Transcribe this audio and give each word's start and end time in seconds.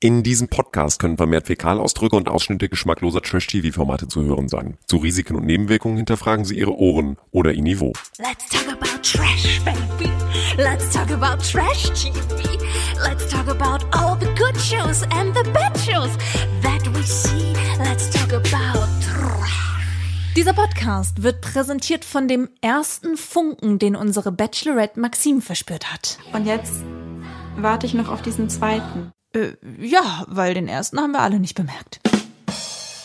In 0.00 0.22
diesem 0.22 0.46
Podcast 0.46 1.00
können 1.00 1.16
vermehrt 1.16 1.48
Fäkalausdrücke 1.48 2.14
und 2.14 2.28
Ausschnitte 2.28 2.68
geschmackloser 2.68 3.20
Trash-TV-Formate 3.20 4.06
zu 4.06 4.22
hören 4.22 4.48
sein. 4.48 4.78
Zu 4.86 4.98
Risiken 4.98 5.34
und 5.34 5.44
Nebenwirkungen 5.44 5.96
hinterfragen 5.96 6.44
Sie 6.44 6.56
Ihre 6.56 6.78
Ohren 6.78 7.16
oder 7.32 7.52
Ihr 7.52 7.64
Niveau. 7.64 7.92
Let's 8.18 8.48
talk 8.48 8.68
about 8.68 9.02
trash, 9.02 9.60
baby. 9.64 10.08
Let's 10.56 10.92
talk 10.92 11.10
about 11.10 11.42
trash 11.42 11.90
TV. 12.00 12.60
Let's 13.02 13.28
talk 13.28 13.48
about 13.48 13.84
all 13.90 14.16
the 14.20 14.32
good 14.36 14.56
shows 14.60 15.02
and 15.16 15.36
the 15.36 15.42
bad 15.50 15.76
shows 15.76 16.16
that 16.62 16.86
we 16.94 17.02
see. 17.02 17.52
Let's 17.80 18.08
talk 18.10 18.32
about 18.32 18.86
trash. 19.02 19.50
Dieser 20.36 20.52
Podcast 20.52 21.24
wird 21.24 21.40
präsentiert 21.40 22.04
von 22.04 22.28
dem 22.28 22.48
ersten 22.60 23.16
Funken, 23.16 23.80
den 23.80 23.96
unsere 23.96 24.30
Bachelorette 24.30 25.00
Maxim 25.00 25.42
verspürt 25.42 25.92
hat. 25.92 26.18
Und 26.32 26.46
jetzt 26.46 26.84
warte 27.56 27.86
ich 27.86 27.94
noch 27.94 28.08
auf 28.08 28.22
diesen 28.22 28.48
zweiten. 28.48 29.10
Äh, 29.34 29.52
ja, 29.78 30.24
weil 30.28 30.54
den 30.54 30.68
ersten 30.68 31.00
haben 31.00 31.12
wir 31.12 31.20
alle 31.20 31.38
nicht 31.38 31.54
bemerkt. 31.54 32.00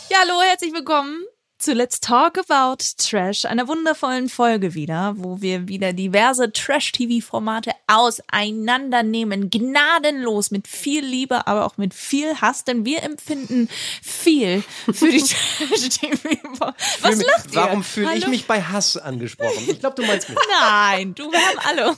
Ja, 0.09 0.19
hallo, 0.21 0.41
herzlich 0.41 0.73
willkommen 0.73 1.23
zu 1.63 1.71
Let's 1.71 2.01
Talk 2.01 2.37
About 2.37 2.83
Trash, 2.97 3.45
einer 3.45 3.69
wundervollen 3.69 4.27
Folge 4.27 4.73
wieder, 4.73 5.13
wo 5.15 5.41
wir 5.41 5.69
wieder 5.69 5.93
diverse 5.93 6.51
Trash-TV-Formate 6.51 7.71
auseinandernehmen. 7.87 9.49
Gnadenlos, 9.49 10.51
mit 10.51 10.67
viel 10.67 11.05
Liebe, 11.05 11.47
aber 11.47 11.65
auch 11.65 11.77
mit 11.77 11.93
viel 11.93 12.35
Hass, 12.41 12.65
denn 12.65 12.83
wir 12.83 13.01
empfinden 13.03 13.69
viel 14.01 14.61
für 14.91 15.07
die 15.07 15.19
Trash-TV. 15.23 16.73
Was 16.99 17.15
Fühl 17.15 17.25
lacht 17.27 17.45
mich, 17.45 17.55
ihr? 17.55 17.61
Warum 17.61 17.83
fühle 17.83 18.13
ich 18.17 18.27
mich 18.27 18.45
bei 18.45 18.61
Hass 18.61 18.97
angesprochen? 18.97 19.63
Ich 19.65 19.79
glaube, 19.79 19.95
du 19.95 20.05
meinst 20.05 20.27
mich. 20.27 20.37
Nein, 20.59 21.15
du, 21.15 21.31
wir 21.31 21.39
haben 21.39 21.59
alle. 21.59 21.95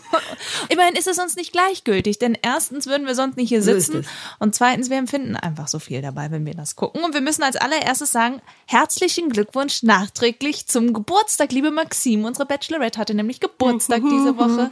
Immerhin 0.70 0.94
ist 0.94 1.08
es 1.08 1.18
uns 1.18 1.36
nicht 1.38 1.52
gleichgültig, 1.52 2.20
denn 2.20 2.38
erstens 2.40 2.86
würden 2.86 3.08
wir 3.08 3.16
sonst 3.16 3.36
nicht 3.36 3.50
hier 3.50 3.64
sitzen 3.64 4.06
und 4.38 4.54
zweitens, 4.54 4.92
wir 4.92 4.98
empfinden 4.98 5.36
einfach 5.36 5.68
so 5.68 5.80
viel 5.80 6.04
dabei, 6.04 6.30
wenn 6.30 6.46
wir 6.46 6.54
das 6.54 6.76
gucken. 6.76 7.04
Und 7.04 7.16
wir 7.16 7.22
müssen 7.22 7.42
als 7.42 7.56
allererstes 7.56 8.12
sagen, 8.12 8.44
herzlichen 8.68 9.30
Glückwunsch 9.30 9.55
nachträglich 9.84 10.68
zum 10.68 10.94
Geburtstag, 10.94 11.52
liebe 11.52 11.72
Maxim. 11.72 12.26
Unsere 12.26 12.46
Bachelorette 12.46 13.00
hatte 13.00 13.14
nämlich 13.14 13.40
Geburtstag 13.40 14.02
diese 14.04 14.38
Woche. 14.38 14.72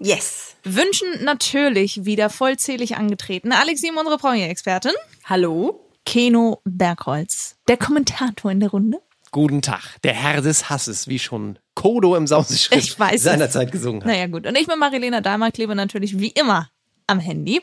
Yes. 0.00 0.56
Wünschen 0.64 1.24
natürlich 1.24 2.04
wieder 2.04 2.30
vollzählig 2.30 2.96
angetreten. 2.96 3.52
Alexim, 3.52 3.96
unsere 3.96 4.18
Premier-Expertin. 4.18 4.92
Hallo? 5.24 5.84
Keno 6.04 6.60
Bergholz, 6.64 7.56
der 7.68 7.76
Kommentator 7.76 8.50
in 8.50 8.60
der 8.60 8.70
Runde. 8.70 8.98
Guten 9.30 9.60
Tag, 9.60 10.00
der 10.04 10.14
Herr 10.14 10.40
des 10.40 10.70
Hasses, 10.70 11.06
wie 11.06 11.18
schon 11.18 11.58
Kodo 11.74 12.16
im 12.16 12.26
Sauseschritt 12.26 12.78
Ich 12.82 12.98
weiß 12.98 13.16
es. 13.16 13.22
seinerzeit 13.24 13.70
gesungen 13.70 14.00
hat. 14.02 14.08
Naja, 14.08 14.26
gut. 14.26 14.46
Und 14.46 14.56
ich 14.56 14.66
bin 14.66 14.78
Marilena 14.78 15.20
Dahlmer, 15.20 15.50
klebe 15.52 15.74
natürlich 15.74 16.18
wie 16.18 16.28
immer 16.28 16.70
am 17.08 17.18
Handy. 17.20 17.60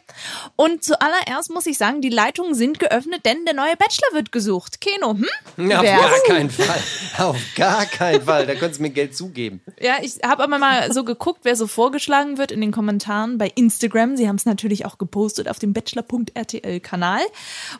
Und 0.55 0.83
zuallererst 0.83 1.51
muss 1.51 1.65
ich 1.65 1.77
sagen, 1.77 2.01
die 2.01 2.09
Leitungen 2.09 2.55
sind 2.55 2.79
geöffnet, 2.79 3.25
denn 3.25 3.45
der 3.45 3.53
neue 3.53 3.77
Bachelor 3.77 4.13
wird 4.13 4.31
gesucht. 4.31 4.81
Keno, 4.81 5.13
hm? 5.13 5.69
Ja, 5.69 5.77
auf 5.77 5.83
Wer? 5.83 5.99
gar 5.99 6.19
keinen 6.27 6.49
Fall. 6.49 6.83
Auf 7.17 7.37
gar 7.55 7.85
keinen 7.85 8.21
Fall. 8.23 8.45
Da 8.45 8.55
könntest 8.55 8.79
du 8.79 8.83
mir 8.83 8.89
Geld 8.89 9.15
zugeben. 9.15 9.61
Ja, 9.79 9.95
ich 10.01 10.19
habe 10.23 10.43
aber 10.43 10.57
mal 10.57 10.91
so 10.91 11.03
geguckt, 11.03 11.41
wer 11.43 11.55
so 11.55 11.67
vorgeschlagen 11.67 12.37
wird 12.37 12.51
in 12.51 12.61
den 12.61 12.71
Kommentaren 12.71 13.37
bei 13.37 13.51
Instagram. 13.55 14.17
Sie 14.17 14.27
haben 14.27 14.35
es 14.35 14.45
natürlich 14.45 14.85
auch 14.85 14.97
gepostet 14.97 15.47
auf 15.47 15.59
dem 15.59 15.73
Bachelor.rtl-Kanal. 15.73 17.21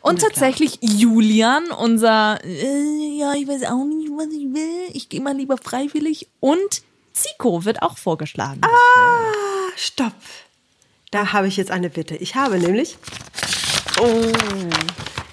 Und 0.00 0.20
tatsächlich 0.22 0.78
Julian, 0.80 1.70
unser, 1.70 2.38
äh, 2.44 3.18
ja, 3.18 3.34
ich 3.34 3.46
weiß 3.46 3.64
auch 3.64 3.84
nicht, 3.84 4.08
was 4.10 4.28
ich 4.28 4.54
will. 4.54 4.90
Ich 4.92 5.08
gehe 5.08 5.20
mal 5.20 5.36
lieber 5.36 5.56
freiwillig. 5.58 6.28
Und 6.40 6.82
Zico 7.12 7.64
wird 7.64 7.82
auch 7.82 7.98
vorgeschlagen. 7.98 8.60
Stopp. 9.76 10.12
Da 11.16 11.32
habe 11.32 11.48
ich 11.48 11.56
jetzt 11.56 11.70
eine 11.70 11.88
Bitte. 11.88 12.14
Ich 12.14 12.34
habe 12.34 12.58
nämlich, 12.58 12.98
oh, 13.98 14.32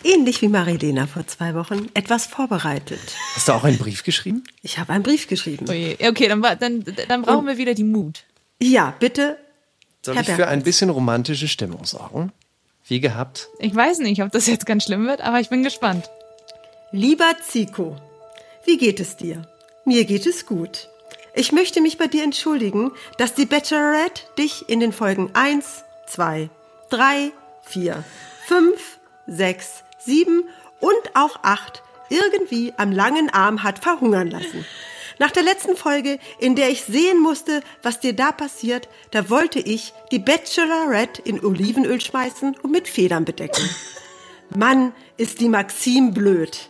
ähnlich 0.01 0.41
wie 0.41 0.47
Marilena 0.47 1.07
vor 1.07 1.27
zwei 1.27 1.55
Wochen, 1.55 1.89
etwas 1.93 2.25
vorbereitet. 2.25 3.01
Hast 3.35 3.49
du 3.49 3.51
auch 3.51 3.65
einen 3.65 3.77
Brief 3.77 4.03
geschrieben? 4.03 4.45
Ich 4.61 4.79
habe 4.79 4.93
einen 4.93 5.03
Brief 5.03 5.27
geschrieben. 5.27 5.65
Oje. 5.69 5.97
Ja, 5.99 6.09
Okay, 6.11 6.29
dann, 6.29 6.41
dann, 6.41 6.85
dann 7.09 7.21
brauchen 7.23 7.47
wir 7.47 7.57
wieder 7.57 7.73
die 7.73 7.83
Mut. 7.83 8.23
Ja, 8.61 8.95
bitte. 8.97 9.37
Soll 10.05 10.15
Herr 10.15 10.21
ich 10.21 10.29
für 10.29 10.47
ein 10.47 10.63
bisschen 10.63 10.89
romantische 10.89 11.49
Stimmung 11.49 11.83
sorgen? 11.83 12.31
Wie 12.85 13.01
gehabt. 13.01 13.49
Ich 13.59 13.75
weiß 13.75 13.99
nicht, 13.99 14.23
ob 14.23 14.31
das 14.31 14.47
jetzt 14.47 14.65
ganz 14.65 14.85
schlimm 14.85 15.05
wird, 15.05 15.19
aber 15.19 15.41
ich 15.41 15.49
bin 15.49 15.63
gespannt. 15.63 16.09
Lieber 16.93 17.33
Zico, 17.45 17.97
wie 18.65 18.77
geht 18.77 19.01
es 19.01 19.17
dir? 19.17 19.49
Mir 19.83 20.05
geht 20.05 20.27
es 20.27 20.45
gut. 20.45 20.87
Ich 21.35 21.51
möchte 21.51 21.81
mich 21.81 21.97
bei 21.97 22.07
dir 22.07 22.23
entschuldigen, 22.23 22.91
dass 23.17 23.33
die 23.33 23.47
Bachelorette 23.47 24.21
dich 24.37 24.69
in 24.69 24.79
den 24.79 24.93
Folgen 24.93 25.31
1, 25.33 25.83
2, 26.05 26.49
3, 26.91 27.31
4, 27.63 28.03
5, 28.45 28.99
6, 29.25 29.83
7 29.97 30.43
und 30.79 31.15
auch 31.15 31.39
8 31.41 31.81
irgendwie 32.09 32.73
am 32.77 32.91
langen 32.91 33.31
Arm 33.31 33.63
hat 33.63 33.79
verhungern 33.79 34.29
lassen. 34.29 34.63
Nach 35.17 35.31
der 35.31 35.41
letzten 35.41 35.75
Folge, 35.75 36.19
in 36.37 36.55
der 36.55 36.69
ich 36.69 36.83
sehen 36.83 37.19
musste, 37.19 37.61
was 37.81 37.99
dir 37.99 38.13
da 38.13 38.31
passiert, 38.31 38.87
da 39.09 39.29
wollte 39.31 39.59
ich 39.59 39.93
die 40.11 40.19
Bachelorette 40.19 41.21
in 41.23 41.43
Olivenöl 41.43 41.99
schmeißen 41.99 42.57
und 42.61 42.71
mit 42.71 42.87
Federn 42.87 43.25
bedecken. 43.25 43.67
Mann, 44.55 44.93
ist 45.17 45.41
die 45.41 45.49
Maxim 45.49 46.13
blöd. 46.13 46.69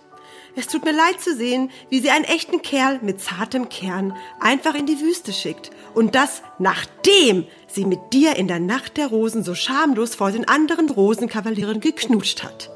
Es 0.56 0.68
tut 0.68 0.86
mir 0.86 0.94
leid 0.94 1.20
zu 1.20 1.36
sehen, 1.36 1.72
wie 1.90 2.00
sie 2.00 2.12
einen 2.12 2.26
echten 2.26 2.62
Kerl 2.62 3.00
mit 3.02 3.20
zartem 3.20 3.70
Kern 3.70 4.16
einfach 4.40 4.76
in 4.76 4.86
die 4.86 5.00
Wüste 5.00 5.34
schickt. 5.34 5.72
Und 5.96 6.14
das 6.14 6.44
nachdem 6.60 7.48
sie 7.68 7.86
mit 7.86 8.14
dir 8.14 8.36
in 8.36 8.48
der 8.48 8.60
Nacht 8.60 8.98
der 8.98 9.08
Rosen 9.08 9.44
so 9.44 9.56
schamlos 9.56 10.14
vor 10.14 10.32
den 10.32 10.48
anderen 10.48 10.90
Rosenkavalieren 10.90 11.80
geknutscht 11.80 12.44
hat. 12.44 12.70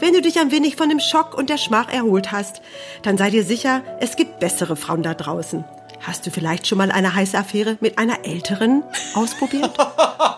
Wenn 0.00 0.12
du 0.12 0.20
dich 0.20 0.40
ein 0.40 0.50
wenig 0.50 0.74
von 0.74 0.88
dem 0.88 0.98
Schock 0.98 1.38
und 1.38 1.50
der 1.50 1.56
Schmach 1.56 1.88
erholt 1.88 2.32
hast, 2.32 2.62
dann 3.02 3.16
sei 3.16 3.30
dir 3.30 3.44
sicher, 3.44 3.82
es 4.00 4.16
gibt 4.16 4.40
bessere 4.40 4.74
Frauen 4.74 5.04
da 5.04 5.14
draußen. 5.14 5.64
Hast 6.00 6.26
du 6.26 6.30
vielleicht 6.30 6.66
schon 6.66 6.78
mal 6.78 6.90
eine 6.90 7.14
heiße 7.14 7.38
Affäre 7.38 7.78
mit 7.80 7.96
einer 7.96 8.24
älteren 8.24 8.82
ausprobiert? 9.14 9.78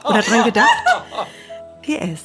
Oder 0.04 0.22
dran 0.22 0.44
gedacht? 0.44 0.69
PS. 1.82 2.22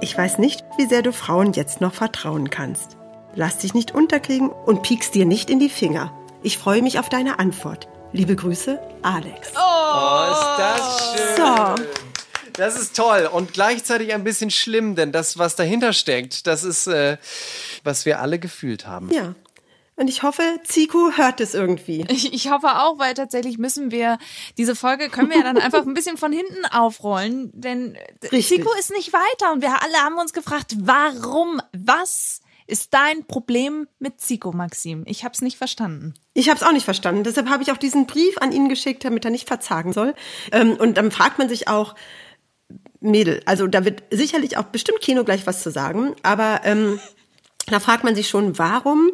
Ich 0.00 0.16
weiß 0.18 0.38
nicht, 0.38 0.64
wie 0.76 0.86
sehr 0.86 1.02
du 1.02 1.12
Frauen 1.12 1.52
jetzt 1.52 1.80
noch 1.80 1.94
vertrauen 1.94 2.50
kannst. 2.50 2.99
Lass 3.34 3.58
dich 3.58 3.74
nicht 3.74 3.92
unterkriegen 3.94 4.50
und 4.50 4.82
piekst 4.82 5.14
dir 5.14 5.24
nicht 5.24 5.50
in 5.50 5.60
die 5.60 5.68
Finger. 5.68 6.12
Ich 6.42 6.58
freue 6.58 6.82
mich 6.82 6.98
auf 6.98 7.08
deine 7.08 7.38
Antwort. 7.38 7.86
Liebe 8.12 8.34
Grüße, 8.34 8.80
Alex. 9.02 9.52
Oh, 9.54 10.32
ist 10.32 10.58
das 10.58 11.14
schön. 11.14 11.36
So, 11.36 11.84
Das 12.54 12.80
ist 12.80 12.96
toll 12.96 13.30
und 13.32 13.52
gleichzeitig 13.52 14.12
ein 14.12 14.24
bisschen 14.24 14.50
schlimm, 14.50 14.96
denn 14.96 15.12
das, 15.12 15.38
was 15.38 15.54
dahinter 15.54 15.92
steckt, 15.92 16.48
das 16.48 16.64
ist, 16.64 16.88
äh, 16.88 17.18
was 17.84 18.04
wir 18.04 18.20
alle 18.20 18.38
gefühlt 18.38 18.86
haben. 18.86 19.10
ja. 19.12 19.34
Und 19.96 20.08
ich 20.08 20.22
hoffe, 20.22 20.42
Zico 20.64 21.10
hört 21.18 21.40
es 21.42 21.52
irgendwie. 21.52 22.06
Ich, 22.08 22.32
ich 22.32 22.50
hoffe 22.50 22.68
auch, 22.68 22.98
weil 22.98 23.12
tatsächlich 23.12 23.58
müssen 23.58 23.90
wir, 23.90 24.16
diese 24.56 24.74
Folge 24.74 25.10
können 25.10 25.28
wir 25.28 25.36
ja 25.36 25.42
dann 25.42 25.58
einfach 25.58 25.86
ein 25.86 25.92
bisschen 25.92 26.16
von 26.16 26.32
hinten 26.32 26.64
aufrollen, 26.64 27.50
denn 27.52 27.98
Richtig. 28.32 28.46
Zico 28.46 28.72
ist 28.78 28.90
nicht 28.92 29.12
weiter 29.12 29.52
und 29.52 29.60
wir 29.60 29.68
alle 29.82 29.98
haben 29.98 30.16
uns 30.16 30.32
gefragt, 30.32 30.74
warum, 30.78 31.60
was 31.76 32.40
ist 32.70 32.94
dein 32.94 33.26
Problem 33.26 33.88
mit 33.98 34.20
Zico, 34.20 34.52
Maxim? 34.52 35.02
Ich 35.06 35.24
habe 35.24 35.34
es 35.34 35.42
nicht 35.42 35.58
verstanden. 35.58 36.14
Ich 36.32 36.48
habe 36.48 36.56
es 36.56 36.62
auch 36.62 36.72
nicht 36.72 36.84
verstanden. 36.84 37.24
Deshalb 37.24 37.48
habe 37.48 37.62
ich 37.62 37.72
auch 37.72 37.76
diesen 37.76 38.06
Brief 38.06 38.38
an 38.38 38.52
ihn 38.52 38.68
geschickt, 38.68 39.04
damit 39.04 39.24
er 39.24 39.30
nicht 39.30 39.48
verzagen 39.48 39.92
soll. 39.92 40.14
Ähm, 40.52 40.72
und 40.72 40.96
dann 40.96 41.10
fragt 41.10 41.38
man 41.38 41.48
sich 41.48 41.68
auch, 41.68 41.94
Mädel, 43.00 43.42
also 43.46 43.66
da 43.66 43.84
wird 43.84 44.02
sicherlich 44.10 44.56
auch 44.56 44.64
bestimmt 44.64 45.00
Kino 45.00 45.24
gleich 45.24 45.46
was 45.46 45.62
zu 45.62 45.70
sagen, 45.70 46.14
aber 46.22 46.60
ähm, 46.64 47.00
da 47.66 47.80
fragt 47.80 48.04
man 48.04 48.14
sich 48.14 48.28
schon, 48.28 48.58
warum 48.58 49.10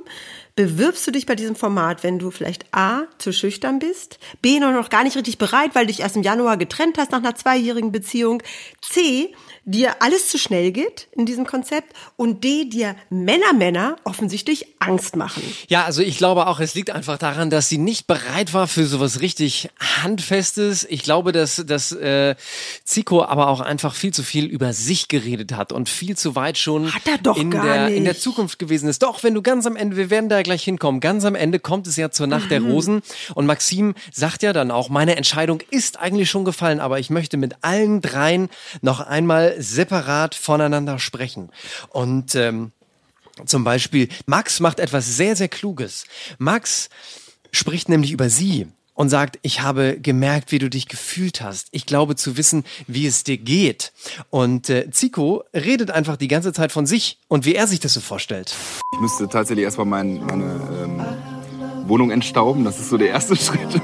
bewirbst 0.57 1.07
du 1.07 1.11
dich 1.11 1.27
bei 1.27 1.35
diesem 1.35 1.55
Format, 1.55 2.03
wenn 2.03 2.19
du 2.19 2.31
vielleicht 2.31 2.65
A, 2.73 3.03
zu 3.19 3.33
schüchtern 3.33 3.79
bist, 3.79 4.19
B, 4.41 4.59
noch, 4.59 4.73
noch 4.73 4.89
gar 4.89 5.05
nicht 5.05 5.17
richtig 5.17 5.39
bereit, 5.39 5.75
weil 5.75 5.87
du 5.87 5.93
dich 5.93 6.01
erst 6.01 6.17
im 6.17 6.23
Januar 6.23 6.57
getrennt 6.57 6.97
hast 6.99 7.13
nach 7.13 7.19
einer 7.19 7.35
zweijährigen 7.35 7.93
Beziehung, 7.93 8.43
C, 8.81 9.35
dir 9.67 10.01
alles 10.01 10.29
zu 10.29 10.39
schnell 10.39 10.71
geht 10.73 11.09
in 11.13 11.27
diesem 11.27 11.45
Konzept 11.45 11.93
und 12.17 12.45
D, 12.45 12.65
dir 12.67 12.95
Männer, 13.11 13.53
Männer 13.53 13.97
offensichtlich 14.05 14.67
Angst 14.79 15.17
machen. 15.17 15.43
Ja, 15.69 15.85
also 15.85 16.03
ich 16.03 16.19
glaube 16.19 16.47
auch, 16.47 16.61
es 16.61 16.75
liegt 16.75 16.91
einfach 16.91 17.19
daran, 17.19 17.51
dass 17.51 17.69
sie 17.69 17.77
nicht 17.79 18.07
bereit 18.07 18.55
war 18.55 18.69
für 18.69 18.87
sowas 18.87 19.21
richtig 19.21 19.69
Handfestes. 20.03 20.87
Ich 20.89 21.03
glaube, 21.03 21.33
dass, 21.33 21.63
dass 21.67 21.91
äh, 21.93 22.37
Zico 22.85 23.25
aber 23.25 23.49
auch 23.49 23.61
einfach 23.61 23.95
viel 23.95 24.15
zu 24.15 24.23
viel 24.23 24.47
über 24.47 24.73
sich 24.73 25.09
geredet 25.09 25.53
hat 25.53 25.73
und 25.73 25.89
viel 25.89 26.17
zu 26.17 26.37
weit 26.37 26.59
schon 26.59 26.93
in, 27.37 27.51
der, 27.51 27.89
in 27.89 28.05
der 28.05 28.13
nicht. 28.13 28.23
Zukunft 28.23 28.59
gewesen 28.61 28.89
ist. 28.89 29.03
Doch, 29.03 29.23
wenn 29.25 29.35
du 29.35 29.43
ganz 29.43 29.67
am 29.67 29.75
Ende, 29.77 29.97
wir 29.97 30.11
werden 30.11 30.29
da 30.29 30.43
gleich 30.43 30.63
hinkommen, 30.63 31.01
ganz 31.01 31.25
am 31.25 31.35
Ende 31.35 31.59
kommt 31.59 31.87
es 31.89 31.97
ja 31.97 32.11
zur 32.11 32.27
Nacht 32.29 32.47
Mhm. 32.47 32.51
der 32.51 32.61
Rosen 32.63 33.03
und 33.35 33.47
Maxim 33.47 33.95
sagt 34.13 34.43
ja 34.45 34.53
dann 34.53 34.71
auch, 34.71 34.89
meine 34.89 35.17
Entscheidung 35.17 35.61
ist 35.71 35.99
eigentlich 35.99 36.31
schon 36.31 36.45
gefallen, 36.45 36.79
aber 36.79 37.01
ich 37.01 37.11
möchte 37.11 37.37
mit 37.37 37.57
allen 37.63 38.01
dreien 38.01 38.49
noch 38.83 39.01
einmal 39.01 39.56
separat 39.59 40.35
voneinander 40.35 40.99
sprechen. 40.99 41.51
Und 41.91 42.35
ähm, 42.35 42.73
zum 43.45 43.65
Beispiel, 43.65 44.09
Max 44.27 44.61
macht 44.61 44.81
etwas 44.81 45.17
sehr, 45.17 45.37
sehr 45.37 45.49
Kluges. 45.49 46.05
Max 46.39 46.89
spricht 47.53 47.89
nämlich 47.89 48.13
über 48.13 48.31
sie 48.31 48.67
und 48.95 49.11
sagt, 49.11 49.39
ich 49.43 49.61
habe 49.61 49.99
gemerkt, 50.01 50.53
wie 50.53 50.59
du 50.59 50.71
dich 50.71 50.89
gefühlt 50.89 51.43
hast. 51.43 51.69
Ich 51.71 51.85
glaube 51.87 52.17
zu 52.17 52.37
wissen, 52.37 52.65
wie 52.87 53.07
es 53.07 53.25
dir 53.25 53.37
geht. 53.37 53.93
Und 54.31 54.71
äh, 54.71 54.91
Zico 54.91 55.45
redet 55.55 55.91
einfach 55.91 56.17
die 56.17 56.29
ganze 56.29 56.53
Zeit 56.53 56.73
von 56.73 56.87
sich 56.87 57.19
und 57.29 57.45
wie 57.45 57.55
er 57.55 57.67
sich 57.67 57.79
das 57.79 57.93
so 57.93 58.01
vorstellt. 58.01 58.55
Ich 58.95 59.01
müsste 59.01 59.29
tatsächlich 59.29 59.65
erstmal 59.65 59.87
mein, 59.87 60.25
meine 60.25 60.45
ähm, 60.83 61.89
Wohnung 61.89 62.11
entstauben. 62.11 62.65
Das 62.65 62.81
ist 62.81 62.89
so 62.89 62.97
der 62.97 63.09
erste 63.09 63.37
Schritt. 63.37 63.81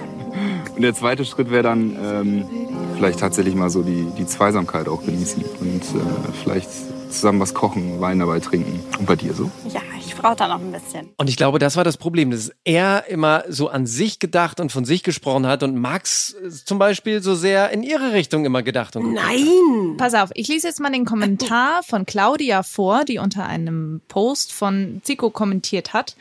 Und 0.74 0.80
der 0.80 0.94
zweite 0.94 1.26
Schritt 1.26 1.50
wäre 1.50 1.62
dann 1.62 1.96
ähm, 2.02 2.61
vielleicht 3.02 3.18
tatsächlich 3.18 3.56
mal 3.56 3.68
so 3.68 3.82
die, 3.82 4.06
die 4.16 4.26
Zweisamkeit 4.26 4.86
auch 4.86 5.04
genießen 5.04 5.42
und 5.58 5.82
äh, 5.82 6.32
vielleicht 6.44 6.70
zusammen 7.10 7.40
was 7.40 7.52
kochen, 7.52 8.00
Wein 8.00 8.20
dabei 8.20 8.38
trinken. 8.38 8.78
Und 8.96 9.06
bei 9.06 9.16
dir 9.16 9.34
so? 9.34 9.50
Ja, 9.74 9.80
ich 9.98 10.14
brauche 10.14 10.36
da 10.36 10.46
noch 10.46 10.60
ein 10.60 10.70
bisschen. 10.70 11.08
Und 11.16 11.28
ich 11.28 11.36
glaube, 11.36 11.58
das 11.58 11.74
war 11.74 11.82
das 11.82 11.96
Problem, 11.96 12.30
dass 12.30 12.52
er 12.62 13.08
immer 13.08 13.42
so 13.48 13.68
an 13.68 13.88
sich 13.88 14.20
gedacht 14.20 14.60
und 14.60 14.70
von 14.70 14.84
sich 14.84 15.02
gesprochen 15.02 15.48
hat 15.48 15.64
und 15.64 15.76
Max 15.76 16.36
zum 16.64 16.78
Beispiel 16.78 17.24
so 17.24 17.34
sehr 17.34 17.70
in 17.70 17.82
ihre 17.82 18.12
Richtung 18.12 18.44
immer 18.44 18.62
gedacht 18.62 18.94
und 18.94 19.02
geguckt 19.02 19.20
hat. 19.20 19.32
Nein! 19.32 19.96
Pass 19.96 20.14
auf, 20.14 20.30
ich 20.34 20.46
lese 20.46 20.68
jetzt 20.68 20.78
mal 20.78 20.92
den 20.92 21.04
Kommentar 21.04 21.82
von 21.82 22.06
Claudia 22.06 22.62
vor, 22.62 23.04
die 23.04 23.18
unter 23.18 23.46
einem 23.46 24.00
Post 24.06 24.52
von 24.52 25.00
Zico 25.02 25.30
kommentiert 25.30 25.92
hat. 25.92 26.14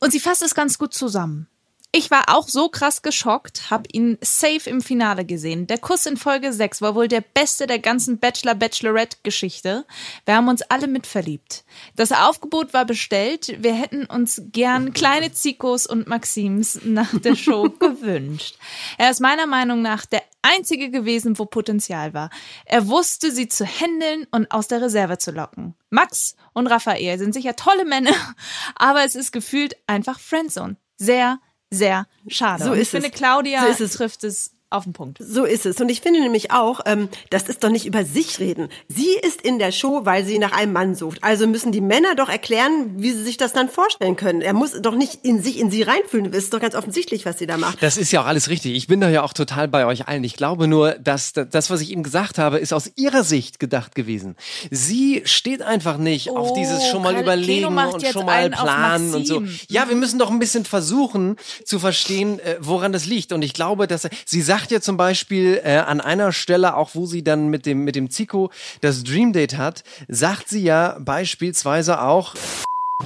Und 0.00 0.10
sie 0.10 0.18
fasst 0.18 0.42
es 0.42 0.56
ganz 0.56 0.76
gut 0.76 0.92
zusammen. 0.92 1.46
Ich 1.92 2.08
war 2.12 2.24
auch 2.28 2.46
so 2.46 2.68
krass 2.68 3.02
geschockt, 3.02 3.68
hab 3.68 3.92
ihn 3.92 4.16
safe 4.20 4.70
im 4.70 4.80
Finale 4.80 5.24
gesehen. 5.24 5.66
Der 5.66 5.78
Kuss 5.78 6.06
in 6.06 6.16
Folge 6.16 6.52
6 6.52 6.82
war 6.82 6.94
wohl 6.94 7.08
der 7.08 7.20
beste 7.20 7.66
der 7.66 7.80
ganzen 7.80 8.20
Bachelor-Bachelorette-Geschichte. 8.20 9.84
Wir 10.24 10.36
haben 10.36 10.46
uns 10.46 10.62
alle 10.62 10.86
mitverliebt. 10.86 11.64
Das 11.96 12.12
Aufgebot 12.12 12.72
war 12.74 12.84
bestellt. 12.84 13.56
Wir 13.60 13.74
hätten 13.74 14.04
uns 14.04 14.40
gern 14.52 14.92
kleine 14.92 15.32
Zikos 15.32 15.88
und 15.88 16.06
Maxims 16.06 16.78
nach 16.84 17.12
der 17.22 17.34
Show 17.34 17.70
gewünscht. 17.80 18.56
Er 18.96 19.10
ist 19.10 19.20
meiner 19.20 19.48
Meinung 19.48 19.82
nach 19.82 20.06
der 20.06 20.22
einzige 20.42 20.90
gewesen, 20.90 21.40
wo 21.40 21.44
Potenzial 21.44 22.14
war. 22.14 22.30
Er 22.66 22.86
wusste, 22.86 23.32
sie 23.32 23.48
zu 23.48 23.64
händeln 23.64 24.28
und 24.30 24.52
aus 24.52 24.68
der 24.68 24.80
Reserve 24.80 25.18
zu 25.18 25.32
locken. 25.32 25.74
Max 25.90 26.36
und 26.52 26.68
Raphael 26.68 27.18
sind 27.18 27.34
sicher 27.34 27.56
tolle 27.56 27.84
Männer, 27.84 28.14
aber 28.76 29.04
es 29.04 29.16
ist 29.16 29.32
gefühlt 29.32 29.74
einfach 29.88 30.20
Friendzone. 30.20 30.76
Sehr, 30.96 31.40
sehr 31.70 32.06
schade. 32.28 32.64
So 32.64 32.70
Und 32.70 32.76
ich 32.76 32.82
ist 32.82 32.90
finde, 32.90 33.08
es. 33.08 33.14
Claudia 33.14 33.60
So 33.62 33.66
ist 33.68 33.80
es. 33.80 33.92
trifft 33.92 34.24
es 34.24 34.52
auf 34.70 34.84
den 34.84 34.92
Punkt. 34.92 35.18
So 35.20 35.44
ist 35.44 35.66
es. 35.66 35.80
Und 35.80 35.88
ich 35.88 36.00
finde 36.00 36.20
nämlich 36.20 36.52
auch, 36.52 36.80
ähm, 36.86 37.08
das 37.30 37.44
ist 37.44 37.64
doch 37.64 37.70
nicht 37.70 37.86
über 37.86 38.04
sich 38.04 38.38
reden. 38.38 38.68
Sie 38.88 39.10
ist 39.22 39.42
in 39.42 39.58
der 39.58 39.72
Show, 39.72 40.02
weil 40.04 40.24
sie 40.24 40.38
nach 40.38 40.52
einem 40.52 40.72
Mann 40.72 40.94
sucht. 40.94 41.18
Also 41.22 41.46
müssen 41.46 41.72
die 41.72 41.80
Männer 41.80 42.14
doch 42.14 42.28
erklären, 42.28 42.94
wie 42.96 43.10
sie 43.10 43.22
sich 43.22 43.36
das 43.36 43.52
dann 43.52 43.68
vorstellen 43.68 44.16
können. 44.16 44.40
Er 44.42 44.52
muss 44.52 44.80
doch 44.80 44.94
nicht 44.94 45.24
in 45.24 45.42
sich, 45.42 45.58
in 45.58 45.70
sie 45.70 45.82
reinfühlen. 45.82 46.30
Das 46.30 46.44
ist 46.44 46.54
doch 46.54 46.60
ganz 46.60 46.74
offensichtlich, 46.74 47.26
was 47.26 47.38
sie 47.38 47.46
da 47.46 47.56
macht. 47.56 47.82
Das 47.82 47.96
ist 47.96 48.12
ja 48.12 48.22
auch 48.22 48.26
alles 48.26 48.48
richtig. 48.48 48.74
Ich 48.74 48.86
bin 48.86 49.00
da 49.00 49.08
ja 49.08 49.22
auch 49.22 49.32
total 49.32 49.66
bei 49.66 49.86
euch 49.86 50.06
allen. 50.06 50.22
Ich 50.24 50.36
glaube 50.36 50.68
nur, 50.68 50.92
dass 50.92 51.32
das, 51.32 51.70
was 51.70 51.80
ich 51.80 51.90
eben 51.90 52.02
gesagt 52.02 52.38
habe, 52.38 52.58
ist 52.58 52.72
aus 52.72 52.92
ihrer 52.96 53.24
Sicht 53.24 53.58
gedacht 53.58 53.94
gewesen. 53.94 54.36
Sie 54.70 55.22
steht 55.24 55.62
einfach 55.62 55.96
nicht 55.96 56.30
auf 56.30 56.50
Oh, 56.50 56.54
dieses 56.54 56.86
schon 56.88 57.02
mal 57.02 57.18
überlegen 57.20 57.66
und 57.66 58.06
schon 58.06 58.24
mal 58.26 58.52
auf 58.52 58.60
planen 58.62 59.14
und 59.14 59.26
so. 59.26 59.42
Ja, 59.68 59.88
wir 59.88 59.96
müssen 59.96 60.18
doch 60.18 60.30
ein 60.30 60.38
bisschen 60.38 60.64
versuchen 60.64 61.36
zu 61.64 61.78
verstehen, 61.78 62.38
äh, 62.40 62.56
woran 62.60 62.92
das 62.92 63.06
liegt. 63.06 63.32
Und 63.32 63.42
ich 63.42 63.52
glaube, 63.52 63.86
dass 63.86 64.08
sie 64.24 64.42
sagt 64.42 64.59
ja 64.68 64.80
zum 64.80 64.96
Beispiel 64.96 65.60
äh, 65.64 65.76
an 65.76 66.00
einer 66.00 66.32
Stelle, 66.32 66.76
auch 66.76 66.90
wo 66.94 67.06
sie 67.06 67.24
dann 67.24 67.48
mit 67.48 67.64
dem 67.66 67.84
mit 67.84 67.96
dem 67.96 68.10
Zico 68.10 68.50
das 68.80 69.04
Dream 69.04 69.32
Date 69.32 69.56
hat, 69.56 69.84
sagt 70.08 70.48
sie 70.48 70.62
ja 70.62 70.98
beispielsweise 71.00 72.02
auch, 72.02 72.34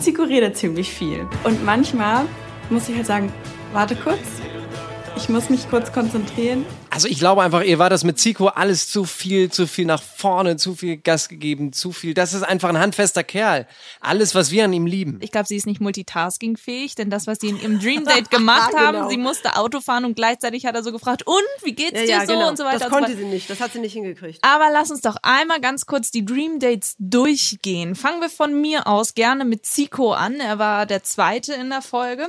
Zico 0.00 0.22
redet 0.22 0.56
ziemlich 0.56 0.90
viel. 0.90 1.28
Und 1.44 1.64
manchmal 1.64 2.26
muss 2.70 2.88
ich 2.88 2.96
halt 2.96 3.06
sagen, 3.06 3.32
warte 3.72 3.94
kurz. 3.94 4.18
Ich 5.16 5.28
muss 5.28 5.48
mich 5.50 5.70
kurz 5.70 5.92
konzentrieren. 5.92 6.66
Also 6.94 7.08
ich 7.08 7.18
glaube 7.18 7.42
einfach, 7.42 7.62
ihr 7.64 7.78
war 7.80 7.90
das 7.90 8.04
mit 8.04 8.20
Zico 8.20 8.46
alles 8.46 8.88
zu 8.88 9.04
viel, 9.04 9.50
zu 9.50 9.66
viel 9.66 9.84
nach 9.84 10.00
vorne, 10.02 10.56
zu 10.56 10.76
viel 10.76 10.96
Gas 10.96 11.28
gegeben, 11.28 11.72
zu 11.72 11.90
viel. 11.90 12.14
Das 12.14 12.32
ist 12.34 12.42
einfach 12.44 12.68
ein 12.68 12.78
handfester 12.78 13.24
Kerl. 13.24 13.66
Alles, 14.00 14.34
was 14.36 14.50
wir 14.52 14.64
an 14.64 14.72
ihm 14.72 14.86
lieben. 14.86 15.18
Ich 15.20 15.32
glaube, 15.32 15.46
sie 15.48 15.56
ist 15.56 15.66
nicht 15.66 15.80
multitaskingfähig, 15.80 16.94
denn 16.94 17.10
das, 17.10 17.26
was 17.26 17.38
sie 17.40 17.48
in 17.48 17.60
ihrem 17.60 17.80
Dream 17.80 18.04
Date 18.04 18.30
gemacht 18.30 18.72
haben, 18.76 18.94
Genau. 18.96 19.08
sie 19.10 19.16
musste 19.16 19.56
Auto 19.56 19.80
fahren 19.80 20.04
und 20.04 20.14
gleichzeitig 20.14 20.66
hat 20.66 20.74
er 20.76 20.82
so 20.84 20.92
gefragt, 20.92 21.26
und 21.26 21.34
wie 21.64 21.72
geht's 21.72 22.00
dir 22.00 22.24
so 22.26 22.34
und 22.34 22.56
so 22.56 22.64
weiter. 22.64 22.78
genau. 22.78 22.78
Das 22.78 22.82
und 22.82 22.82
so 22.82 22.88
konnte 22.90 23.08
weiter. 23.10 23.18
sie 23.18 23.24
nicht. 23.26 23.50
Das 23.50 23.60
hat 23.60 23.72
sie 23.72 23.80
nicht 23.80 23.94
hingekriegt. 23.94 24.38
Aber 24.42 24.68
lass 24.72 24.90
uns 24.92 25.00
doch 25.00 25.16
einmal 25.22 25.60
ganz 25.60 25.86
kurz 25.86 26.12
die 26.12 26.24
Dream 26.24 26.60
Dates 26.60 26.94
durchgehen. 27.00 27.96
Fangen 27.96 28.20
wir 28.20 28.30
von 28.30 28.60
mir 28.60 28.86
aus 28.86 29.14
gerne 29.14 29.44
mit 29.44 29.66
Zico 29.66 30.12
an. 30.12 30.38
Er 30.38 30.58
war 30.60 30.86
der 30.86 31.02
zweite 31.02 31.54
in 31.54 31.70
der 31.70 31.82
Folge. 31.82 32.28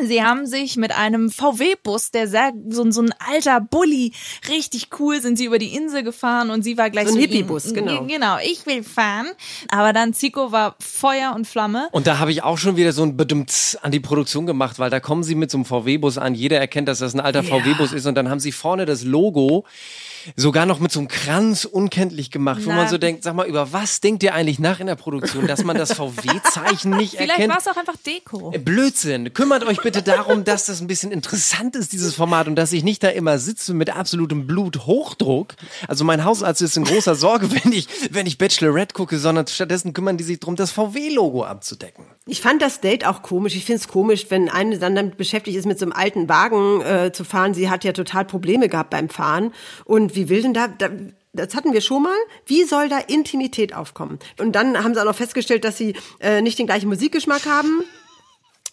Sie 0.00 0.22
haben 0.22 0.46
sich 0.46 0.76
mit 0.76 0.90
einem 0.96 1.30
VW-Bus, 1.30 2.10
der 2.12 2.26
sehr, 2.26 2.52
so, 2.68 2.82
ein- 2.82 2.92
so 2.92 3.02
ein 3.02 3.12
alter 3.30 3.60
Bulli, 3.60 4.12
richtig 4.48 4.88
cool, 4.98 5.20
sind 5.20 5.36
sie 5.36 5.44
über 5.44 5.58
die 5.58 5.74
Insel 5.74 6.02
gefahren 6.02 6.50
und 6.50 6.62
sie 6.62 6.78
war 6.78 6.88
gleich 6.88 7.08
So 7.08 7.14
ein 7.14 7.16
so 7.16 7.20
Hippie-Bus, 7.20 7.74
genau. 7.74 8.06
Genau, 8.06 8.38
ich 8.42 8.64
will 8.66 8.82
fahren. 8.82 9.26
Aber 9.68 9.92
dann 9.92 10.14
Zico 10.14 10.50
war 10.50 10.76
Feuer 10.80 11.34
und 11.34 11.46
Flamme. 11.46 11.88
Und 11.92 12.06
da 12.06 12.18
habe 12.18 12.30
ich 12.32 12.42
auch 12.42 12.56
schon 12.58 12.76
wieder 12.76 12.92
so 12.92 13.02
ein 13.02 13.16
Bedumts 13.16 13.76
an 13.82 13.92
die 13.92 14.00
Produktion 14.00 14.46
gemacht, 14.46 14.78
weil 14.78 14.88
da 14.90 14.98
kommen 15.00 15.22
sie 15.24 15.34
mit 15.34 15.50
so 15.50 15.58
einem 15.58 15.64
VW-Bus 15.66 16.16
an. 16.18 16.34
Jeder 16.34 16.58
erkennt, 16.58 16.88
dass 16.88 17.00
das 17.00 17.12
ein 17.14 17.20
alter 17.20 17.42
VW-Bus 17.42 17.92
ist. 17.92 18.06
Und 18.06 18.14
dann 18.14 18.30
haben 18.30 18.40
sie 18.40 18.52
vorne 18.52 18.86
das 18.86 19.04
Logo 19.04 19.64
sogar 20.36 20.66
noch 20.66 20.80
mit 20.80 20.92
so 20.92 21.00
einem 21.00 21.08
Kranz 21.08 21.64
unkenntlich 21.64 22.30
gemacht, 22.30 22.62
wo 22.64 22.70
Na. 22.70 22.76
man 22.76 22.88
so 22.88 22.98
denkt, 22.98 23.22
sag 23.24 23.34
mal, 23.34 23.46
über 23.46 23.72
was 23.72 24.00
denkt 24.00 24.22
ihr 24.22 24.34
eigentlich 24.34 24.58
nach 24.58 24.80
in 24.80 24.86
der 24.86 24.94
Produktion, 24.96 25.46
dass 25.46 25.64
man 25.64 25.76
das 25.76 25.92
VW-Zeichen 25.94 26.90
nicht 26.96 27.16
Vielleicht 27.16 27.30
erkennt? 27.30 27.50
war 27.52 27.58
es 27.58 27.68
auch 27.68 27.76
einfach 27.76 27.96
Deko. 28.06 28.52
Äh, 28.52 28.58
Blödsinn. 28.58 29.32
Kümmert 29.32 29.64
euch 29.64 29.80
bitte 29.82 30.02
darum, 30.02 30.44
dass 30.44 30.66
das 30.66 30.80
ein 30.80 30.86
bisschen 30.86 31.12
interessant 31.12 31.76
ist, 31.76 31.92
dieses 31.92 32.14
Format, 32.14 32.48
und 32.48 32.56
dass 32.56 32.72
ich 32.72 32.84
nicht 32.84 33.02
da 33.02 33.08
immer 33.08 33.38
sitze 33.38 33.74
mit 33.74 33.94
absolutem 33.94 34.46
Bluthochdruck. 34.46 35.54
Also 35.88 36.04
mein 36.04 36.24
Hausarzt 36.24 36.62
ist 36.62 36.76
in 36.76 36.84
großer 36.84 37.14
Sorge, 37.14 37.50
wenn 37.64 37.72
ich, 37.72 37.88
wenn 38.10 38.26
ich 38.26 38.38
Bachelorette 38.38 38.94
gucke, 38.94 39.18
sondern 39.18 39.46
stattdessen 39.46 39.92
kümmern 39.92 40.16
die 40.16 40.24
sich 40.24 40.40
darum, 40.40 40.56
das 40.56 40.70
VW-Logo 40.72 41.44
abzudecken. 41.44 42.04
Ich 42.26 42.40
fand 42.40 42.62
das 42.62 42.80
Date 42.80 43.04
auch 43.06 43.22
komisch. 43.22 43.56
Ich 43.56 43.64
finde 43.64 43.80
es 43.80 43.88
komisch, 43.88 44.26
wenn 44.28 44.48
eine 44.48 44.78
dann 44.78 44.94
damit 44.94 45.16
beschäftigt 45.16 45.56
ist, 45.56 45.66
mit 45.66 45.78
so 45.78 45.84
einem 45.84 45.92
alten 45.92 46.28
Wagen 46.28 46.80
äh, 46.80 47.12
zu 47.12 47.24
fahren. 47.24 47.52
Sie 47.54 47.68
hat 47.68 47.84
ja 47.84 47.92
total 47.92 48.24
Probleme 48.24 48.68
gehabt 48.68 48.90
beim 48.90 49.08
Fahren. 49.08 49.52
Und 49.84 50.11
wie 50.14 50.28
will 50.28 50.42
denn 50.42 50.54
da, 50.54 50.68
da 50.68 50.88
das 51.34 51.54
hatten 51.54 51.72
wir 51.72 51.80
schon 51.80 52.02
mal. 52.02 52.16
Wie 52.46 52.64
soll 52.64 52.88
da 52.90 52.98
Intimität 52.98 53.74
aufkommen? 53.74 54.18
Und 54.38 54.52
dann 54.52 54.82
haben 54.84 54.94
sie 54.94 55.00
auch 55.00 55.06
noch 55.06 55.16
festgestellt, 55.16 55.64
dass 55.64 55.78
sie 55.78 55.94
äh, 56.20 56.42
nicht 56.42 56.58
den 56.58 56.66
gleichen 56.66 56.88
Musikgeschmack 56.88 57.46
haben. 57.46 57.82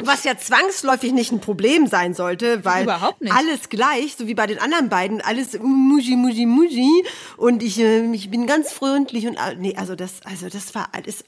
Was 0.02 0.24
ja 0.24 0.38
zwangsläufig 0.38 1.12
nicht 1.12 1.32
ein 1.34 1.42
Problem 1.42 1.86
sein 1.88 2.14
sollte, 2.14 2.64
weil 2.64 2.84
Überhaupt 2.84 3.22
nicht. 3.22 3.34
alles 3.34 3.68
gleich, 3.68 4.16
so 4.18 4.28
wie 4.28 4.34
bei 4.34 4.48
den 4.48 4.58
anderen 4.60 4.88
beiden, 4.88 5.20
alles 5.20 5.60
muji, 5.60 6.16
muji, 6.16 6.46
muji. 6.46 7.04
Und 7.36 7.62
ich, 7.64 7.80
äh, 7.80 8.10
ich 8.14 8.30
bin 8.30 8.48
ganz 8.48 8.72
freundlich 8.72 9.28
und 9.28 9.38
all- 9.38 9.58
nee, 9.58 9.76
also 9.76 9.96
das, 9.96 10.22
also 10.24 10.48
das 10.50 10.74
war 10.74 10.90
alles. 10.94 11.24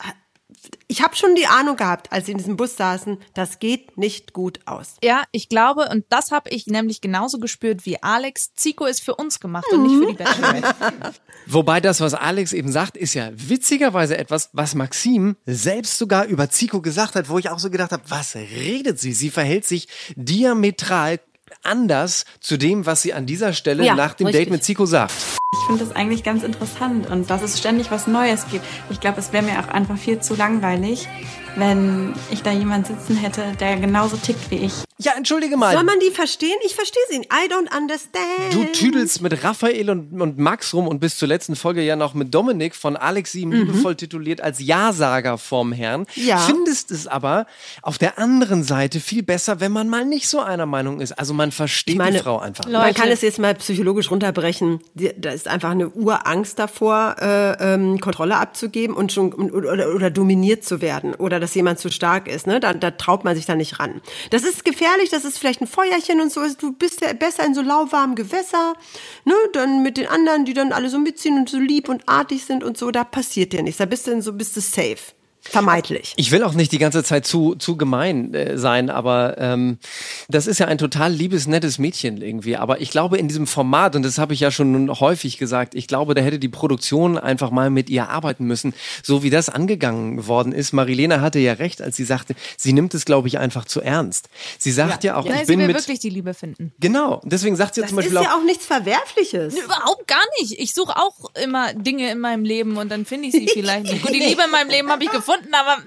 Ich 0.88 1.01
habe 1.01 1.15
schon 1.15 1.36
die 1.36 1.48
Ahnung 1.48 1.77
gehabt, 1.77 2.12
als 2.12 2.25
sie 2.25 2.34
in 2.34 2.38
diesem 2.38 2.58
Bus 2.58 2.75
saßen, 2.75 3.17
das 3.34 3.60
geht 3.60 3.98
nicht 3.98 4.34
gut 4.34 4.60
aus. 4.65 4.96
Ja, 5.03 5.24
ich 5.31 5.50
glaube, 5.50 5.89
und 5.89 6.05
das 6.10 6.31
habe 6.31 6.50
ich 6.50 6.67
nämlich 6.67 7.01
genauso 7.01 7.39
gespürt 7.39 7.86
wie 7.86 8.01
Alex. 8.03 8.53
Zico 8.55 8.86
ist 8.86 9.01
für 9.01 9.15
uns 9.15 9.39
gemacht 9.39 9.65
und 9.72 9.84
nicht 9.84 9.98
für 9.98 10.08
die 10.08 10.24
Bachelorette. 10.24 10.75
Wobei 11.48 11.79
das, 11.81 12.01
was 12.01 12.13
Alex 12.13 12.53
eben 12.53 12.72
sagt, 12.72 12.98
ist 12.98 13.13
ja 13.13 13.31
witzigerweise 13.34 14.17
etwas, 14.17 14.50
was 14.53 14.75
Maxim 14.75 15.38
selbst 15.46 15.98
sogar 15.98 16.25
über 16.25 16.50
Zico 16.50 16.81
gesagt 16.81 17.15
hat, 17.15 17.29
wo 17.29 17.38
ich 17.39 17.50
auch 17.50 17.60
so 17.60 17.70
gedacht 17.70 17.91
habe, 17.91 18.03
was 18.08 18.36
redet 18.36 19.00
sie? 19.00 19.13
Sie 19.13 19.29
verhält 19.29 19.65
sich 19.65 19.88
diametral 20.15 21.20
anders 21.63 22.25
zu 22.39 22.58
dem, 22.58 22.86
was 22.86 23.01
sie 23.01 23.13
an 23.13 23.25
dieser 23.25 23.53
Stelle 23.53 23.86
Ja, 23.86 23.96
nach 23.96 24.13
dem 24.13 24.27
richtig. 24.27 24.46
Date 24.46 24.51
mit 24.51 24.63
Zico 24.63 24.86
sagt. 24.86 25.13
Ich 25.53 25.67
finde 25.67 25.84
das 25.84 25.96
eigentlich 25.96 26.24
ganz 26.24 26.43
interessant 26.43 27.10
und 27.10 27.29
dass 27.29 27.41
es 27.41 27.60
ständig 27.60 27.91
was 27.91 28.08
Neues 28.08 28.46
gibt. 28.50 28.65
Ich 28.89 29.00
glaube, 29.00 29.20
es 29.20 29.34
wäre 29.34 29.43
mir 29.43 29.60
auch 29.60 29.67
einfach 29.67 29.98
viel 29.98 30.20
zu 30.20 30.36
langweilig, 30.36 31.08
wenn 31.55 32.13
ich 32.31 32.41
da 32.41 32.51
jemand 32.51 32.88
sitzen 32.88 33.17
hätte, 33.17 33.43
der 33.60 33.77
genauso 33.77 34.17
tickt 34.17 34.50
wie 34.50 34.58
ich. 34.65 34.74
Ja, 35.01 35.13
entschuldige 35.17 35.58
mal. 35.58 35.74
Soll 35.74 35.84
man 35.84 36.00
die 36.00 36.12
verstehen? 36.12 36.55
Ich 36.63 36.75
verstehe 36.75 37.01
sie. 37.10 37.20
nicht. 37.20 37.31
I 37.34 37.51
don't 37.51 37.75
understand. 37.75 38.53
Du 38.53 38.65
tüdelst 38.65 39.22
mit 39.22 39.43
Raphael 39.43 39.89
und, 39.89 40.22
und 40.22 40.38
Max 40.38 40.75
rum 40.75 40.88
und 40.88 41.00
bis 41.00 41.17
zur 41.17 41.27
letzten 41.27 41.55
Folge 41.55 41.81
ja 41.81 41.96
noch 41.96 42.13
mit 42.13 42.34
Dominik 42.34 42.75
von 42.75 42.96
Alex 42.96 43.34
ihm 43.34 43.51
liebevoll 43.51 43.96
tituliert 43.96 44.41
als 44.41 44.60
Ja-Sager 44.60 45.39
vom 45.39 45.72
Herrn. 45.72 46.01
Mhm. 46.01 46.05
Ja. 46.24 46.38
Findest 46.38 46.91
es 46.91 47.08
aber 47.08 47.48
auf 47.81 47.98
der 47.98 48.20
anderen 48.20 48.63
Seite 48.63 49.00
viel 49.00 49.24
besser, 49.24 49.60
wenn 49.60 49.72
man 49.72 49.89
mal 49.89 50.05
nicht 50.05 50.27
so 50.27 50.39
einer 50.39 50.67
Meinung 50.67 51.01
ist. 51.01 51.13
Also 51.13 51.34
man 51.34 51.51
versteht 51.51 51.98
meine, 51.98 52.17
die 52.17 52.24
Frau 52.24 52.38
einfach. 52.38 52.65
Leute. 52.65 52.77
Man 52.77 52.93
kann 52.93 53.10
es 53.10 53.22
jetzt 53.22 53.39
mal 53.39 53.55
psychologisch 53.55 54.12
runterbrechen. 54.12 54.81
Da 54.93 55.31
ist 55.31 55.48
einfach 55.48 55.72
eine 55.72 55.89
Urangst 55.89 56.60
davor, 56.60 57.15
äh, 57.20 57.74
ähm, 57.74 58.00
Kontrolle 58.00 58.38
abzugeben 58.38 58.96
und 58.96 59.12
schon 59.12 59.34
oder, 59.34 59.96
oder 59.96 60.12
dominiert 60.12 60.63
zu 60.63 60.79
werden 60.79 61.15
oder 61.15 61.39
dass 61.39 61.55
jemand 61.55 61.79
zu 61.79 61.89
stark 61.89 62.27
ist. 62.27 62.46
Ne? 62.46 62.60
Da, 62.60 62.74
da 62.74 62.91
traut 62.91 63.24
man 63.24 63.36
sich 63.36 63.48
da 63.48 63.55
nicht 63.55 63.79
ran. 63.79 64.01
Das 64.29 64.43
ist 64.43 64.63
gefährlich. 64.63 64.90
Das 65.12 65.25
ist 65.25 65.38
vielleicht 65.38 65.62
ein 65.62 65.67
Feuerchen 65.67 66.21
und 66.21 66.31
so. 66.31 66.41
Du 66.57 66.74
bist 66.74 67.01
ja 67.01 67.13
besser 67.13 67.45
in 67.45 67.53
so 67.53 67.62
lauwarmen 67.62 68.15
Gewässer. 68.15 68.74
Ne? 69.25 69.33
Dann 69.53 69.83
mit 69.83 69.98
den 69.98 70.07
anderen, 70.07 70.45
die 70.45 70.53
dann 70.53 70.71
alle 70.71 70.89
so 70.89 71.00
mitziehen 71.00 71.38
und 71.38 71.50
so 71.50 71.57
lieb 71.57 71.89
und 71.89 72.07
artig 72.07 72.45
sind 72.45 72.63
und 72.63 72.77
so. 72.77 72.91
Da 72.91 73.03
passiert 73.03 73.53
dir 73.53 73.63
nichts. 73.63 73.77
Da 73.79 73.86
bist 73.86 74.07
du 74.07 74.12
in 74.12 74.21
so 74.21 74.33
bist 74.33 74.55
du 74.55 74.62
safe. 74.62 75.13
Vermeidlich. 75.41 76.13
Ich 76.17 76.31
will 76.31 76.43
auch 76.43 76.53
nicht 76.53 76.71
die 76.71 76.77
ganze 76.77 77.03
Zeit 77.03 77.25
zu, 77.25 77.55
zu 77.55 77.77
gemein 77.77 78.33
äh, 78.33 78.57
sein, 78.57 78.89
aber 78.89 79.38
ähm, 79.38 79.77
das 80.29 80.48
ist 80.48 80.60
ja 80.60 80.67
ein 80.67 80.77
total 80.77 81.12
liebes, 81.12 81.48
nettes 81.48 81.77
Mädchen 81.79 82.21
irgendwie. 82.21 82.57
Aber 82.57 82.81
ich 82.81 82.91
glaube, 82.91 83.17
in 83.17 83.27
diesem 83.27 83.48
Format, 83.48 83.95
und 83.95 84.03
das 84.03 84.17
habe 84.17 84.33
ich 84.33 84.39
ja 84.39 84.51
schon 84.51 85.00
häufig 85.00 85.38
gesagt, 85.38 85.75
ich 85.75 85.88
glaube, 85.88 86.13
da 86.13 86.21
hätte 86.21 86.39
die 86.39 86.50
Produktion 86.50 87.17
einfach 87.17 87.51
mal 87.51 87.69
mit 87.69 87.89
ihr 87.89 88.10
arbeiten 88.10 88.45
müssen, 88.45 88.74
so 89.03 89.24
wie 89.24 89.29
das 89.29 89.50
angegangen 89.50 90.27
worden 90.27 90.51
ist. 90.53 90.74
Marilena 90.74 91.21
hatte 91.21 91.39
ja 91.39 91.53
recht, 91.53 91.81
als 91.81 91.95
sie 91.95 92.05
sagte, 92.05 92.36
sie 92.57 92.74
nimmt 92.74 92.93
es, 92.93 93.05
glaube 93.05 93.27
ich, 93.27 93.39
einfach 93.39 93.65
zu 93.65 93.81
ernst. 93.81 94.29
Sie 94.60 94.71
sagt 94.71 95.03
ja, 95.03 95.15
auch, 95.15 95.25
Nein, 95.25 95.39
ich 95.41 95.48
bin 95.48 95.60
will 95.60 95.67
mit. 95.67 95.75
wirklich 95.75 96.00
die 96.00 96.10
Liebe 96.10 96.33
finden. 96.33 96.71
Genau, 96.79 97.21
deswegen 97.24 97.55
sagt 97.55 97.75
sie 97.75 97.81
ja 97.81 97.86
Das 97.86 97.89
zum 97.89 98.00
ist 98.00 98.05
Beispiel 98.05 98.24
ja 98.24 98.33
auch. 98.36 98.39
auch 98.41 98.45
nichts 98.45 98.65
Verwerfliches. 98.65 99.55
Überhaupt 99.57 100.07
gar 100.07 100.21
nicht. 100.39 100.60
Ich 100.60 100.74
suche 100.74 100.95
auch 100.95 101.31
immer 101.43 101.74
Dinge 101.74 102.12
in 102.12 102.19
meinem 102.19 102.43
Leben 102.45 102.77
und 102.77 102.89
dann 102.91 103.05
finde 103.05 103.27
ich 103.27 103.33
sie 103.33 103.48
vielleicht 103.53 103.86
nicht. 103.86 104.01
Gut, 104.03 104.13
die 104.13 104.19
Liebe 104.19 104.43
in 104.43 104.51
meinem 104.51 104.69
Leben 104.69 104.89
habe 104.89 105.03
ich 105.03 105.10
gefunden, 105.12 105.30
aber 105.51 105.83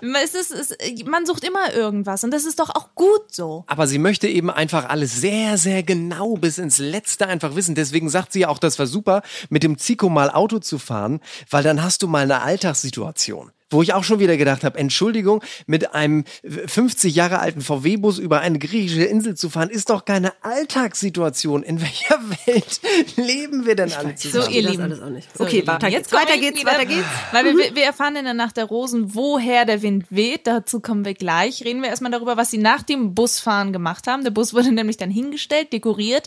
mm, 0.00 0.14
es 0.22 0.34
ist, 0.34 0.50
es, 0.50 0.76
man 1.04 1.26
sucht 1.26 1.44
immer 1.44 1.72
irgendwas 1.72 2.24
und 2.24 2.30
das 2.30 2.44
ist 2.44 2.58
doch 2.58 2.70
auch 2.70 2.94
gut 2.94 3.32
so. 3.32 3.64
Aber 3.66 3.86
sie 3.86 3.98
möchte 3.98 4.28
eben 4.28 4.50
einfach 4.50 4.88
alles 4.88 5.14
sehr, 5.20 5.58
sehr 5.58 5.82
genau 5.82 6.36
bis 6.36 6.58
ins 6.58 6.78
Letzte 6.78 7.26
einfach 7.26 7.54
wissen. 7.54 7.74
Deswegen 7.74 8.08
sagt 8.08 8.32
sie 8.32 8.40
ja 8.40 8.48
auch, 8.48 8.58
das 8.58 8.78
war 8.78 8.86
super, 8.86 9.22
mit 9.48 9.62
dem 9.62 9.78
Zico 9.78 10.08
mal 10.08 10.30
Auto 10.30 10.58
zu 10.58 10.78
fahren, 10.78 11.20
weil 11.50 11.62
dann 11.62 11.82
hast 11.82 12.02
du 12.02 12.08
mal 12.08 12.22
eine 12.22 12.42
Alltagssituation. 12.42 13.52
Wo 13.72 13.82
ich 13.82 13.94
auch 13.94 14.04
schon 14.04 14.20
wieder 14.20 14.36
gedacht 14.36 14.64
habe, 14.64 14.78
Entschuldigung, 14.78 15.42
mit 15.66 15.94
einem 15.94 16.24
50 16.44 17.14
Jahre 17.14 17.40
alten 17.40 17.60
VW-Bus 17.60 18.18
über 18.18 18.40
eine 18.40 18.58
griechische 18.58 19.04
Insel 19.04 19.36
zu 19.36 19.50
fahren, 19.50 19.70
ist 19.70 19.90
doch 19.90 20.04
keine 20.04 20.32
Alltagssituation. 20.42 21.62
In 21.62 21.80
welcher 21.80 22.20
Welt 22.46 22.80
leben 23.16 23.66
wir 23.66 23.74
denn 23.74 23.92
alle 23.92 24.14
zusammen? 24.14 24.44
So, 24.44 24.50
ihr 24.50 24.62
Lieben. 24.62 24.82
alles 24.82 25.00
auch 25.00 25.08
nicht. 25.08 25.28
So, 25.36 25.44
Okay, 25.44 25.66
weiter 25.66 25.88
Jetzt 25.88 26.10
geht's, 26.10 26.22
weiter 26.22 26.34
ich 26.34 26.40
geht's, 26.40 26.60
wieder, 26.60 26.72
weiter 26.72 26.86
geht's. 26.86 27.06
Weil 27.32 27.44
wir, 27.44 27.74
wir 27.74 27.84
erfahren 27.84 28.16
in 28.16 28.24
der 28.24 28.34
Nacht 28.34 28.56
der 28.56 28.64
Rosen, 28.64 29.14
woher 29.14 29.64
der 29.64 29.82
Wind 29.82 30.06
weht. 30.10 30.46
Dazu 30.46 30.80
kommen 30.80 31.04
wir 31.04 31.14
gleich. 31.14 31.64
Reden 31.64 31.82
wir 31.82 31.88
erstmal 31.88 32.12
darüber, 32.12 32.36
was 32.36 32.50
sie 32.50 32.58
nach 32.58 32.82
dem 32.82 33.14
Busfahren 33.14 33.72
gemacht 33.72 34.06
haben. 34.06 34.24
Der 34.24 34.30
Bus 34.30 34.54
wurde 34.54 34.72
nämlich 34.72 34.96
dann 34.96 35.10
hingestellt, 35.10 35.72
dekoriert 35.72 36.26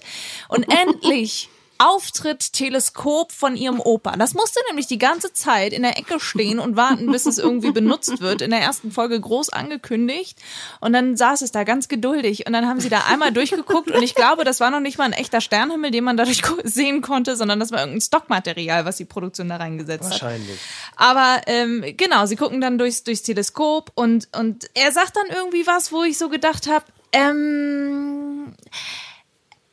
und 0.50 0.64
endlich 0.70 1.50
Auftritt 1.78 2.54
Teleskop 2.54 3.32
von 3.32 3.56
ihrem 3.56 3.80
Opa. 3.80 4.16
Das 4.16 4.34
musste 4.34 4.60
nämlich 4.70 4.88
die 4.88 4.98
ganze 4.98 5.34
Zeit 5.34 5.74
in 5.74 5.82
der 5.82 5.98
Ecke 5.98 6.20
stehen 6.20 6.60
und 6.60 6.76
warten, 6.76 7.12
bis 7.12 7.26
es 7.26 7.38
irgendwie 7.38 7.72
benutzt 7.72 8.22
wird. 8.22 8.42
In 8.42 8.52
der 8.52 8.62
ersten 8.62 8.92
Folge 8.92 9.20
groß 9.20 9.50
angekündigt. 9.50 10.40
Und 10.80 10.94
dann 10.94 11.18
saß 11.18 11.42
es 11.42 11.52
da 11.52 11.64
ganz 11.64 11.88
geduldig. 11.88 12.48
Und 12.48 12.54
dann 12.54 12.68
haben 12.68 12.80
sie 12.80 12.90
da 12.90 13.04
einmal 13.10 13.32
durchgeguckt. 13.32 13.92
Und 13.92 14.04
ich 14.04 14.16
glaube, 14.16 14.44
das 14.44 14.60
war 14.60 14.72
noch 14.72 14.80
nicht 14.80 14.98
mal 14.98 15.06
ein 15.06 15.14
echter 15.14 15.42
Sternhimmel, 15.42 15.92
den 15.92 16.04
man 16.04 16.18
dadurch 16.18 16.42
sehen 16.64 17.02
konnte, 17.02 17.36
sondern 17.36 17.60
das 17.60 17.72
war 17.72 17.80
irgendein 17.80 18.02
Stockmaterial, 18.02 18.86
was 18.86 18.98
die 18.98 19.06
Produktion 19.06 19.50
da 19.50 19.58
reingesetzt 19.58 20.06
hat. 20.06 20.12
Wahrscheinlich. 20.12 20.60
Aber 20.96 21.42
ähm, 21.48 21.84
genau, 21.98 22.26
sie 22.26 22.36
gucken 22.36 22.62
dann 22.62 22.78
durchs, 22.78 23.04
durchs 23.04 23.24
Teleskop 23.24 23.92
und, 23.96 24.30
und 24.36 24.70
er 24.74 24.92
sagt 24.92 25.16
dann 25.16 25.28
irgendwie 25.36 25.68
was, 25.68 25.92
wo 25.92 26.04
ich 26.04 26.18
so 26.18 26.30
gedacht 26.30 26.68
habe, 26.68 26.86
ähm, 27.12 28.54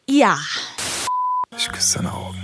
ja. 0.08 0.38
Ich 1.56 1.68
küsse 1.70 1.98
deine 1.98 2.12
Augen. 2.12 2.38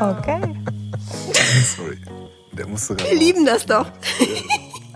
Okay. 0.00 0.40
Sorry. 1.76 1.98
Der 2.52 2.66
musste 2.66 2.96
Wir 2.98 3.14
lieben 3.14 3.46
das 3.46 3.64
doch. 3.66 3.86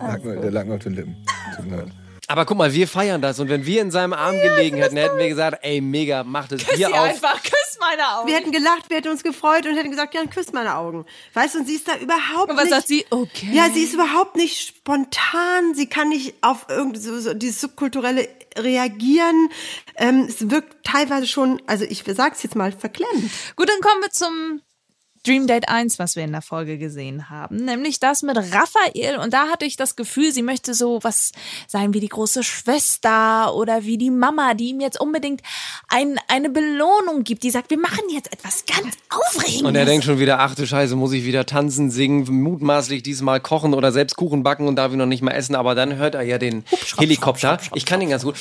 Lag 0.00 0.22
mir- 0.22 0.36
Der 0.40 0.50
lag 0.50 0.64
mir 0.66 0.74
auf 0.74 0.82
den 0.82 0.94
Lippen. 0.94 1.16
Tut 1.56 1.66
mir 1.66 1.76
leid. 1.76 1.88
Aber 2.28 2.44
guck 2.44 2.58
mal, 2.58 2.72
wir 2.72 2.88
feiern 2.88 3.22
das. 3.22 3.38
Und 3.38 3.48
wenn 3.48 3.64
wir 3.66 3.80
in 3.82 3.90
seinem 3.92 4.12
Arm 4.12 4.34
gelegen 4.40 4.78
hätten, 4.78 4.96
hätten 4.96 5.16
wir 5.18 5.28
gesagt, 5.28 5.58
ey, 5.62 5.80
mega, 5.80 6.24
mach 6.24 6.48
das 6.48 6.64
Bier 6.64 6.76
Sie 6.76 6.86
auf. 6.86 6.94
einfach, 7.04 7.40
küss 7.42 7.65
meine 7.86 8.16
Augen. 8.16 8.28
Wir 8.28 8.36
hätten 8.36 8.52
gelacht, 8.52 8.88
wir 8.90 8.98
hätten 8.98 9.08
uns 9.08 9.22
gefreut 9.22 9.66
und 9.66 9.76
hätten 9.76 9.90
gesagt, 9.90 10.14
ja, 10.14 10.24
küsst 10.26 10.52
meine 10.52 10.76
Augen. 10.76 11.06
Weißt 11.34 11.54
du, 11.54 11.60
und 11.60 11.66
sie 11.66 11.74
ist 11.74 11.88
da 11.88 11.96
überhaupt 11.96 12.50
und 12.50 12.56
was 12.56 12.64
nicht... 12.64 12.74
sagt 12.74 12.88
sie? 12.88 13.06
Okay. 13.10 13.50
Ja, 13.52 13.70
sie 13.70 13.82
ist 13.82 13.94
überhaupt 13.94 14.36
nicht 14.36 14.68
spontan. 14.68 15.74
Sie 15.74 15.88
kann 15.88 16.08
nicht 16.08 16.34
auf 16.42 16.66
irgendwie 16.68 17.00
so, 17.00 17.18
so 17.20 17.34
dieses 17.34 17.60
subkulturelle 17.60 18.28
reagieren. 18.58 19.50
Ähm, 19.96 20.26
es 20.28 20.50
wirkt 20.50 20.84
teilweise 20.84 21.26
schon, 21.26 21.60
also 21.66 21.84
ich 21.84 22.04
sag's 22.06 22.42
jetzt 22.42 22.56
mal, 22.56 22.72
verklemmt. 22.72 23.30
Gut, 23.56 23.68
dann 23.68 23.80
kommen 23.80 24.02
wir 24.02 24.10
zum 24.10 24.62
Dream 25.26 25.48
Date 25.48 25.68
1, 25.68 25.98
was 25.98 26.14
wir 26.14 26.22
in 26.22 26.30
der 26.30 26.42
Folge 26.42 26.78
gesehen 26.78 27.28
haben, 27.30 27.56
nämlich 27.64 27.98
das 27.98 28.22
mit 28.22 28.36
Raphael. 28.36 29.18
Und 29.18 29.32
da 29.32 29.48
hatte 29.48 29.64
ich 29.64 29.76
das 29.76 29.96
Gefühl, 29.96 30.30
sie 30.30 30.42
möchte 30.42 30.72
so 30.72 31.00
was 31.02 31.32
sein 31.66 31.92
wie 31.94 32.00
die 32.00 32.08
große 32.08 32.44
Schwester 32.44 33.52
oder 33.54 33.84
wie 33.84 33.98
die 33.98 34.10
Mama, 34.10 34.54
die 34.54 34.68
ihm 34.68 34.80
jetzt 34.80 35.00
unbedingt 35.00 35.42
ein, 35.88 36.20
eine 36.28 36.48
Belohnung 36.48 37.24
gibt, 37.24 37.42
die 37.42 37.50
sagt, 37.50 37.70
wir 37.70 37.78
machen 37.78 38.04
jetzt 38.12 38.32
etwas 38.32 38.64
ganz 38.66 38.96
Aufregendes. 39.10 39.62
Und 39.62 39.74
er 39.74 39.84
denkt 39.84 40.04
schon 40.04 40.20
wieder, 40.20 40.38
ach 40.38 40.54
du 40.54 40.64
Scheiße, 40.64 40.94
muss 40.94 41.12
ich 41.12 41.24
wieder 41.24 41.44
tanzen, 41.44 41.90
singen, 41.90 42.24
mutmaßlich 42.42 43.02
diesmal 43.02 43.40
kochen 43.40 43.74
oder 43.74 43.90
selbst 43.90 44.16
Kuchen 44.16 44.44
backen 44.44 44.68
und 44.68 44.76
darf 44.76 44.92
ich 44.92 44.98
noch 44.98 45.06
nicht 45.06 45.22
mal 45.22 45.32
essen. 45.32 45.56
Aber 45.56 45.74
dann 45.74 45.96
hört 45.96 46.14
er 46.14 46.22
ja 46.22 46.38
den 46.38 46.64
Helikopter. 46.98 47.58
Ich 47.74 47.84
kann 47.84 48.00
ihn 48.00 48.10
ganz 48.10 48.22
gut. 48.22 48.36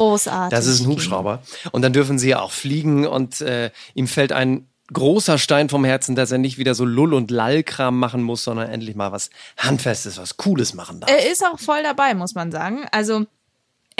Großartig. 0.00 0.56
Das 0.56 0.66
ist 0.66 0.80
ein 0.80 0.86
Hubschrauber. 0.86 1.42
Und 1.72 1.82
dann 1.82 1.92
dürfen 1.92 2.18
sie 2.18 2.30
ja 2.30 2.40
auch 2.40 2.52
fliegen 2.52 3.06
und 3.06 3.40
äh, 3.40 3.70
ihm 3.94 4.06
fällt 4.06 4.32
ein 4.32 4.66
großer 4.92 5.38
Stein 5.38 5.68
vom 5.68 5.84
Herzen, 5.84 6.16
dass 6.16 6.32
er 6.32 6.38
nicht 6.38 6.58
wieder 6.58 6.74
so 6.74 6.84
Lull- 6.84 7.14
und 7.14 7.30
Lallkram 7.30 7.98
machen 7.98 8.22
muss, 8.22 8.42
sondern 8.44 8.68
endlich 8.68 8.96
mal 8.96 9.12
was 9.12 9.30
Handfestes, 9.56 10.18
was 10.18 10.36
Cooles 10.36 10.74
machen 10.74 11.00
darf. 11.00 11.10
Er 11.10 11.30
ist 11.30 11.44
auch 11.44 11.58
voll 11.58 11.82
dabei, 11.82 12.14
muss 12.14 12.34
man 12.34 12.50
sagen. 12.50 12.86
Also 12.90 13.26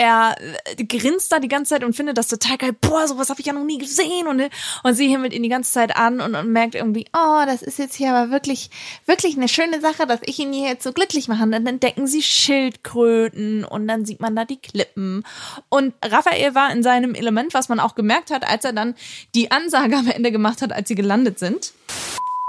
er 0.01 0.35
äh, 0.65 0.83
grinst 0.83 1.31
da 1.31 1.39
die 1.39 1.47
ganze 1.47 1.75
Zeit 1.75 1.83
und 1.83 1.95
findet 1.95 2.17
das 2.17 2.27
total 2.27 2.57
geil. 2.57 2.73
Boah, 2.81 3.07
sowas 3.07 3.29
habe 3.29 3.39
ich 3.39 3.45
ja 3.45 3.53
noch 3.53 3.63
nie 3.63 3.77
gesehen. 3.77 4.27
Und, 4.27 4.49
und 4.83 4.95
sie 4.95 5.07
himmelt 5.07 5.31
ihn 5.31 5.43
die 5.43 5.49
ganze 5.49 5.71
Zeit 5.71 5.95
an 5.95 6.21
und, 6.21 6.33
und 6.33 6.51
merkt 6.51 6.73
irgendwie, 6.73 7.05
oh, 7.13 7.43
das 7.45 7.61
ist 7.61 7.77
jetzt 7.77 7.95
hier 7.95 8.11
aber 8.11 8.31
wirklich, 8.31 8.71
wirklich 9.05 9.37
eine 9.37 9.47
schöne 9.47 9.79
Sache, 9.79 10.07
dass 10.07 10.19
ich 10.25 10.39
ihn 10.39 10.51
hier 10.53 10.69
jetzt 10.69 10.83
so 10.83 10.91
glücklich 10.91 11.27
mache. 11.27 11.43
Und 11.43 11.51
dann 11.51 11.67
entdecken 11.67 12.07
sie 12.07 12.23
Schildkröten 12.23 13.63
und 13.63 13.87
dann 13.87 14.03
sieht 14.05 14.19
man 14.19 14.35
da 14.35 14.43
die 14.43 14.57
Klippen. 14.57 15.23
Und 15.69 15.93
Raphael 16.03 16.55
war 16.55 16.71
in 16.71 16.81
seinem 16.81 17.13
Element, 17.13 17.53
was 17.53 17.69
man 17.69 17.79
auch 17.79 17.93
gemerkt 17.93 18.31
hat, 18.31 18.47
als 18.47 18.65
er 18.65 18.73
dann 18.73 18.95
die 19.35 19.51
Ansage 19.51 19.95
am 19.95 20.07
Ende 20.07 20.31
gemacht 20.31 20.63
hat, 20.63 20.73
als 20.73 20.87
sie 20.87 20.95
gelandet 20.95 21.37
sind. 21.37 21.73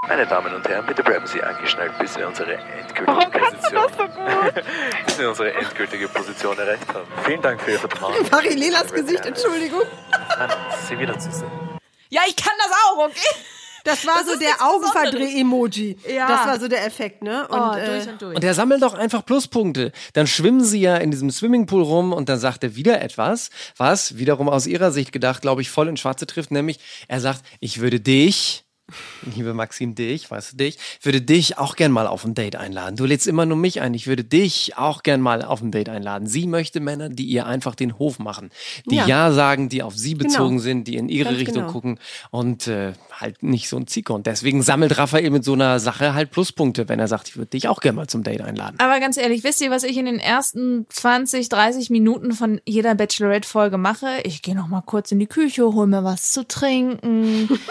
Meine 0.09 0.27
Damen 0.27 0.53
und 0.53 0.69
Herren, 0.69 0.85
bitte 0.85 1.05
bleiben 1.05 1.27
Sie 1.29 1.41
angeschnallt, 1.41 1.97
bis 2.01 2.17
wir 2.17 2.27
unsere 2.27 2.55
endgültige 2.55 3.31
Position, 3.31 3.87
bis 5.07 5.19
wir 5.19 5.29
unsere 5.29 5.55
endgültige 5.55 6.09
Position 6.09 6.59
erreicht 6.59 6.89
haben. 6.89 7.07
Vielen 7.25 7.41
Dank 7.41 7.61
für 7.61 7.71
Ihr 7.71 7.79
Vertrauen. 7.79 8.15
Marilenas 8.33 8.93
Gesicht, 8.93 9.25
Entschuldigung. 9.25 9.83
Sie 10.89 10.99
wiederzusehen. 10.99 11.51
Ja, 12.11 12.23
ich 12.29 12.35
kann 12.35 12.53
das 12.59 12.77
auch, 12.85 12.99
okay? 13.07 13.37
Das 13.85 14.05
war 14.05 14.25
so 14.25 14.33
ist 14.33 14.43
der. 14.43 14.61
Augenverdreh-Emoji. 14.61 15.97
Ja. 16.13 16.27
Das 16.29 16.47
war 16.47 16.59
so 16.61 16.67
der 16.67 16.85
Effekt, 16.85 17.23
ne? 17.23 17.47
Und, 17.47 17.59
Oh, 17.61 17.73
äh, 17.75 17.87
durch 17.87 18.09
und 18.09 18.23
durch. 18.23 18.37
Und 18.37 18.45
er 18.45 18.55
sammelt 18.55 18.83
doch 18.83 18.95
einfach 18.95 19.25
Pluspunkte. 19.25 19.93
Dann 20.15 20.27
schwimmen 20.27 20.65
sie 20.65 20.81
ja 20.81 20.97
in 20.97 21.13
diesem 21.13 21.31
Swimmingpool 21.31 21.83
rum 21.83 22.13
und 22.13 22.29
dann 22.29 22.39
sagt 22.41 22.65
er 22.65 22.75
wieder 22.75 23.01
etwas, 23.03 23.51
was 23.77 24.19
wiederum 24.19 24.49
aus 24.49 24.67
ihrer 24.67 24.91
Sicht 24.91 25.13
gedacht, 25.13 25.43
glaube 25.43 25.63
ich, 25.63 25.71
voll 25.71 25.87
ins 25.89 26.01
Schwarze 26.01 26.27
trifft, 26.27 26.51
nämlich 26.51 26.81
er 27.07 27.21
sagt, 27.21 27.43
ich 27.61 27.81
würde 27.81 28.01
dich, 28.01 28.65
liebe 29.35 29.55
Maxim, 29.55 29.95
dich, 29.95 30.31
weißt 30.31 30.53
du 30.53 30.57
dich, 30.57 30.79
würde 31.03 31.23
dich 31.23 31.57
auch 31.57 31.77
gern 31.77 31.93
mal 31.93 32.07
auf 32.07 32.25
ein 32.25 32.35
Date 32.35 32.57
einladen. 32.57 32.97
Du 32.97 33.05
lädst 33.07 33.27
immer 33.27 33.47
nur 33.47 33.57
mich 33.57 33.81
ein, 33.81 33.95
ich 33.95 34.07
würde 34.07 34.25
dich 34.25 34.77
auch 34.77 35.03
gern 35.03 35.21
mal 35.21 35.43
auf 35.43 35.62
ein 35.62 35.71
Date 35.71 35.89
einladen. 35.89 36.27
Sie 36.27 36.47
möchte 36.47 36.81
Männer, 36.81 37.09
die 37.09 37.25
ihr 37.25 37.47
einfach 37.47 37.75
den 37.75 37.99
Hof 37.99 38.19
machen, 38.19 38.51
die 38.87 38.97
ja, 38.97 39.07
Ja. 39.07 39.33
sagen, 39.33 39.69
die 39.69 39.83
auf 39.83 39.97
sie 39.97 40.15
bezogen 40.15 40.57
Genau. 40.57 40.62
sind, 40.62 40.89
die 40.89 40.97
in 40.97 41.09
ihre 41.09 41.31
Ganz 41.31 41.39
Richtung 41.39 41.55
genau. 41.62 41.73
gucken 41.73 41.99
und 42.31 42.67
äh, 42.67 42.93
halt 43.12 43.43
nicht 43.43 43.69
so 43.69 43.77
ein 43.79 43.87
Zicker. 43.87 44.15
Und 44.15 44.27
deswegen 44.27 44.62
sammelt 44.62 44.99
Raphael 44.99 45.31
mit 45.31 45.45
so 45.45 45.55
einer 45.55 45.79
Sache 45.81 46.12
halt 46.15 46.31
Pluspunkte, 46.31 46.89
wenn 46.89 46.99
er 46.99 47.09
sagt, 47.09 47.29
ich 47.29 47.37
würde 47.37 47.51
dich 47.51 47.69
auch 47.69 47.81
gern 47.81 47.95
mal 47.95 48.09
zum 48.09 48.23
Date 48.25 48.43
einladen. 48.43 48.77
Aber 48.79 49.01
ganz 49.01 49.17
ehrlich, 49.17 49.43
wisst 49.45 49.61
ihr, 49.62 49.71
was 49.71 49.85
ich 49.85 49.97
in 49.97 50.05
den 50.07 50.19
ersten 50.19 50.87
20, 50.91 51.49
30 51.49 51.89
Minuten 51.91 52.33
von 52.33 52.61
jeder 52.67 52.95
Bachelorette-Folge 52.95 53.79
mache? 53.79 54.07
Ich 54.25 54.43
gehe 54.43 54.55
noch 54.55 54.69
mal 54.69 54.83
kurz 54.83 55.12
in 55.12 55.19
die 55.19 55.27
Küche, 55.27 55.62
hol 55.73 55.87
mir 55.87 56.05
was 56.05 56.33
zu 56.33 56.47
trinken, 56.47 57.49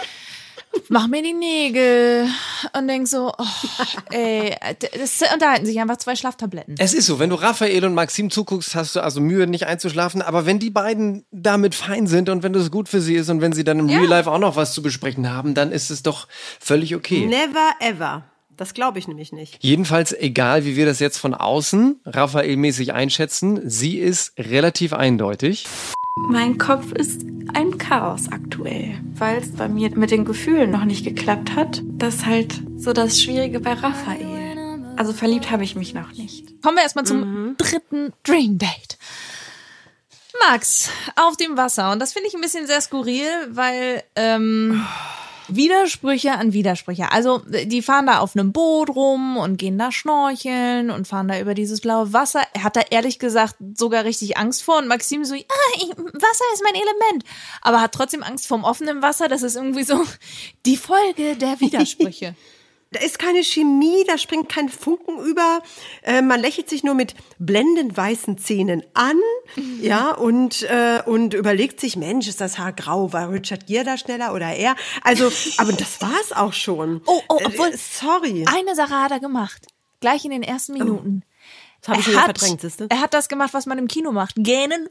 mach 0.88 1.06
mir 1.08 1.22
die 1.22 1.32
Nägel 1.32 2.28
und 2.76 2.88
denk 2.88 3.08
so, 3.08 3.32
oh, 3.36 3.44
ey, 4.10 4.54
das 4.98 5.20
unterhalten 5.32 5.66
sich 5.66 5.80
einfach 5.80 5.96
zwei 5.96 6.16
Schlaftabletten. 6.16 6.76
Es 6.78 6.94
ist 6.94 7.06
so, 7.06 7.18
wenn 7.18 7.30
du 7.30 7.36
Raphael 7.36 7.84
und 7.84 7.94
Maxim 7.94 8.30
zuguckst, 8.30 8.74
hast 8.74 8.96
du 8.96 9.00
also 9.00 9.20
Mühe, 9.20 9.46
nicht 9.46 9.66
einzuschlafen. 9.66 10.22
Aber 10.22 10.46
wenn 10.46 10.58
die 10.58 10.70
beiden 10.70 11.24
damit 11.30 11.74
fein 11.74 12.06
sind 12.06 12.28
und 12.28 12.42
wenn 12.42 12.52
das 12.52 12.70
gut 12.70 12.88
für 12.88 13.00
sie 13.00 13.14
ist 13.14 13.28
und 13.28 13.40
wenn 13.40 13.52
sie 13.52 13.64
dann 13.64 13.78
im 13.78 13.88
Ja. 13.88 13.98
Real 13.98 14.08
Life 14.08 14.30
auch 14.30 14.38
noch 14.38 14.56
was 14.56 14.74
zu 14.74 14.82
besprechen 14.82 15.30
haben, 15.30 15.54
dann 15.54 15.72
ist 15.72 15.90
es 15.90 16.02
doch 16.02 16.28
völlig 16.60 16.94
okay. 16.94 17.26
Never 17.26 17.70
ever. 17.80 18.24
Das 18.56 18.74
glaube 18.74 18.98
ich 18.98 19.08
nämlich 19.08 19.32
nicht. 19.32 19.58
Jedenfalls, 19.60 20.12
egal 20.12 20.64
wie 20.64 20.76
wir 20.76 20.86
das 20.86 21.00
jetzt 21.00 21.16
von 21.18 21.34
außen 21.34 22.00
Raphael-mäßig 22.04 22.92
einschätzen, 22.92 23.60
sie 23.64 23.98
ist 23.98 24.34
relativ 24.38 24.92
eindeutig. 24.92 25.66
Mein 26.16 26.58
Kopf 26.58 26.92
ist 26.92 27.24
ein 27.54 27.78
Chaos 27.78 28.28
aktuell, 28.30 29.00
weil 29.14 29.38
es 29.38 29.52
bei 29.52 29.68
mir 29.68 29.90
mit 29.96 30.10
den 30.10 30.24
Gefühlen 30.24 30.70
noch 30.70 30.84
nicht 30.84 31.04
geklappt 31.04 31.56
hat. 31.56 31.82
Das 31.84 32.16
ist 32.16 32.26
halt 32.26 32.62
so 32.76 32.92
das 32.92 33.20
Schwierige 33.20 33.60
bei 33.60 33.72
Raphael. 33.72 34.94
Also 34.96 35.12
verliebt 35.12 35.50
habe 35.50 35.64
ich 35.64 35.74
mich 35.74 35.94
noch 35.94 36.12
nicht. 36.12 36.62
Kommen 36.62 36.76
wir 36.76 36.82
erstmal 36.82 37.06
zum 37.06 37.56
dritten 37.56 38.12
Dream 38.24 38.58
Date. 38.58 38.98
Max 40.48 40.90
auf 41.16 41.36
dem 41.36 41.56
Wasser. 41.56 41.92
Und 41.92 41.98
das 41.98 42.12
finde 42.12 42.28
ich 42.28 42.34
ein 42.34 42.40
bisschen 42.40 42.66
sehr 42.66 42.80
skurril, 42.80 43.28
weil 43.50 44.02
ähm, 44.16 44.84
Widersprüche 45.48 46.32
an 46.32 46.52
Widersprüche. 46.52 47.10
Also 47.12 47.42
die 47.46 47.82
fahren 47.82 48.06
da 48.06 48.18
auf 48.18 48.36
einem 48.36 48.52
Boot 48.52 48.90
rum 48.90 49.36
und 49.36 49.56
gehen 49.56 49.78
da 49.78 49.92
schnorcheln 49.92 50.90
und 50.90 51.06
fahren 51.06 51.28
da 51.28 51.40
über 51.40 51.54
dieses 51.54 51.80
blaue 51.80 52.12
Wasser. 52.12 52.42
Er 52.54 52.64
hat 52.64 52.76
da 52.76 52.82
ehrlich 52.90 53.18
gesagt 53.18 53.56
sogar 53.74 54.04
richtig 54.04 54.36
Angst 54.36 54.62
vor. 54.62 54.78
Und 54.78 54.88
Maxim 54.88 55.24
so, 55.24 55.34
ah, 55.34 55.76
ich, 55.76 55.88
Wasser 55.88 56.44
ist 56.54 56.62
mein 56.62 56.74
Element. 56.74 57.24
Aber 57.60 57.80
hat 57.80 57.92
trotzdem 57.92 58.22
Angst 58.22 58.46
vorm 58.46 58.64
offenen 58.64 59.02
Wasser. 59.02 59.28
Das 59.28 59.42
ist 59.42 59.56
irgendwie 59.56 59.84
so 59.84 60.02
die 60.66 60.76
Folge 60.76 61.36
der 61.36 61.60
Widersprüche. 61.60 62.34
Da 62.92 63.00
ist 63.00 63.18
keine 63.18 63.42
Chemie, 63.42 64.04
da 64.06 64.18
springt 64.18 64.48
kein 64.48 64.68
Funken 64.68 65.18
über. 65.18 65.62
Äh, 66.02 66.22
man 66.22 66.40
lächelt 66.40 66.68
sich 66.68 66.84
nur 66.84 66.94
mit 66.94 67.14
blendend 67.38 67.96
weißen 67.96 68.38
Zähnen 68.38 68.82
an, 68.94 69.18
ja, 69.80 70.10
und, 70.14 70.62
äh, 70.62 71.02
und 71.04 71.34
überlegt 71.34 71.80
sich, 71.80 71.96
Mensch, 71.96 72.28
ist 72.28 72.40
das 72.40 72.58
Haar 72.58 72.72
grau? 72.72 73.12
War 73.12 73.30
Richard 73.32 73.66
Gere 73.66 73.84
da 73.84 73.96
schneller 73.96 74.34
oder 74.34 74.54
er? 74.54 74.76
Also, 75.02 75.30
aber 75.58 75.72
das 75.72 76.00
war's 76.00 76.32
auch 76.32 76.52
schon. 76.52 77.00
Oh, 77.12 77.20
oh, 77.28 77.38
obwohl, 77.44 77.68
Äh, 77.68 77.76
sorry. 77.76 78.44
Eine 78.46 78.74
Sache 78.74 78.94
hat 78.94 79.10
er 79.10 79.20
gemacht. 79.20 79.66
Gleich 80.00 80.24
in 80.24 80.30
den 80.30 80.42
ersten 80.42 80.72
Minuten. 80.74 81.22
Das 81.80 81.88
habe 81.88 82.00
ich 82.00 82.08
er 82.08 82.26
hat, 82.26 82.38
verdrängt, 82.38 82.60
siehste? 82.60 82.86
er 82.88 83.00
hat 83.00 83.12
das 83.12 83.28
gemacht, 83.28 83.54
was 83.54 83.66
man 83.66 83.78
im 83.78 83.88
Kino 83.88 84.12
macht. 84.12 84.34
Gähnen. 84.36 84.88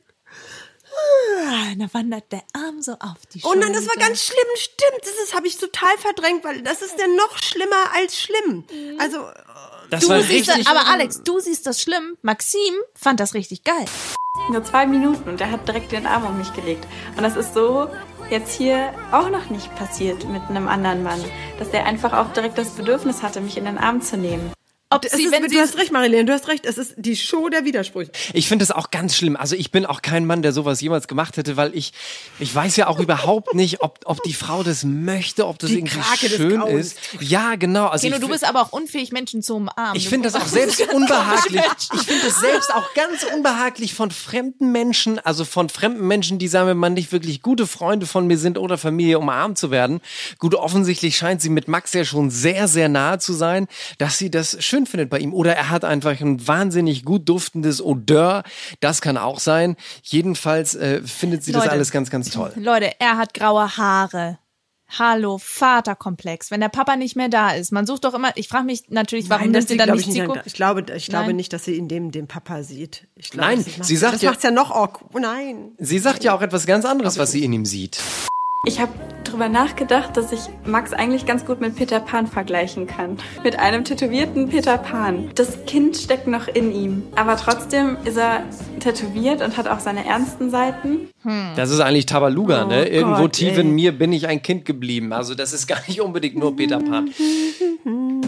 Ah, 1.48 1.74
Da 1.78 1.94
wandert 1.94 2.32
der 2.32 2.44
Arm 2.54 2.82
so 2.82 2.94
auf 2.94 3.18
die 3.34 3.40
Oh 3.44 3.50
Schulter. 3.54 3.60
nein, 3.60 3.74
das 3.74 3.88
war 3.88 3.96
ganz 3.96 4.24
schlimm, 4.24 4.38
stimmt. 4.56 5.02
Das 5.02 5.14
ist, 5.24 5.34
habe 5.36 5.48
ich 5.48 5.58
total 5.58 5.98
verdrängt, 5.98 6.44
weil 6.44 6.62
das 6.62 6.82
ist 6.82 7.00
ja 7.00 7.08
noch 7.08 7.38
schlimmer 7.38 7.94
als 7.96 8.20
schlimm. 8.20 8.64
Also, 9.00 9.20
Das 9.90 10.02
Du 10.04 10.10
war 10.10 10.22
siehst 10.22 10.50
richtig. 10.50 10.66
das, 10.66 10.68
aber 10.76 10.88
Alex, 10.90 11.22
du 11.24 11.40
siehst 11.40 11.66
das 11.68 11.82
schlimm. 11.82 12.18
Maxim 12.22 12.74
fand 12.96 13.20
das 13.20 13.34
richtig 13.34 13.64
geil. 13.64 13.86
Nur 14.50 14.64
zwei 14.64 14.86
Minuten 14.88 15.28
und 15.30 15.42
er 15.42 15.52
hat 15.52 15.68
direkt 15.68 15.92
den 15.92 16.06
Arm 16.08 16.26
um 16.26 16.38
mich 16.38 16.54
gelegt. 16.54 16.86
Und 17.18 17.24
das 17.24 17.36
ist 17.36 17.54
so 17.54 17.90
jetzt 18.30 18.54
hier 18.56 18.94
auch 19.12 19.30
noch 19.30 19.50
nicht 19.50 19.74
passiert 19.76 20.24
mit 20.30 20.42
einem 20.50 20.68
anderen 20.70 21.04
Mann, 21.04 21.22
dass 21.60 21.70
der 21.72 21.86
einfach 21.86 22.14
auch 22.14 22.32
direkt 22.32 22.58
das 22.58 22.70
Bedürfnis 22.70 23.22
hatte, 23.24 23.42
mich 23.42 23.58
in 23.58 23.66
den 23.66 23.78
Arm 23.78 24.02
zu 24.02 24.16
nehmen. 24.18 24.54
Ob 24.94 25.06
sie, 25.06 25.24
ist, 25.24 25.32
wenn 25.32 25.44
du 25.44 25.50
sie 25.50 25.60
hast 25.60 25.78
recht, 25.78 25.94
Marilene, 25.94 26.26
du 26.26 26.34
hast 26.34 26.50
recht. 26.50 26.66
Es 26.66 26.78
ist 26.78 26.96
die 26.98 27.16
Show 27.16 27.48
der 27.48 27.64
Widersprüche. 27.64 28.12
Ich 28.34 28.50
finde 28.50 28.64
das 28.64 28.76
auch 28.76 28.92
ganz 28.92 29.16
schlimm. 29.16 29.38
Also 29.38 29.56
ich 29.56 29.72
bin 29.72 29.86
auch 29.86 30.02
kein 30.02 30.26
Mann, 30.26 30.42
der 30.42 30.52
sowas 30.52 30.82
jemals 30.82 31.08
gemacht 31.08 31.38
hätte, 31.38 31.56
weil 31.56 31.74
ich, 31.76 31.94
ich 32.40 32.54
weiß 32.54 32.76
ja 32.76 32.88
auch 32.88 33.00
überhaupt 33.00 33.54
nicht, 33.54 33.82
ob, 33.82 34.00
ob 34.04 34.22
die 34.24 34.34
Frau 34.34 34.64
das 34.64 34.84
möchte, 34.84 35.48
ob 35.48 35.60
das 35.60 35.70
Die 35.70 35.78
irgendwie 35.78 35.98
Krake 35.98 36.30
schön 36.30 36.62
ist. 36.64 36.98
Ja, 37.22 37.56
genau. 37.56 37.88
Also 37.88 38.06
Keno, 38.06 38.18
ich 38.18 38.22
du 38.22 38.28
bist 38.28 38.44
aber 38.44 38.62
auch 38.62 38.74
unfähig, 38.74 39.14
Menschen 39.14 39.42
zu 39.42 39.56
umarmen. 39.56 39.96
Ich 39.96 40.10
finde 40.10 40.30
das 40.30 40.42
auch 40.42 40.48
selbst 40.48 40.82
unbehaglich. 40.94 41.64
Ich 41.94 42.02
finde 42.02 42.26
das 42.26 42.42
selbst 42.42 42.74
auch 42.74 42.94
ganz 42.94 43.24
unbehaglich 43.34 43.94
von 43.94 44.12
fremden 44.12 44.74
Menschen, 44.74 45.20
also 45.20 45.46
von 45.46 45.70
fremden 45.70 46.06
Menschen, 46.06 46.38
die 46.38 46.50
sagen 46.50 46.68
wir 46.68 46.76
mal 46.76 46.90
nicht 46.90 47.14
wirklich 47.14 47.42
gute 47.42 47.66
Freunde 47.66 48.06
von 48.06 48.28
mir 48.28 48.38
sind 48.38 48.58
oder 48.58 48.78
Familie, 48.78 49.20
umarmt 49.20 49.58
zu 49.58 49.72
werden. 49.72 50.02
Gut, 50.38 50.54
offensichtlich 50.54 51.16
scheint 51.16 51.42
sie 51.42 51.50
mit 51.50 51.70
Max 51.70 51.94
ja 51.94 52.04
schon 52.04 52.30
sehr, 52.30 52.68
sehr 52.68 52.90
nahe 52.90 53.20
zu 53.20 53.32
sein, 53.32 53.68
dass 53.98 54.18
sie 54.18 54.30
das 54.30 54.58
schön 54.60 54.81
findet 54.86 55.10
bei 55.10 55.20
ihm. 55.20 55.34
Oder 55.34 55.56
er 55.56 55.70
hat 55.70 55.84
einfach 55.86 56.20
ein 56.22 56.48
wahnsinnig 56.48 57.04
gut 57.06 57.28
duftendes 57.30 57.82
Odeur. 57.82 58.44
Das 58.80 59.02
kann 59.02 59.18
auch 59.18 59.40
sein. 59.40 59.76
Jedenfalls 60.04 60.76
äh, 60.76 61.02
findet 61.04 61.44
sie 61.44 61.52
das 61.52 61.64
Leute. 61.64 61.72
alles 61.74 61.92
ganz, 61.92 62.10
ganz 62.10 62.30
toll. 62.30 62.52
Leute, 62.56 62.92
er 63.00 63.18
hat 63.18 63.34
graue 63.34 63.78
Haare. 63.78 64.38
Hallo, 65.00 65.38
Vaterkomplex. 65.42 66.52
Wenn 66.52 66.60
der 66.60 66.68
Papa 66.68 66.98
nicht 66.98 67.16
mehr 67.16 67.30
da 67.30 67.52
ist, 67.52 67.72
man 67.72 67.88
sucht 67.88 68.04
doch 68.04 68.14
immer. 68.14 68.32
Ich 68.36 68.50
frage 68.50 68.66
mich 68.66 68.90
natürlich, 68.90 69.30
warum 69.30 69.46
Nein, 69.46 69.54
das 69.54 69.68
sie 69.70 69.78
dann 69.78 69.86
glaub 69.86 69.98
nicht 69.98 70.08
ich, 70.10 70.14
Zico? 70.16 70.34
nicht. 70.34 70.48
Ich 70.48 70.54
glaube, 70.54 70.84
ich 70.94 71.08
glaube 71.08 71.34
nicht, 71.34 71.54
dass 71.54 71.64
sie 71.64 71.78
in 71.78 71.88
dem 71.88 72.12
den 72.12 72.28
Papa 72.28 72.62
sieht. 72.64 73.08
Ich 73.16 73.30
glaube, 73.32 73.48
Nein, 73.48 73.58
das 73.64 73.78
macht's- 73.78 73.88
sie 73.88 73.96
sagt 73.96 74.16
das 74.16 74.22
ja- 74.22 74.32
macht's 74.32 74.44
ja 74.44 74.52
noch 74.52 74.70
awkward. 74.72 75.22
Nein. 75.22 75.72
Sie 75.78 75.98
sagt 75.98 76.26
ja 76.26 76.36
auch 76.36 76.42
etwas 76.42 76.66
ganz 76.66 76.84
anderes, 76.84 77.18
was 77.18 77.32
sie 77.32 77.46
in 77.46 77.54
ihm 77.54 77.66
sieht. 77.66 78.00
Ich 78.68 78.80
habe 78.80 78.92
darüber 79.24 79.50
nachgedacht, 79.50 80.16
dass 80.16 80.32
ich 80.32 80.42
Max 80.66 80.94
eigentlich 80.94 81.26
ganz 81.26 81.46
gut 81.48 81.62
mit 81.62 81.76
Peter 81.76 82.00
Pan 82.00 82.28
vergleichen 82.28 82.86
kann. 82.86 83.18
Mit 83.44 83.58
einem 83.58 83.84
tätowierten 83.84 84.50
Peter 84.50 84.78
Pan. 84.78 85.32
Das 85.34 85.66
Kind 85.66 85.98
steckt 85.98 86.28
noch 86.28 86.48
in 86.48 86.72
ihm. 86.72 87.04
Aber 87.16 87.38
trotzdem 87.38 87.98
ist 88.06 88.18
er 88.18 88.44
tätowiert 88.80 89.42
und 89.42 89.58
hat 89.58 89.68
auch 89.68 89.80
seine 89.80 90.06
ernsten 90.06 90.52
Seiten. 90.52 91.10
Das 91.56 91.72
ist 91.72 91.80
eigentlich 91.80 92.06
Tabaluga, 92.06 92.66
ne? 92.66 92.88
Irgendwo 92.88 93.16
Oh 93.16 93.22
Gott, 93.24 93.34
tief 93.34 93.54
ey. 93.54 93.62
in 93.62 93.72
mir 93.72 93.98
bin 93.98 94.14
ich 94.14 94.28
ein 94.28 94.44
Kind 94.44 94.66
geblieben. 94.66 95.12
Also 95.12 95.34
das 95.34 95.54
ist 95.54 95.66
gar 95.68 95.80
nicht 95.88 96.00
unbedingt 96.00 96.36
nur 96.36 96.56
Peter 96.56 96.78
Pan. 96.78 97.10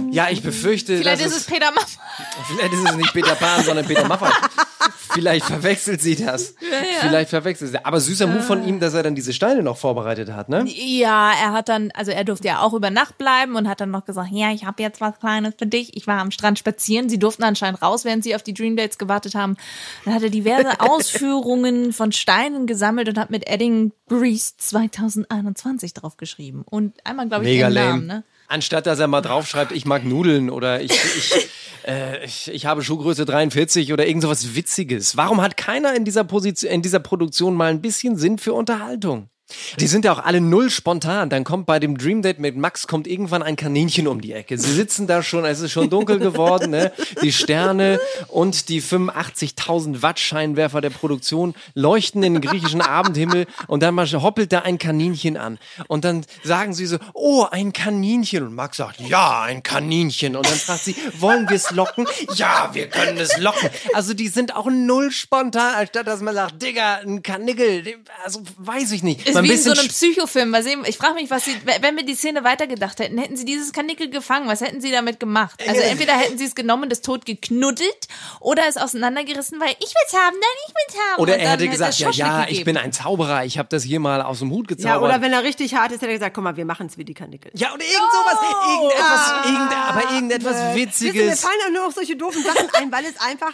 Ja, 0.10 0.30
ich 0.32 0.42
befürchte, 0.42 0.98
Vielleicht 0.98 1.24
dass 1.24 1.32
ist 1.32 1.38
es 1.38 1.46
Peter 1.46 1.72
Maff. 1.76 1.98
vielleicht 2.48 2.74
ist 2.74 2.90
es 2.90 2.96
nicht 2.96 3.14
Peter 3.14 3.36
Pan, 3.36 3.64
sondern 3.64 3.86
Peter 3.86 4.08
Maffay. 4.08 4.32
Vielleicht 5.14 5.46
verwechselt 5.46 6.02
sie 6.02 6.16
das. 6.16 6.56
Vielleicht 7.02 7.30
verwechselt 7.30 7.72
sie. 7.72 7.86
Aber 7.86 8.00
süßer 8.00 8.28
Move 8.28 8.42
von 8.42 8.68
ihm, 8.68 8.80
dass 8.80 8.94
er 8.94 9.04
dann 9.04 9.16
diese 9.16 9.34
Steine 9.34 9.64
noch 9.64 9.78
vorbereitet 9.78 10.32
hat, 10.32 10.50
ne? 10.50 10.66
Ja, 10.68 11.32
er 11.32 11.52
hat 11.54 11.70
dann, 11.70 11.92
also 11.94 12.12
er 12.12 12.24
durfte 12.24 12.48
ja 12.48 12.62
auch 12.62 12.74
über 12.74 12.90
Nacht 12.90 13.18
bleiben 13.18 13.56
und 13.56 13.68
hat 13.68 13.82
dann 13.82 13.92
noch 13.92 14.06
gesagt, 14.06 14.30
ja, 14.32 14.52
ich 14.52 14.66
habe 14.66 14.82
jetzt 14.82 15.02
was 15.02 15.20
Kleines 15.20 15.56
für 15.58 15.66
dich. 15.66 15.96
Ich 15.96 16.08
war 16.08 16.20
am 16.20 16.32
Strand 16.32 16.60
spazieren. 16.60 17.10
Sie 17.10 17.20
durften 17.20 17.44
anscheinend 17.44 17.82
raus, 17.82 18.06
während 18.06 18.24
sie 18.24 18.36
auf 18.36 18.44
die 18.44 18.54
Dream 18.54 18.76
Dates 18.76 18.98
gewartet 18.98 19.36
haben. 19.36 19.58
Dann 20.06 20.14
hat 20.14 20.24
er 20.24 20.30
diverse 20.30 20.80
Ausführungen 20.80 21.94
von 21.94 22.12
Steinen 22.12 22.68
gesammelt 22.68 23.10
und 23.10 23.18
hat 23.18 23.30
mit 23.30 23.48
Edding 23.50 23.92
Grease 24.08 24.54
2021 24.58 25.94
draufgeschrieben. 25.94 26.64
Und 26.64 26.94
einmal, 27.06 27.28
glaube 27.28 27.46
ich, 27.46 27.52
Mega 27.52 27.70
ihren. 27.70 27.74
Namen, 27.74 28.08
ne? 28.08 28.24
Anstatt 28.48 28.86
dass 28.86 29.00
er 29.00 29.08
mal 29.08 29.22
draufschreibt, 29.22 29.72
ich 29.72 29.86
mag 29.86 30.04
Nudeln 30.06 30.50
oder 30.50 30.82
ich, 30.82 30.92
ich, 30.92 31.50
äh, 31.88 32.24
ich, 32.26 32.52
ich 32.52 32.66
habe 32.66 32.84
Schuhgröße 32.84 33.26
43 33.26 33.94
oder 33.94 34.06
irgend 34.06 34.24
sowas 34.24 34.56
Witziges. 34.56 35.18
Warum 35.18 35.42
hat 35.42 35.58
keiner 35.58 35.96
in 35.96 36.06
dieser 36.06 36.24
Position, 36.24 36.72
in 36.72 36.82
dieser 36.82 37.00
Produktion 37.00 37.56
mal 37.56 37.70
ein 37.70 37.82
bisschen 37.82 38.18
Sinn 38.18 38.38
für 38.38 38.54
Unterhaltung? 38.54 39.30
Die 39.80 39.88
sind 39.88 40.06
ja 40.06 40.14
auch 40.14 40.24
alle 40.24 40.42
null 40.42 40.70
spontan. 40.70 41.30
Dann 41.30 41.44
kommt 41.44 41.66
bei 41.66 41.80
dem 41.80 41.98
Dream 41.98 42.22
Date 42.22 42.40
mit 42.40 42.56
Max 42.56 42.88
kommt 42.88 43.08
irgendwann 43.08 43.44
ein 43.44 43.56
Kaninchen 43.56 44.08
um 44.08 44.22
die 44.22 44.34
Ecke. 44.34 44.58
Sie 44.58 44.74
sitzen 44.74 45.08
da 45.08 45.24
schon, 45.24 45.46
es 45.46 45.60
ist 45.60 45.72
schon 45.72 45.90
dunkel 45.90 46.20
geworden, 46.20 46.72
ne? 46.72 46.92
Die 47.22 47.32
Sterne 47.32 48.00
und 48.28 48.70
die 48.70 48.82
85.000 48.82 50.02
Watt 50.02 50.20
Scheinwerfer 50.20 50.82
der 50.82 50.90
Produktion 50.90 51.54
leuchten 51.74 52.24
in 52.24 52.34
den 52.34 52.42
griechischen 52.42 52.82
Abendhimmel 52.82 53.48
und 53.68 53.84
dann 53.84 53.98
hoppelt 53.98 54.52
da 54.52 54.60
ein 54.60 54.78
Kaninchen 54.78 55.38
an. 55.38 55.60
Und 55.88 56.06
dann 56.06 56.26
sagen 56.44 56.74
sie 56.74 56.86
so, 56.86 56.98
oh, 57.14 57.46
ein 57.50 57.74
Kaninchen. 57.74 58.44
Und 58.44 58.56
Max 58.56 58.78
sagt, 58.78 59.00
ja, 59.02 59.42
ein 59.42 59.64
Kaninchen. 59.64 60.36
Und 60.36 60.46
dann 60.46 60.58
fragt 60.58 60.84
sie, 60.84 60.96
wollen 61.20 61.48
wir 61.50 61.56
es 61.56 61.72
locken? 61.72 62.08
Ja, 62.36 62.70
wir 62.74 62.88
können 62.88 63.18
es 63.18 63.38
locken. 63.38 63.70
Also 63.94 64.14
die 64.14 64.28
sind 64.28 64.56
auch 64.56 64.70
null 64.70 65.12
spontan, 65.12 65.76
anstatt 65.76 66.08
dass 66.08 66.22
man 66.22 66.36
sagt, 66.36 66.62
Digga, 66.62 66.96
ein 67.04 67.24
Kanickel. 67.24 67.84
Also 68.24 68.42
weiß 68.58 68.92
ich 68.92 69.04
nicht. 69.04 69.36
Ein 69.36 69.43
wie 69.44 69.52
in 69.52 69.62
so 69.62 69.72
einem 69.72 69.88
Psychofilm. 69.88 70.50
Mal 70.50 70.64
sehen, 70.64 70.84
ich 70.86 70.98
frage 70.98 71.16
mich, 71.16 71.30
was 71.30 71.46
sie, 71.46 71.56
wenn 71.82 71.96
wir 71.96 72.04
die 72.04 72.16
Szene 72.16 72.44
weitergedacht 72.44 73.00
hätten, 73.00 73.18
hätten 73.18 73.36
sie 73.38 73.46
dieses 73.46 73.72
Kanickel 73.74 74.10
gefangen. 74.10 74.48
Was 74.48 74.62
hätten 74.62 74.82
sie 74.82 74.92
damit 74.92 75.20
gemacht? 75.20 75.62
Also 75.68 75.82
entweder 75.82 76.14
hätten 76.14 76.38
sie 76.38 76.46
es 76.46 76.56
genommen, 76.56 76.90
das 76.90 77.02
tot 77.02 77.26
geknuddelt 77.26 78.08
oder 78.40 78.64
es 78.68 78.78
auseinandergerissen, 78.78 79.60
weil 79.60 79.72
ich 79.80 79.94
will's 79.94 80.14
haben, 80.14 80.36
nein, 80.36 80.50
ich 80.68 80.74
will's 80.74 81.02
haben. 81.12 81.22
Oder 81.22 81.38
er 81.38 81.52
hätte 81.52 81.68
gesagt, 81.68 81.94
es 81.94 82.00
ja, 82.00 82.10
ja, 82.12 82.46
ich 82.48 82.64
bin 82.64 82.78
ein 82.78 82.92
Zauberer, 82.92 83.46
ich 83.46 83.58
habe 83.58 83.70
das 83.70 83.84
hier 83.84 84.00
mal 84.00 84.22
aus 84.22 84.40
dem 84.40 84.52
Hut 84.52 84.70
Ja, 84.70 84.76
gezaubert. 84.76 85.04
oder 85.10 85.22
wenn 85.22 85.34
er 85.34 85.44
richtig 85.44 85.76
hart 85.76 85.92
ist, 85.92 86.02
hätte 86.02 86.08
er 86.12 86.18
gesagt, 86.18 86.36
guck 86.36 86.44
mal, 86.44 86.58
wir 86.58 86.66
machen 86.66 86.88
es 86.88 86.98
wie 86.98 87.06
die 87.06 87.14
Kanickel. 87.14 87.52
ja, 87.56 87.74
oder 87.74 87.84
irgend 87.84 88.12
sowas, 88.12 88.38
irgendetwas, 88.70 89.46
irgend, 89.46 89.72
aber 89.90 90.14
irgendetwas 90.14 90.54
Wisst 90.76 91.02
ihr, 91.02 91.14
mir 91.14 91.20
Witziges. 91.22 91.42
fallen 91.42 91.60
auch 91.68 91.72
nur 91.72 91.86
noch 91.88 91.94
solche 91.94 92.16
doofen 92.16 92.44
Sachen 92.44 92.68
ein, 92.74 92.92
weil 92.92 93.06
es 93.06 93.20
einfach 93.20 93.54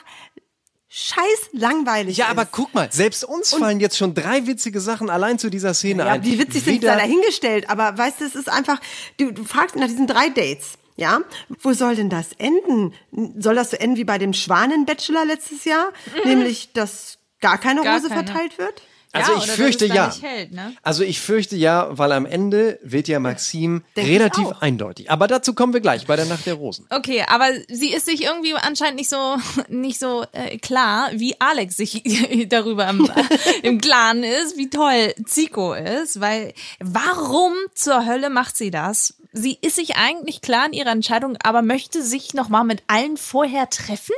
scheiß 0.90 1.50
langweilig 1.54 2.18
Ja, 2.18 2.26
ist. 2.26 2.32
aber 2.32 2.46
guck 2.46 2.74
mal, 2.74 2.92
selbst 2.92 3.24
uns 3.24 3.54
fallen 3.54 3.80
jetzt 3.80 3.98
schon 3.98 4.14
drei 4.16 4.48
witzige 4.48 4.82
Sachen 4.82 5.10
allein 5.10 5.38
zu 5.40 5.50
dieser 5.50 5.74
Szene 5.74 6.04
Ja, 6.04 6.14
ein. 6.14 6.22
die 6.22 6.38
witzig 6.40 6.64
sind, 6.64 6.82
sei 6.84 6.96
dahingestellt. 6.96 7.70
Aber 7.70 7.98
weißt 7.98 8.22
du, 8.22 8.26
es 8.26 8.36
ist 8.36 8.50
einfach, 8.50 8.80
du, 9.18 9.32
du 9.32 9.44
fragst 9.44 9.76
nach 9.76 9.88
diesen 9.88 10.08
drei 10.08 10.30
Dates. 10.30 10.74
Ja, 10.96 11.22
wo 11.62 11.72
soll 11.72 11.96
denn 11.96 12.10
das 12.10 12.34
enden? 12.40 12.94
Soll 13.40 13.56
das 13.56 13.72
so 13.72 13.78
enden 13.78 13.96
wie 13.96 14.04
bei 14.04 14.18
dem 14.18 14.34
Schwanen-Bachelor 14.34 15.24
letztes 15.24 15.64
Jahr? 15.64 15.94
Nämlich, 16.26 16.74
dass 16.74 17.20
gar 17.40 17.58
keine 17.58 17.80
Mhm. 17.80 17.86
Gar 17.86 17.96
Rose 18.00 18.10
keine. 18.10 18.26
verteilt 18.26 18.58
wird? 18.58 18.82
Also 19.12 19.34
Ja, 19.34 19.38
ich 19.40 19.52
fürchte 19.52 19.86
ja. 19.88 20.14
hält, 20.22 20.52
ne? 20.52 20.74
Also 20.84 21.04
ich 21.04 21.20
fürchte 21.20 21.56
ja, 21.56 21.88
weil 21.98 22.12
am 22.12 22.26
Ende 22.28 22.80
wird 22.84 23.08
ja 23.08 23.20
Maxim 23.20 23.84
Denk 23.96 24.08
relativ 24.08 24.48
eindeutig. 24.60 25.10
Aber 25.10 25.28
dazu 25.28 25.54
kommen 25.54 25.74
wir 25.74 25.82
gleich 25.82 26.06
bei 26.06 26.16
der 26.16 26.26
Nacht 26.26 26.46
der 26.46 26.54
Rosen. 26.54 26.86
Okay, 26.92 27.24
aber 27.28 27.48
sie 27.70 27.92
ist 27.92 28.06
sich 28.06 28.24
irgendwie 28.24 28.54
anscheinend 28.54 28.98
nicht 28.98 29.10
so 29.10 29.38
nicht 29.68 30.00
so 30.00 30.26
äh, 30.32 30.58
klar, 30.60 31.10
wie 31.14 31.36
Alex 31.40 31.78
sich 31.78 32.04
darüber 32.50 32.88
im, 32.88 33.10
im 33.64 33.82
Klaren 33.82 34.24
ist, 34.24 34.58
wie 34.58 34.70
toll 34.70 35.14
Zico 35.26 35.74
ist, 35.74 36.20
weil 36.20 36.54
warum 36.80 37.54
zur 37.74 38.06
Hölle 38.06 38.30
macht 38.30 38.58
sie 38.58 38.70
das? 38.70 39.16
Sie 39.32 39.58
ist 39.62 39.76
sich 39.76 39.96
eigentlich 39.96 40.42
klar 40.42 40.66
in 40.66 40.74
ihrer 40.74 40.92
Entscheidung, 40.92 41.38
aber 41.44 41.62
möchte 41.62 42.04
sich 42.04 42.34
noch 42.34 42.50
mal 42.50 42.64
mit 42.64 42.84
allen 42.88 43.16
vorher 43.18 43.70
treffen. 43.70 44.16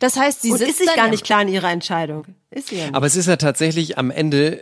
Das 0.00 0.16
heißt, 0.16 0.42
sie 0.42 0.50
Und 0.50 0.58
sitzt 0.58 0.72
ist 0.72 0.78
sich 0.78 0.94
gar 0.94 1.08
nicht 1.08 1.24
klar 1.24 1.42
in 1.42 1.48
ihrer 1.48 1.70
Entscheidung. 1.70 2.26
Ist 2.50 2.68
sie 2.68 2.76
ja 2.76 2.86
nicht. 2.86 2.94
Aber 2.94 3.06
es 3.06 3.16
ist 3.16 3.26
ja 3.26 3.36
tatsächlich 3.36 3.96
am 3.96 4.10
Ende 4.10 4.60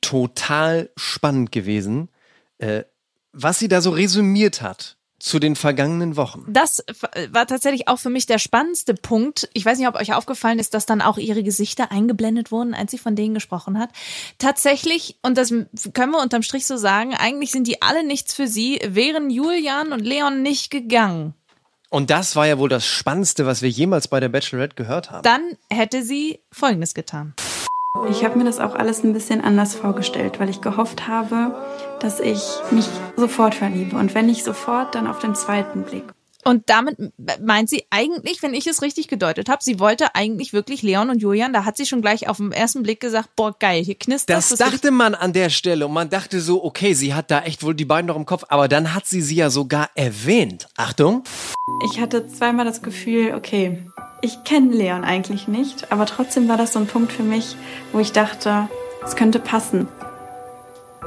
total 0.00 0.90
spannend 0.96 1.50
gewesen, 1.50 2.10
äh, 2.58 2.84
was 3.32 3.58
sie 3.58 3.68
da 3.68 3.80
so 3.80 3.90
resümiert 3.90 4.62
hat. 4.62 4.98
Zu 5.20 5.38
den 5.38 5.54
vergangenen 5.54 6.16
Wochen. 6.16 6.44
Das 6.48 6.82
war 7.30 7.46
tatsächlich 7.46 7.86
auch 7.88 7.98
für 7.98 8.10
mich 8.10 8.26
der 8.26 8.38
spannendste 8.38 8.94
Punkt. 8.94 9.48
Ich 9.52 9.64
weiß 9.64 9.78
nicht, 9.78 9.86
ob 9.86 9.94
euch 9.94 10.14
aufgefallen 10.14 10.58
ist, 10.58 10.74
dass 10.74 10.86
dann 10.86 11.02
auch 11.02 11.18
ihre 11.18 11.42
Gesichter 11.42 11.92
eingeblendet 11.92 12.50
wurden, 12.50 12.74
als 12.74 12.90
sie 12.90 12.98
von 12.98 13.14
denen 13.14 13.34
gesprochen 13.34 13.78
hat. 13.78 13.90
Tatsächlich, 14.38 15.18
und 15.22 15.36
das 15.36 15.50
können 15.92 16.12
wir 16.12 16.22
unterm 16.22 16.42
Strich 16.42 16.66
so 16.66 16.76
sagen, 16.76 17.14
eigentlich 17.14 17.52
sind 17.52 17.66
die 17.66 17.82
alle 17.82 18.02
nichts 18.02 18.34
für 18.34 18.48
sie, 18.48 18.80
wären 18.84 19.30
Julian 19.30 19.92
und 19.92 20.00
Leon 20.00 20.42
nicht 20.42 20.70
gegangen. 20.70 21.34
Und 21.90 22.10
das 22.10 22.36
war 22.36 22.46
ja 22.46 22.58
wohl 22.58 22.68
das 22.68 22.86
Spannendste, 22.86 23.46
was 23.46 23.62
wir 23.62 23.68
jemals 23.68 24.08
bei 24.08 24.20
der 24.20 24.28
Bachelorette 24.28 24.76
gehört 24.76 25.10
haben. 25.10 25.22
Dann 25.22 25.58
hätte 25.68 26.02
sie 26.02 26.40
Folgendes 26.50 26.94
getan. 26.94 27.34
Ich 28.08 28.24
habe 28.24 28.38
mir 28.38 28.44
das 28.44 28.60
auch 28.60 28.74
alles 28.74 29.02
ein 29.04 29.12
bisschen 29.12 29.40
anders 29.40 29.74
vorgestellt, 29.74 30.40
weil 30.40 30.48
ich 30.48 30.60
gehofft 30.60 31.08
habe, 31.08 31.54
dass 32.00 32.20
ich 32.20 32.42
mich 32.70 32.86
sofort 33.16 33.54
verliebe. 33.54 33.96
Und 33.96 34.14
wenn 34.14 34.26
nicht 34.26 34.44
sofort, 34.44 34.94
dann 34.94 35.06
auf 35.06 35.18
den 35.18 35.34
zweiten 35.34 35.82
Blick. 35.82 36.04
Und 36.44 36.70
damit 36.70 36.96
meint 37.42 37.68
sie 37.68 37.84
eigentlich, 37.90 38.42
wenn 38.42 38.54
ich 38.54 38.66
es 38.66 38.80
richtig 38.80 39.08
gedeutet 39.08 39.48
habe, 39.50 39.62
sie 39.62 39.78
wollte 39.78 40.14
eigentlich 40.14 40.52
wirklich 40.52 40.82
Leon 40.82 41.10
und 41.10 41.20
Julian, 41.20 41.52
da 41.52 41.64
hat 41.64 41.76
sie 41.76 41.84
schon 41.84 42.00
gleich 42.00 42.28
auf 42.28 42.38
den 42.38 42.52
ersten 42.52 42.82
Blick 42.82 43.00
gesagt, 43.00 43.36
boah, 43.36 43.54
geil, 43.58 43.84
hier 43.84 43.96
knistert 43.96 44.38
das. 44.38 44.48
Das 44.48 44.58
dachte 44.58 44.90
man 44.90 45.14
an 45.14 45.34
der 45.34 45.50
Stelle 45.50 45.86
und 45.86 45.92
man 45.92 46.08
dachte 46.08 46.40
so, 46.40 46.64
okay, 46.64 46.94
sie 46.94 47.12
hat 47.12 47.30
da 47.30 47.40
echt 47.40 47.62
wohl 47.62 47.74
die 47.74 47.84
beiden 47.84 48.06
noch 48.06 48.16
im 48.16 48.24
Kopf, 48.24 48.44
aber 48.48 48.68
dann 48.68 48.94
hat 48.94 49.06
sie 49.06 49.20
sie 49.20 49.36
ja 49.36 49.50
sogar 49.50 49.90
erwähnt. 49.94 50.68
Achtung. 50.76 51.24
Ich 51.90 52.00
hatte 52.00 52.26
zweimal 52.26 52.64
das 52.64 52.80
Gefühl, 52.80 53.34
okay, 53.34 53.78
ich 54.22 54.44
kenne 54.44 54.74
Leon 54.74 55.04
eigentlich 55.04 55.48
nicht, 55.48 55.92
aber 55.92 56.06
trotzdem 56.06 56.48
war 56.48 56.56
das 56.56 56.72
so 56.72 56.78
ein 56.78 56.86
Punkt 56.86 57.12
für 57.12 57.22
mich, 57.22 57.56
wo 57.92 57.98
ich 57.98 58.12
dachte, 58.12 58.68
es 59.04 59.16
könnte 59.16 59.38
passen. 59.38 59.88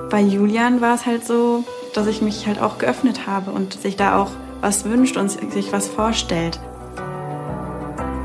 Bei 0.09 0.21
Julian 0.21 0.81
war 0.81 0.95
es 0.95 1.05
halt 1.05 1.25
so, 1.25 1.63
dass 1.93 2.07
ich 2.07 2.21
mich 2.21 2.47
halt 2.47 2.61
auch 2.61 2.79
geöffnet 2.79 3.27
habe 3.27 3.51
und 3.51 3.73
sich 3.73 3.95
da 3.95 4.19
auch 4.19 4.31
was 4.61 4.85
wünscht 4.85 5.17
und 5.17 5.29
sich 5.29 5.71
was 5.71 5.87
vorstellt. 5.87 6.59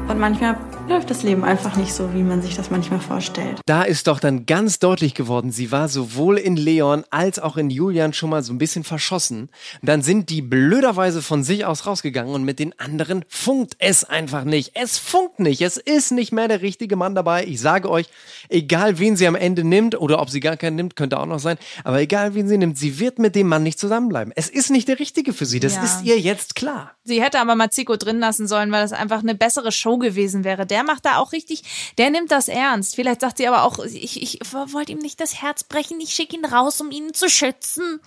Und 0.09 0.19
manchmal 0.19 0.57
läuft 0.89 1.11
das 1.11 1.23
Leben 1.23 1.45
einfach 1.45 1.77
nicht 1.77 1.93
so, 1.93 2.15
wie 2.15 2.23
man 2.23 2.41
sich 2.41 2.57
das 2.57 2.71
manchmal 2.71 3.01
vorstellt. 3.01 3.61
Da 3.67 3.83
ist 3.83 4.07
doch 4.07 4.21
dann 4.21 4.47
ganz 4.47 4.79
deutlich 4.79 5.15
geworden, 5.15 5.53
sie 5.53 5.71
war 5.71 5.89
sowohl 5.89 6.39
in 6.39 6.57
Leon 6.57 7.05
als 7.11 7.39
auch 7.39 7.59
in 7.59 7.69
Julian 7.69 8.15
schon 8.15 8.31
mal 8.31 8.43
so 8.43 8.53
ein 8.53 8.59
bisschen 8.59 8.85
verschossen. 8.85 9.51
Dann 9.83 10.03
sind 10.03 10.31
die 10.31 10.41
blöderweise 10.41 11.21
von 11.21 11.45
sich 11.45 11.67
aus 11.67 11.87
rausgegangen 11.87 12.35
und 12.35 12.45
mit 12.45 12.59
den 12.59 12.79
anderen 12.79 13.25
funkt 13.29 13.75
es 13.79 14.05
einfach 14.05 14.45
nicht. 14.45 14.73
Es 14.75 14.97
funkt 14.97 15.41
nicht. 15.41 15.61
Es 15.61 15.77
ist 15.77 16.11
nicht 16.11 16.33
mehr 16.33 16.49
der 16.49 16.63
richtige 16.63 16.97
Mann 16.97 17.15
dabei. 17.15 17.45
Ich 17.45 17.61
sage 17.61 17.91
euch, 17.91 18.07
egal 18.49 18.99
wen 18.99 19.17
sie 19.17 19.27
am 19.27 19.35
Ende 19.35 19.65
nimmt 19.65 20.01
oder 20.01 20.23
ob 20.23 20.31
sie 20.31 20.41
gar 20.41 20.57
keinen 20.57 20.77
nimmt, 20.77 20.97
könnte 20.97 21.21
auch 21.21 21.27
noch 21.27 21.39
sein. 21.39 21.59
Aber 21.85 22.01
egal 22.01 22.35
wen 22.35 22.49
sie 22.49 22.57
nimmt, 22.57 22.79
sie 22.79 22.99
wird 22.99 23.19
mit 23.19 23.35
dem 23.35 23.49
Mann 23.49 23.63
nicht 23.63 23.79
zusammenbleiben. 23.79 24.33
Es 24.37 24.49
ist 24.49 24.71
nicht 24.71 24.89
der 24.89 24.99
richtige 24.99 25.35
für 25.35 25.45
sie. 25.45 25.61
Das 25.61 25.77
ja. 25.77 25.85
ist 25.85 26.05
ihr 26.05 26.19
jetzt 26.19 26.55
klar. 26.55 26.93
Sie 27.05 27.23
hätte 27.23 27.41
aber 27.41 27.57
Maziko 27.57 27.97
drin 27.97 28.21
lassen 28.21 28.47
sollen, 28.47 28.73
weil 28.73 28.83
das 28.83 28.93
einfach 28.93 29.21
eine 29.23 29.35
bessere 29.35 29.73
Show 29.73 29.99
gewesen 29.99 30.45
wäre. 30.45 30.67
Der 30.67 30.78
macht 30.85 31.05
da 31.05 31.19
auch 31.19 31.33
richtig, 31.33 31.93
der 31.99 32.11
nimmt 32.11 32.31
das 32.31 32.49
ernst. 32.49 32.95
Vielleicht 32.95 33.21
sagt 33.21 33.39
sie 33.39 33.49
aber 33.49 33.63
auch, 33.63 33.79
ich, 33.85 34.23
ich 34.23 34.41
wollte 34.53 34.93
ihm 34.93 34.99
nicht 34.99 35.21
das 35.21 35.41
Herz 35.41 35.65
brechen, 35.65 36.01
ich 36.01 36.15
schicke 36.15 36.37
ihn 36.37 36.45
raus, 36.45 36.81
um 36.81 36.91
ihn 36.91 37.15
zu 37.15 37.29
schützen. 37.29 38.01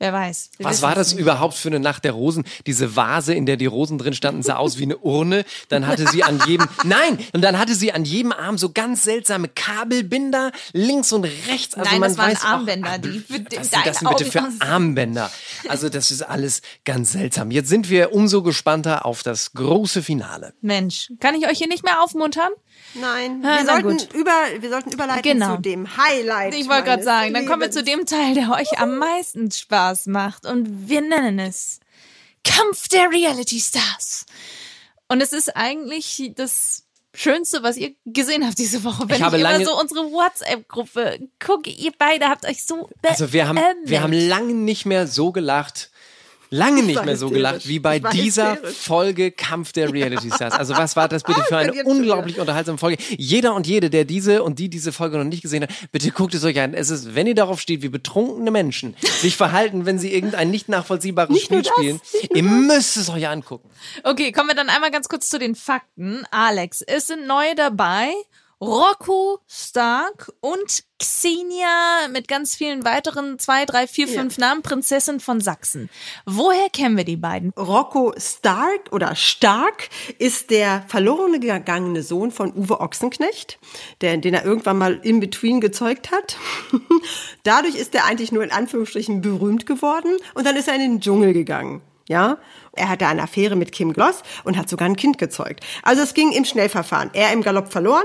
Wer 0.00 0.12
weiß. 0.12 0.50
Was 0.58 0.82
war 0.82 0.96
das 0.96 1.12
nicht. 1.12 1.20
überhaupt 1.20 1.54
für 1.54 1.68
eine 1.68 1.78
Nacht 1.78 2.04
der 2.04 2.12
Rosen? 2.12 2.44
Diese 2.66 2.96
Vase, 2.96 3.32
in 3.32 3.46
der 3.46 3.56
die 3.56 3.66
Rosen 3.66 3.96
drin 3.96 4.12
standen, 4.12 4.42
sah 4.42 4.56
aus 4.56 4.76
wie 4.78 4.82
eine 4.82 4.98
Urne. 4.98 5.44
Dann 5.68 5.86
hatte 5.86 6.08
sie 6.08 6.24
an 6.24 6.42
jedem, 6.46 6.66
nein, 6.84 7.18
und 7.32 7.42
dann 7.42 7.58
hatte 7.58 7.76
sie 7.76 7.92
an 7.92 8.04
jedem 8.04 8.32
Arm 8.32 8.58
so 8.58 8.72
ganz 8.72 9.04
seltsame 9.04 9.48
Kabelbinder 9.48 10.50
links 10.72 11.12
und 11.12 11.24
rechts. 11.24 11.76
Also 11.76 11.88
nein, 11.88 12.00
man 12.00 12.10
das 12.10 12.18
waren 12.18 12.30
weiß 12.32 12.44
Armbänder. 12.44 12.90
Auch, 12.90 12.96
die 12.98 13.20
für 13.20 13.44
was 13.56 13.70
sind 13.70 13.86
das 13.86 13.98
denn 14.00 14.08
bitte 14.08 14.24
für 14.24 14.42
Armbänder? 14.58 15.30
Also 15.68 15.88
das 15.88 16.10
ist 16.10 16.22
alles 16.22 16.60
ganz 16.84 17.12
seltsam. 17.12 17.52
Jetzt 17.52 17.68
sind 17.68 17.88
wir 17.88 18.12
umso 18.12 18.42
gespannter 18.42 19.06
auf 19.06 19.22
das 19.22 19.52
große 19.52 20.02
Finale. 20.02 20.54
Mensch, 20.60 21.12
kann 21.20 21.36
ich 21.36 21.46
euch 21.46 21.58
hier 21.58 21.68
nicht 21.68 21.84
mehr 21.84 22.02
aufmuntern? 22.02 22.50
Nein, 22.94 23.42
wir, 23.42 23.50
ah, 23.50 23.64
sollten, 23.64 24.18
über, 24.18 24.32
wir 24.58 24.70
sollten 24.70 24.90
überleiten 24.90 25.22
genau. 25.22 25.56
zu 25.56 25.62
dem 25.62 25.96
Highlight. 25.96 26.54
Ich 26.54 26.68
wollte 26.68 26.84
gerade 26.84 27.02
sagen, 27.04 27.32
dann 27.32 27.46
kommen 27.46 27.62
wir 27.62 27.70
zu 27.70 27.84
dem 27.84 28.06
Teil, 28.06 28.34
der 28.34 28.50
euch 28.50 28.78
am 28.78 28.98
meisten 28.98 29.50
Spaß 29.50 29.83
macht. 30.06 30.46
Und 30.46 30.88
wir 30.88 31.00
nennen 31.00 31.38
es 31.38 31.80
Kampf 32.44 32.88
der 32.88 33.10
Reality 33.10 33.60
Stars. 33.60 34.26
Und 35.08 35.20
es 35.20 35.32
ist 35.32 35.56
eigentlich 35.56 36.32
das 36.34 36.84
Schönste, 37.14 37.62
was 37.62 37.76
ihr 37.76 37.94
gesehen 38.04 38.44
habt 38.44 38.58
diese 38.58 38.82
Woche. 38.82 39.08
Wenn 39.08 39.16
ich, 39.16 39.22
habe 39.22 39.36
ich 39.36 39.42
lange 39.42 39.64
so 39.64 39.78
unsere 39.78 40.10
WhatsApp-Gruppe 40.10 41.28
gucke, 41.38 41.70
ihr 41.70 41.92
beide 41.96 42.28
habt 42.28 42.44
euch 42.44 42.64
so 42.64 42.90
Also 43.02 43.32
wir 43.32 43.46
haben, 43.46 43.60
wir 43.84 44.02
haben 44.02 44.12
lange 44.12 44.54
nicht 44.54 44.84
mehr 44.84 45.06
so 45.06 45.30
gelacht 45.30 45.90
lange 46.54 46.82
nicht 46.82 47.04
mehr 47.04 47.16
so 47.16 47.30
gelacht 47.30 47.68
wie 47.68 47.78
bei 47.78 47.98
dieser 47.98 48.56
Folge 48.56 49.32
Kampf 49.32 49.72
der 49.72 49.92
Reality 49.92 50.30
Stars. 50.30 50.54
Also 50.54 50.76
was 50.76 50.96
war 50.96 51.08
das 51.08 51.22
bitte 51.24 51.42
für 51.42 51.56
eine 51.56 51.84
unglaublich 51.84 52.38
unterhaltsame 52.38 52.78
Folge? 52.78 53.02
Jeder 53.16 53.54
und 53.54 53.66
jede, 53.66 53.90
der 53.90 54.04
diese 54.04 54.42
und 54.42 54.58
die 54.58 54.68
diese 54.68 54.92
Folge 54.92 55.18
noch 55.18 55.24
nicht 55.24 55.42
gesehen 55.42 55.64
hat, 55.64 55.70
bitte 55.90 56.10
guckt 56.10 56.34
es 56.34 56.44
euch 56.44 56.60
an. 56.60 56.74
Es 56.74 56.90
ist, 56.90 57.14
wenn 57.14 57.26
ihr 57.26 57.34
darauf 57.34 57.60
steht, 57.60 57.82
wie 57.82 57.88
betrunkene 57.88 58.50
Menschen 58.50 58.96
sich 59.20 59.36
verhalten, 59.36 59.86
wenn 59.86 59.98
sie 59.98 60.12
irgendein 60.12 60.50
nicht 60.50 60.68
nachvollziehbares 60.68 61.30
nicht 61.30 61.46
Spiel 61.46 61.64
spielen, 61.64 62.00
ihr 62.34 62.42
müsst 62.42 62.96
es 62.96 63.10
euch 63.10 63.28
angucken. 63.28 63.68
Okay, 64.04 64.32
kommen 64.32 64.48
wir 64.48 64.54
dann 64.54 64.68
einmal 64.68 64.90
ganz 64.90 65.08
kurz 65.08 65.28
zu 65.28 65.38
den 65.38 65.54
Fakten. 65.54 66.24
Alex, 66.30 66.82
es 66.82 67.08
sind 67.08 67.26
neue 67.26 67.54
dabei. 67.54 68.12
Rocco 68.60 69.40
Stark 69.46 70.32
und 70.40 70.84
Xenia 70.98 72.08
mit 72.10 72.28
ganz 72.28 72.54
vielen 72.54 72.84
weiteren 72.84 73.38
zwei, 73.38 73.64
drei, 73.64 73.86
vier, 73.86 74.08
fünf 74.08 74.38
ja. 74.38 74.48
Namen, 74.48 74.62
Prinzessin 74.62 75.20
von 75.20 75.40
Sachsen. 75.40 75.90
Woher 76.24 76.70
kennen 76.70 76.96
wir 76.96 77.04
die 77.04 77.16
beiden? 77.16 77.50
Rocco 77.58 78.14
Stark 78.16 78.92
oder 78.92 79.16
Stark 79.16 79.88
ist 80.18 80.50
der 80.50 80.84
verlorene 80.88 81.40
gegangene 81.40 82.02
Sohn 82.02 82.30
von 82.30 82.54
Uwe 82.54 82.80
Ochsenknecht, 82.80 83.58
der, 84.00 84.16
den 84.16 84.34
er 84.34 84.44
irgendwann 84.44 84.78
mal 84.78 85.00
in 85.02 85.20
between 85.20 85.60
gezeugt 85.60 86.10
hat. 86.10 86.36
Dadurch 87.42 87.74
ist 87.74 87.94
er 87.94 88.06
eigentlich 88.06 88.32
nur 88.32 88.44
in 88.44 88.52
Anführungsstrichen 88.52 89.20
berühmt 89.20 89.66
geworden 89.66 90.16
und 90.34 90.46
dann 90.46 90.56
ist 90.56 90.68
er 90.68 90.74
in 90.74 90.80
den 90.80 91.00
Dschungel 91.00 91.32
gegangen. 91.32 91.82
Ja, 92.06 92.38
er 92.72 92.88
hatte 92.88 93.06
eine 93.06 93.22
Affäre 93.22 93.56
mit 93.56 93.72
Kim 93.72 93.92
Gloss 93.92 94.22
und 94.44 94.56
hat 94.56 94.68
sogar 94.68 94.88
ein 94.88 94.96
Kind 94.96 95.18
gezeugt. 95.18 95.64
Also 95.82 96.02
es 96.02 96.14
ging 96.14 96.32
im 96.32 96.44
Schnellverfahren. 96.44 97.10
Er 97.14 97.32
im 97.32 97.42
Galopp 97.42 97.72
verloren, 97.72 98.04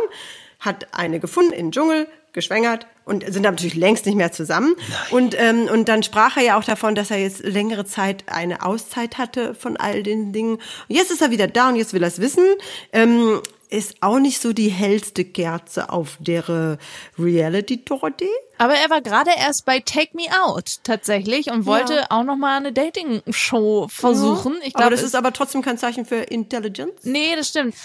hat 0.60 0.88
eine 0.94 1.20
gefunden 1.20 1.54
im 1.54 1.72
Dschungel, 1.72 2.08
geschwängert 2.32 2.88
und 3.06 3.26
sind 3.32 3.42
natürlich 3.42 3.76
längst 3.76 4.06
nicht 4.06 4.16
mehr 4.16 4.32
zusammen. 4.32 4.76
Und, 5.10 5.36
ähm, 5.40 5.68
und 5.72 5.90
dann 5.90 6.04
sprach 6.04 6.38
er 6.38 6.44
ja 6.44 6.58
auch 6.58 6.64
davon, 6.64 6.96
dass 6.96 7.12
er 7.12 7.18
jetzt 7.18 7.44
längere 7.44 7.86
Zeit 7.86 8.24
eine 8.28 8.64
Auszeit 8.64 9.18
hatte 9.18 9.56
von 9.56 9.78
all 9.78 10.04
den 10.04 10.32
Dingen. 10.32 10.56
Und 10.56 10.62
jetzt 10.88 11.12
ist 11.12 11.22
er 11.22 11.32
wieder 11.32 11.48
da 11.48 11.70
und 11.70 11.76
jetzt 11.76 11.94
will 11.94 12.04
er 12.04 12.08
es 12.08 12.22
wissen. 12.22 12.46
Ähm, 12.94 13.42
ist 13.70 13.98
auch 14.02 14.20
nicht 14.20 14.42
so 14.42 14.52
die 14.52 14.70
hellste 14.70 15.24
Kerze 15.24 15.90
auf 15.90 16.18
der 16.20 16.78
Reality-Torte. 17.18 18.26
Aber 18.58 18.74
er 18.74 18.90
war 18.90 19.02
gerade 19.02 19.32
erst 19.38 19.66
bei 19.66 19.80
Take 19.80 20.10
Me 20.14 20.24
Out 20.44 20.84
tatsächlich 20.84 21.50
und 21.52 21.66
wollte 21.66 21.96
ja. 21.96 22.08
auch 22.10 22.24
noch 22.24 22.36
mal 22.36 22.58
eine 22.58 22.74
Dating-Show 22.74 23.88
versuchen. 23.90 24.54
Ja. 24.60 24.68
Ich 24.68 24.74
glaub, 24.74 24.88
aber 24.88 24.96
das 24.96 25.04
ist 25.04 25.16
aber 25.16 25.32
trotzdem 25.32 25.62
kein 25.62 25.78
Zeichen 25.78 26.06
für 26.06 26.16
Intelligence. 26.16 27.04
Nee, 27.04 27.36
das 27.36 27.50
stimmt. 27.50 27.76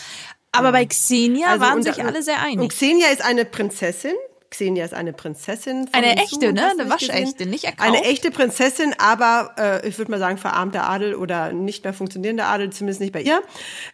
Aber 0.53 0.73
bei 0.73 0.87
Xenia 0.87 1.49
also 1.49 1.65
waren 1.65 1.83
sich 1.83 2.03
alle 2.03 2.23
sehr 2.23 2.41
einig. 2.41 2.61
Und 2.61 2.69
Xenia 2.69 3.09
ist 3.09 3.23
eine 3.23 3.45
Prinzessin, 3.45 4.15
Xenia 4.55 4.85
ist 4.85 4.95
eine 4.95 5.13
Prinzessin. 5.13 5.89
Eine 5.93 6.17
echte, 6.17 6.53
ne? 6.53 6.71
Eine 6.71 6.89
waschechte, 6.89 7.47
nicht 7.47 7.65
erkauft. 7.65 7.89
Eine 7.89 8.05
echte 8.05 8.31
Prinzessin, 8.31 8.95
aber 8.99 9.55
äh, 9.59 9.89
ich 9.89 9.99
würde 9.99 10.11
mal 10.11 10.21
sagen 10.21 10.39
verarmter 10.39 10.89
Adel 10.89 11.15
oder 11.15 11.53
nicht 11.53 11.85
mehr 11.85 11.93
funktionierender 11.93 12.47
Adel, 12.47 12.71
zumindest 12.71 13.01
nicht 13.01 13.13
bei 13.13 13.23
ihr, 13.23 13.43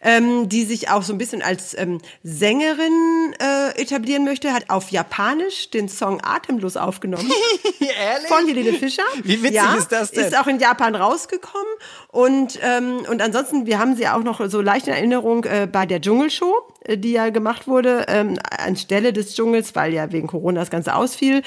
ähm, 0.01 0.49
die 0.49 0.63
sich 0.63 0.89
auch 0.89 1.01
so 1.01 1.13
ein 1.13 1.17
bisschen 1.17 1.41
als 1.41 1.75
ähm, 1.77 1.99
Sängerin 2.23 3.33
äh, 3.39 3.81
etablieren 3.81 4.23
möchte, 4.23 4.53
hat 4.53 4.69
auf 4.69 4.91
Japanisch 4.91 5.71
den 5.71 5.89
Song 5.89 6.21
Atemlos 6.21 6.77
aufgenommen. 6.77 7.29
Ehrlich? 7.79 8.27
Von 8.27 8.47
Helene 8.47 8.73
Fischer. 8.73 9.03
Wie 9.23 9.41
witzig 9.41 9.55
ja, 9.55 9.75
ist 9.75 9.91
das 9.91 10.11
denn? 10.11 10.25
Ist 10.25 10.37
auch 10.37 10.47
in 10.47 10.59
Japan 10.59 10.95
rausgekommen 10.95 11.73
und 12.09 12.59
ähm, 12.61 12.99
und 13.09 13.21
ansonsten, 13.21 13.65
wir 13.65 13.79
haben 13.79 13.95
sie 13.95 14.07
auch 14.07 14.23
noch 14.23 14.47
so 14.47 14.61
leicht 14.61 14.87
in 14.87 14.93
Erinnerung 14.93 15.45
äh, 15.45 15.67
bei 15.71 15.85
der 15.85 16.01
Dschungelshow, 16.01 16.53
äh, 16.83 16.97
die 16.97 17.13
ja 17.13 17.29
gemacht 17.29 17.67
wurde 17.67 18.05
ähm, 18.07 18.37
anstelle 18.49 19.13
des 19.13 19.35
Dschungels, 19.35 19.75
weil 19.75 19.93
ja 19.93 20.11
wegen 20.11 20.27
Corona 20.27 20.50
das 20.55 20.69
Ganze 20.69 20.95
ausfiel. 20.95 21.41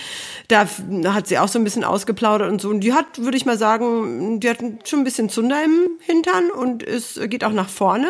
Da 0.49 0.67
hat 1.07 1.27
sie 1.27 1.39
auch 1.39 1.49
so 1.49 1.59
ein 1.59 1.65
bisschen 1.65 1.85
ausgeplaudert 1.85 2.51
und 2.51 2.61
so. 2.61 2.71
Und 2.71 2.81
die 2.81 2.93
hat, 2.93 3.19
würde 3.19 3.37
ich 3.37 3.47
mal 3.47 3.59
sagen, 3.59 4.41
die 4.41 4.49
hat 4.49 4.59
schon 4.85 5.01
ein 5.01 5.05
bisschen 5.05 5.29
Zunder 5.29 5.63
im 5.65 5.91
Hintern 6.01 6.51
und 6.51 6.83
es 6.83 7.19
geht 7.29 7.45
auch 7.45 7.53
nach 7.53 7.69
vorne. 7.69 8.09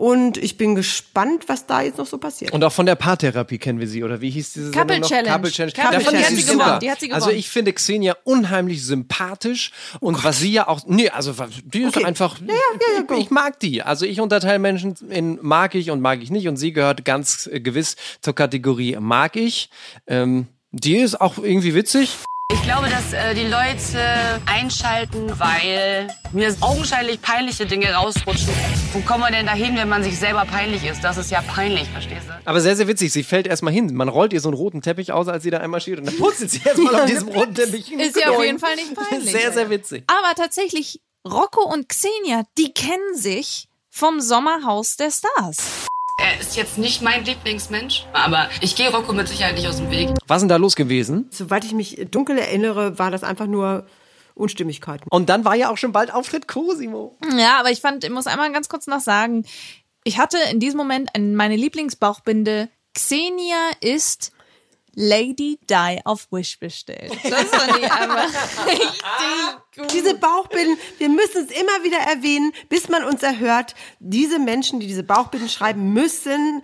Und 0.00 0.36
ich 0.38 0.56
bin 0.56 0.76
gespannt, 0.76 1.48
was 1.48 1.66
da 1.66 1.82
jetzt 1.82 1.98
noch 1.98 2.06
so 2.06 2.18
passiert. 2.18 2.52
Und 2.52 2.62
auch 2.62 2.70
von 2.70 2.86
der 2.86 2.94
Paartherapie 2.94 3.58
kennen 3.58 3.80
wir 3.80 3.88
sie, 3.88 4.04
oder 4.04 4.20
wie 4.20 4.30
hieß 4.30 4.52
diese 4.52 4.70
Couple 4.70 4.94
Sendung 4.94 5.10
Challenge. 5.10 5.28
Couple 5.32 5.50
Challenge. 5.50 5.72
Couple 5.72 5.90
Davon 5.90 6.04
Challenge. 6.12 6.20
ist 6.22 6.28
sie 6.30 6.36
Die 6.36 6.42
super. 6.52 6.64
hat 6.66 6.80
sie 6.80 6.88
gewonnen. 7.08 7.12
Also 7.14 7.30
ich 7.30 7.48
finde 7.50 7.72
Xenia 7.72 8.16
unheimlich 8.22 8.86
sympathisch 8.86 9.72
und 9.98 10.14
oh 10.14 10.20
was 10.22 10.38
sie 10.38 10.52
ja 10.52 10.68
auch, 10.68 10.82
nee, 10.86 11.08
also 11.10 11.34
die 11.64 11.82
ist 11.82 11.96
Okay. 11.96 12.04
einfach, 12.06 12.38
Ja, 12.38 12.46
ja, 12.46 12.54
ja, 12.54 12.96
ja, 12.98 13.02
go. 13.02 13.16
ich 13.18 13.30
mag 13.30 13.58
die. 13.58 13.82
Also 13.82 14.06
ich 14.06 14.20
unterteile 14.20 14.60
Menschen 14.60 14.94
in 15.10 15.40
mag 15.42 15.74
ich 15.74 15.90
und 15.90 16.00
mag 16.00 16.22
ich 16.22 16.30
nicht 16.30 16.46
und 16.46 16.56
sie 16.58 16.72
gehört 16.72 17.04
ganz 17.04 17.48
äh, 17.52 17.58
gewiss 17.58 17.96
zur 18.20 18.36
Kategorie 18.36 18.96
mag 19.00 19.34
ich. 19.34 19.68
Ähm, 20.06 20.46
die 20.70 20.98
ist 20.98 21.20
auch 21.20 21.38
irgendwie 21.38 21.74
witzig. 21.74 22.10
Ich 22.50 22.62
glaube, 22.62 22.88
dass 22.88 23.12
äh, 23.12 23.34
die 23.34 23.46
Leute 23.46 24.40
einschalten, 24.46 25.38
weil 25.38 26.08
mir 26.32 26.56
augenscheinlich 26.62 27.20
peinliche 27.20 27.66
Dinge 27.66 27.92
rausrutschen. 27.92 28.48
Wo 28.94 29.00
kommen 29.00 29.22
wir 29.24 29.30
denn 29.30 29.44
dahin, 29.44 29.76
wenn 29.76 29.88
man 29.90 30.02
sich 30.02 30.18
selber 30.18 30.46
peinlich 30.46 30.82
ist? 30.86 31.04
Das 31.04 31.18
ist 31.18 31.30
ja 31.30 31.42
peinlich, 31.42 31.86
verstehst 31.90 32.26
du? 32.26 32.32
Aber 32.46 32.62
sehr, 32.62 32.74
sehr 32.74 32.88
witzig. 32.88 33.12
Sie 33.12 33.22
fällt 33.22 33.46
erstmal 33.46 33.74
hin. 33.74 33.92
Man 33.94 34.08
rollt 34.08 34.32
ihr 34.32 34.40
so 34.40 34.48
einen 34.48 34.56
roten 34.56 34.80
Teppich 34.80 35.12
aus, 35.12 35.28
als 35.28 35.42
sie 35.42 35.50
da 35.50 35.58
einmal 35.58 35.82
steht. 35.82 35.98
Und 35.98 36.06
dann 36.06 36.16
putzelt 36.16 36.50
sie 36.50 36.62
erstmal 36.64 36.94
auf 36.94 37.04
diesem 37.04 37.28
roten 37.28 37.54
Teppich. 37.54 37.92
Ist 37.92 38.16
ja 38.18 38.30
auf 38.30 38.42
jeden 38.42 38.58
Fall 38.58 38.76
nicht 38.76 38.94
peinlich. 38.94 39.30
Sehr, 39.30 39.52
sehr 39.52 39.68
witzig. 39.68 40.04
Aber 40.06 40.34
tatsächlich, 40.34 41.02
Rocco 41.26 41.70
und 41.70 41.90
Xenia, 41.90 42.44
die 42.56 42.72
kennen 42.72 43.14
sich 43.14 43.68
vom 43.90 44.22
Sommerhaus 44.22 44.96
der 44.96 45.10
Stars. 45.10 45.88
Er 46.20 46.40
ist 46.40 46.56
jetzt 46.56 46.78
nicht 46.78 47.00
mein 47.00 47.24
Lieblingsmensch, 47.24 48.04
aber 48.12 48.48
ich 48.60 48.74
gehe 48.74 48.90
Rocco 48.90 49.12
mit 49.12 49.28
Sicherheit 49.28 49.54
nicht 49.54 49.68
aus 49.68 49.76
dem 49.76 49.88
Weg. 49.90 50.10
Was 50.26 50.38
ist 50.38 50.42
denn 50.42 50.48
da 50.48 50.56
los 50.56 50.74
gewesen? 50.74 51.28
Soweit 51.30 51.64
ich 51.64 51.72
mich 51.72 52.06
dunkel 52.10 52.38
erinnere, 52.38 52.98
war 52.98 53.12
das 53.12 53.22
einfach 53.22 53.46
nur 53.46 53.86
Unstimmigkeiten. 54.34 55.04
Und 55.10 55.28
dann 55.28 55.44
war 55.44 55.54
ja 55.54 55.70
auch 55.70 55.76
schon 55.78 55.92
bald 55.92 56.12
Auftritt 56.12 56.48
Cosimo. 56.48 57.16
Ja, 57.36 57.60
aber 57.60 57.70
ich 57.70 57.80
fand, 57.80 58.02
ich 58.02 58.10
muss 58.10 58.26
einmal 58.26 58.52
ganz 58.52 58.68
kurz 58.68 58.88
noch 58.88 59.00
sagen, 59.00 59.44
ich 60.02 60.18
hatte 60.18 60.38
in 60.50 60.58
diesem 60.58 60.78
Moment 60.78 61.14
ein- 61.14 61.36
meine 61.36 61.54
Lieblingsbauchbinde. 61.56 62.68
Xenia 62.94 63.70
ist 63.80 64.32
Lady 64.94 65.58
Di 65.68 66.00
auf 66.04 66.28
Wish 66.30 66.58
bestellt. 66.58 67.12
Das 67.22 67.44
fand 67.44 67.78
ich 67.78 67.90
einfach 67.90 68.66
richtig 68.66 69.02
gut. 69.76 69.92
Diese 69.92 70.14
Bauchbinden, 70.14 70.76
wir 70.98 71.08
müssen 71.08 71.44
es 71.44 71.50
immer 71.50 71.84
wieder 71.84 71.98
erwähnen, 71.98 72.52
bis 72.68 72.88
man 72.88 73.04
uns 73.04 73.22
erhört. 73.22 73.74
Diese 74.00 74.38
Menschen, 74.38 74.80
die 74.80 74.86
diese 74.86 75.04
Bauchbinden 75.04 75.48
schreiben, 75.48 75.92
müssen 75.92 76.62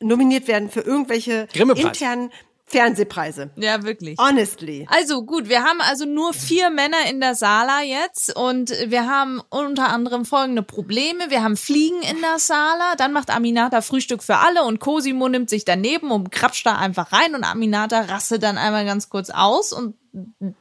nominiert 0.00 0.46
werden 0.46 0.70
für 0.70 0.80
irgendwelche 0.80 1.48
internen 1.54 2.30
Fernsehpreise. 2.68 3.50
Ja, 3.56 3.84
wirklich. 3.84 4.18
Honestly. 4.18 4.86
Also 4.90 5.24
gut, 5.24 5.48
wir 5.48 5.62
haben 5.62 5.80
also 5.80 6.04
nur 6.04 6.32
vier 6.32 6.70
Männer 6.70 7.08
in 7.08 7.20
der 7.20 7.36
Sala 7.36 7.82
jetzt 7.82 8.36
und 8.36 8.70
wir 8.86 9.06
haben 9.08 9.40
unter 9.50 9.88
anderem 9.88 10.24
folgende 10.24 10.62
Probleme. 10.62 11.30
Wir 11.30 11.44
haben 11.44 11.56
Fliegen 11.56 12.02
in 12.02 12.20
der 12.20 12.40
Sala, 12.40 12.96
dann 12.98 13.12
macht 13.12 13.30
Aminata 13.30 13.82
Frühstück 13.82 14.22
für 14.22 14.38
alle 14.38 14.64
und 14.64 14.80
Cosimo 14.80 15.28
nimmt 15.28 15.48
sich 15.48 15.64
daneben 15.64 16.10
und 16.10 16.32
krapscht 16.32 16.66
da 16.66 16.76
einfach 16.76 17.12
rein 17.12 17.36
und 17.36 17.44
Aminata 17.44 18.00
rastet 18.00 18.42
dann 18.42 18.58
einmal 18.58 18.84
ganz 18.84 19.08
kurz 19.08 19.30
aus 19.30 19.72
und 19.72 19.94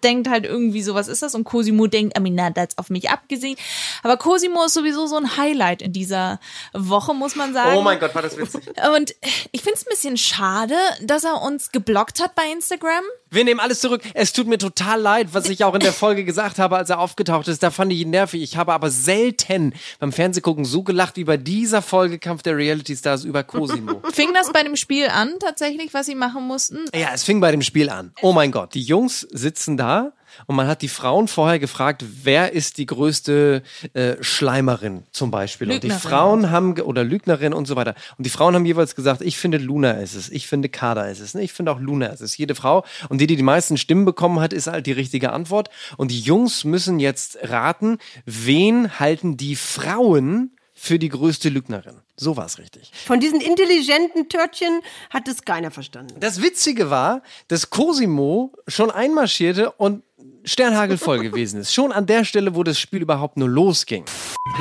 denkt 0.03 0.29
halt 0.29 0.45
irgendwie 0.45 0.81
so, 0.81 0.95
was 0.95 1.07
ist 1.07 1.21
das? 1.21 1.35
Und 1.35 1.43
Cosimo 1.43 1.87
denkt, 1.87 2.17
Aminata 2.17 2.61
hat's 2.61 2.77
auf 2.77 2.89
mich 2.89 3.09
abgesehen. 3.09 3.57
Aber 4.03 4.17
Cosimo 4.17 4.65
ist 4.65 4.73
sowieso 4.73 5.07
so 5.07 5.15
ein 5.17 5.37
Highlight 5.37 5.81
in 5.81 5.93
dieser 5.93 6.39
Woche, 6.73 7.13
muss 7.13 7.35
man 7.35 7.53
sagen. 7.53 7.77
Oh 7.77 7.81
mein 7.81 7.99
Gott, 7.99 8.13
war 8.15 8.21
das 8.21 8.37
witzig. 8.37 8.63
Und 8.95 9.15
ich 9.51 9.61
find's 9.61 9.85
ein 9.85 9.89
bisschen 9.89 10.17
schade, 10.17 10.75
dass 11.01 11.23
er 11.23 11.41
uns 11.41 11.71
geblockt 11.71 12.21
hat 12.21 12.35
bei 12.35 12.51
Instagram. 12.51 13.03
Wir 13.36 13.43
nehmen 13.43 13.60
alles 13.60 13.82
zurück. 13.82 14.02
Es 14.13 14.32
tut 14.32 14.48
mir 14.48 14.58
total 14.58 15.02
leid, 15.02 15.28
was 15.34 15.50
ich 15.50 15.65
auch 15.65 15.74
in 15.74 15.82
der 15.82 15.91
Folge 15.91 16.24
gesagt 16.24 16.58
habe, 16.58 16.78
als 16.78 16.89
er 16.89 17.00
aufgetaucht 17.00 17.50
ist. 17.50 17.62
Da 17.62 17.69
fand 17.69 17.91
ich 17.91 18.00
ihn 18.00 18.10
nervig. 18.10 18.41
Ich 18.41 18.56
habe 18.56 18.71
aber 18.71 18.89
selten 18.89 19.74
beim 20.00 20.13
Fernsehgucken 20.13 20.63
so 20.63 20.84
gelacht 20.84 21.17
wie 21.17 21.26
bei 21.26 21.36
dieser 21.36 21.82
Folge 21.82 22.17
Kampf 22.17 22.43
der 22.43 22.56
Reality 22.56 22.95
Stars 22.95 23.26
über 23.26 23.43
Cosimo. 23.43 24.02
Fing 24.13 24.34
das 24.34 24.54
bei 24.54 24.63
dem 24.63 24.78
Spiel 24.78 25.08
an, 25.10 25.34
tatsächlich, 25.39 25.93
was 25.93 26.06
sie 26.06 26.15
machen 26.15 26.48
mussten? 26.48 26.86
Ja, 26.95 27.10
es 27.13 27.26
fing 27.26 27.41
bei 27.41 27.52
dem 27.52 27.62
Spiel 27.62 27.89
an. 27.89 28.13
Oh 28.21 28.32
mein 28.32 28.52
Gott, 28.52 28.74
die 28.74 28.84
Jungs 28.84 29.28
sitzen 29.32 29.76
da 29.76 30.13
und 30.48 30.56
man 30.56 30.67
hat 30.67 30.82
die 30.82 30.88
Frauen 30.88 31.28
vorher 31.28 31.60
gefragt, 31.60 32.04
wer 32.24 32.54
ist 32.54 32.78
die 32.78 32.86
größte 32.86 33.63
äh, 33.93 34.15
Schleimerin 34.21 35.04
zum 35.12 35.32
Beispiel. 35.32 35.71
Und 35.71 35.84
die 35.84 35.88
Lügnerin. 35.88 36.10
Frauen 36.10 36.52
haben, 36.52 36.80
oder 36.82 37.04
Lügnerin 37.04 37.54
und 37.54 37.65
so 37.67 37.76
weiter. 37.76 37.95
Und 38.17 38.26
die 38.26 38.30
Frauen 38.30 38.56
haben 38.56 38.65
jeweils 38.65 38.95
gesagt, 38.95 39.21
ich 39.21 39.38
finde 39.38 39.58
Luna 39.58 39.91
ist 39.91 40.15
es, 40.15 40.30
ich 40.30 40.48
finde 40.48 40.69
Kada 40.69 41.06
ist 41.06 41.19
es, 41.19 41.34
ne? 41.34 41.43
ich 41.43 41.54
finde 41.54 41.71
auch 41.71 41.80
Luna 41.80 42.08
ist 42.08 42.21
es. 42.21 42.38
Jede 42.38 42.56
Frau. 42.56 42.86
Und 43.10 43.19
die, 43.19 43.28
die 43.28 43.36
die 43.36 43.43
meisten 43.43 43.78
Stimmen 43.78 44.06
bekommen 44.06 44.39
hat, 44.39 44.54
ist 44.54 44.67
halt 44.67 44.86
die 44.86 44.91
richtige 44.91 45.32
Antwort. 45.32 45.69
Und 45.98 46.12
die 46.12 46.19
Jungs 46.19 46.63
müssen 46.63 47.00
jetzt 47.00 47.38
raten, 47.41 47.98
wen 48.26 49.00
halten 49.00 49.38
die 49.38 49.56
Frauen 49.56 50.52
für 50.74 51.00
die 51.00 51.10
größte 51.10 51.50
Lügnerin. 51.50 52.02
So 52.17 52.38
war 52.38 52.45
es 52.45 52.60
richtig. 52.60 52.91
Von 52.93 53.19
diesen 53.19 53.41
intelligenten 53.41 54.30
Törtchen 54.30 54.82
hat 55.10 55.28
es 55.28 55.43
keiner 55.43 55.71
verstanden. 55.71 56.15
Das 56.19 56.41
Witzige 56.41 56.89
war, 56.89 57.24
dass 57.48 57.69
Cosimo 57.69 58.54
schon 58.67 58.91
einmarschierte 58.91 59.71
und 59.71 60.04
Sternhagel 60.45 60.97
voll 60.97 61.19
gewesen 61.19 61.60
ist. 61.60 61.73
Schon 61.73 61.91
an 61.91 62.05
der 62.05 62.23
Stelle, 62.23 62.55
wo 62.55 62.63
das 62.63 62.79
Spiel 62.79 63.01
überhaupt 63.01 63.38
nur 63.38 63.49
losging. 63.49 64.05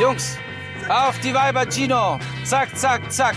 Jungs, 0.00 0.36
auf 0.88 1.18
die 1.20 1.34
Weiber 1.34 1.66
Gino. 1.70 2.18
Zack, 2.44 2.76
zack, 2.76 3.12
zack. 3.12 3.36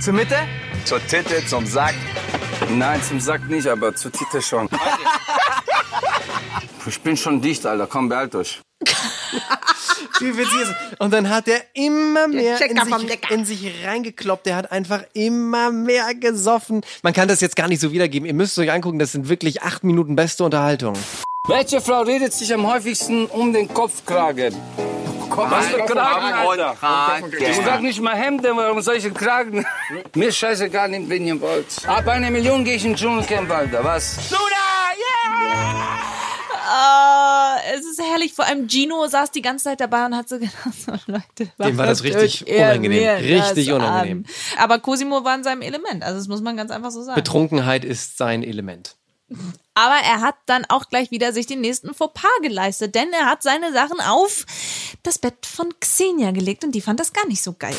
Zur 0.00 0.14
Mitte? 0.14 0.36
Zur 0.84 1.04
Titte, 1.06 1.44
zum 1.46 1.66
Sack. 1.66 1.94
Nein, 2.70 3.02
zum 3.02 3.20
Sack 3.20 3.48
nicht, 3.48 3.66
aber 3.66 3.94
zur 3.94 4.12
Titte 4.12 4.40
schon. 4.40 4.68
Ich 6.86 7.00
bin 7.00 7.16
schon 7.16 7.40
dicht, 7.40 7.66
Alter. 7.66 7.86
Komm, 7.86 8.08
behalt 8.08 8.34
euch. 8.34 8.60
Und 10.98 11.12
dann 11.12 11.28
hat 11.28 11.48
er 11.48 11.62
immer 11.74 12.28
mehr 12.28 12.60
in 12.60 12.76
sich, 12.76 13.30
in 13.30 13.44
sich 13.44 13.86
reingekloppt. 13.86 14.46
Er 14.46 14.56
hat 14.56 14.72
einfach 14.72 15.02
immer 15.14 15.70
mehr 15.70 16.14
gesoffen. 16.14 16.82
Man 17.02 17.12
kann 17.12 17.28
das 17.28 17.40
jetzt 17.40 17.56
gar 17.56 17.68
nicht 17.68 17.80
so 17.80 17.92
wiedergeben. 17.92 18.26
Ihr 18.26 18.34
müsst 18.34 18.52
es 18.52 18.58
euch 18.58 18.72
angucken, 18.72 18.98
das 18.98 19.12
sind 19.12 19.28
wirklich 19.28 19.62
acht 19.62 19.84
Minuten 19.84 20.16
beste 20.16 20.44
Unterhaltung. 20.44 20.94
Welche 21.48 21.80
Frau 21.80 22.02
redet 22.02 22.32
sich 22.32 22.52
am 22.52 22.66
häufigsten 22.66 23.26
um 23.26 23.52
den 23.52 23.66
Kopfkragen? 23.72 24.54
Was 25.30 25.66
für 25.68 25.78
Kragen, 25.84 26.32
Alter? 26.34 26.76
Ich 27.38 27.58
trag 27.58 27.82
nicht 27.82 28.00
mal 28.00 28.14
Hemden, 28.14 28.56
warum 28.56 28.78
einen 28.86 29.14
Kragen? 29.14 29.64
Mir 30.14 30.28
ist 30.28 30.36
scheißegal, 30.36 30.90
nehmt 30.90 31.08
wen 31.08 31.26
ihr 31.26 31.40
wollt. 31.40 31.66
Ab 31.86 32.06
einer 32.08 32.30
Million 32.30 32.64
gehe 32.64 32.74
ich 32.76 32.84
in 32.84 32.92
den 32.92 32.96
Dschungelcamp, 32.96 33.50
Alter, 33.50 33.82
was? 33.82 34.16
Ah, 36.72 37.56
es 37.74 37.84
ist 37.84 38.00
herrlich. 38.00 38.32
Vor 38.32 38.44
allem 38.44 38.68
Gino 38.68 39.04
saß 39.08 39.32
die 39.32 39.42
ganze 39.42 39.64
Zeit 39.64 39.80
dabei 39.80 40.06
und 40.06 40.16
hat 40.16 40.28
so 40.28 40.38
gedacht, 40.38 40.54
so, 40.86 40.92
Leute, 41.06 41.50
Dem 41.58 41.78
war 41.78 41.86
das 41.86 42.04
richtig 42.04 42.46
unangenehm. 42.46 43.08
Richtig 43.16 43.72
unangenehm. 43.72 44.24
an? 44.26 44.62
Aber 44.62 44.78
Cosimo 44.78 45.24
war 45.24 45.34
in 45.34 45.42
seinem 45.42 45.62
Element. 45.62 46.04
Also 46.04 46.18
das 46.18 46.28
muss 46.28 46.42
man 46.42 46.56
ganz 46.56 46.70
einfach 46.70 46.92
so 46.92 47.02
sagen. 47.02 47.16
Betrunkenheit 47.16 47.84
ist 47.84 48.18
sein 48.18 48.44
Element. 48.44 48.94
Aber 49.74 49.96
er 49.96 50.20
hat 50.20 50.34
dann 50.46 50.64
auch 50.66 50.88
gleich 50.88 51.10
wieder 51.10 51.32
sich 51.32 51.46
den 51.46 51.60
nächsten 51.60 51.94
Fauxpas 51.94 52.28
geleistet, 52.42 52.94
denn 52.94 53.12
er 53.12 53.26
hat 53.26 53.42
seine 53.42 53.72
Sachen 53.72 54.00
auf 54.00 54.44
das 55.02 55.18
Bett 55.18 55.46
von 55.46 55.72
Xenia 55.80 56.32
gelegt 56.32 56.64
und 56.64 56.72
die 56.72 56.80
fand 56.80 57.00
das 57.00 57.12
gar 57.12 57.26
nicht 57.26 57.42
so 57.42 57.54
geil. 57.54 57.76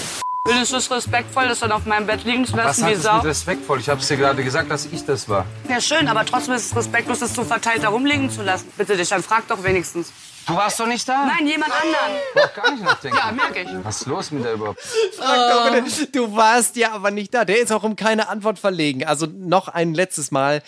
Findest 0.48 0.72
du 0.72 0.78
es 0.78 0.90
respektvoll, 0.90 1.48
das 1.48 1.60
dann 1.60 1.72
auf 1.72 1.86
meinem 1.86 2.08
Bett 2.08 2.24
liegen 2.24 2.46
zu 2.46 2.54
Was 2.54 2.66
lassen 2.66 2.84
hat 2.86 2.90
wie 2.92 2.96
es 2.96 3.04
Sau? 3.04 3.16
mit 3.18 3.26
respektvoll? 3.26 3.80
Ich 3.80 3.90
hab's 3.90 4.08
dir 4.08 4.18
gerade 4.18 4.44
gesagt, 4.44 4.72
dass 4.72 4.88
ich 4.88 5.06
das 5.06 5.30
war. 5.30 5.46
Ja, 5.70 5.80
schön, 5.80 6.08
aber 6.08 6.26
trotzdem 6.26 6.56
ist 6.56 6.66
es 6.66 6.76
respektlos, 6.76 7.20
das 7.20 7.36
so 7.36 7.44
verteilt 7.44 7.84
da 7.84 7.90
rumliegen 7.90 8.32
zu 8.32 8.42
lassen. 8.42 8.68
Bitte 8.76 8.98
dich, 8.98 9.10
dann 9.10 9.22
frag 9.22 9.48
doch 9.48 9.64
wenigstens. 9.64 10.12
Du 10.48 10.56
warst 10.56 10.80
doch 10.80 10.88
nicht 10.88 11.08
da? 11.08 11.26
Nein, 11.28 11.48
jemand 11.48 11.72
anderen. 11.72 12.22
Brauch 12.34 12.54
gar 12.54 12.72
nicht 12.72 12.84
nachdenken. 12.84 13.18
Ja, 13.18 13.32
merke 13.32 13.62
ich. 13.62 13.70
Was 13.84 14.02
ist 14.02 14.08
los 14.08 14.32
mit 14.32 14.44
der 14.44 14.54
überhaupt? 14.54 14.82
Frag 15.18 15.38
doch 15.52 15.72
bitte, 15.72 16.08
Du 16.12 16.36
warst 16.36 16.76
ja 16.76 16.92
aber 16.94 17.12
nicht 17.12 17.34
da. 17.34 17.46
Der 17.46 17.60
ist 17.62 17.72
auch 17.72 17.84
um 17.84 17.96
keine 17.96 18.28
Antwort 18.28 18.60
verlegen. 18.60 19.06
Also 19.06 19.28
noch 19.28 19.68
ein 19.68 19.94
letztes 19.94 20.32
Mal. 20.32 20.62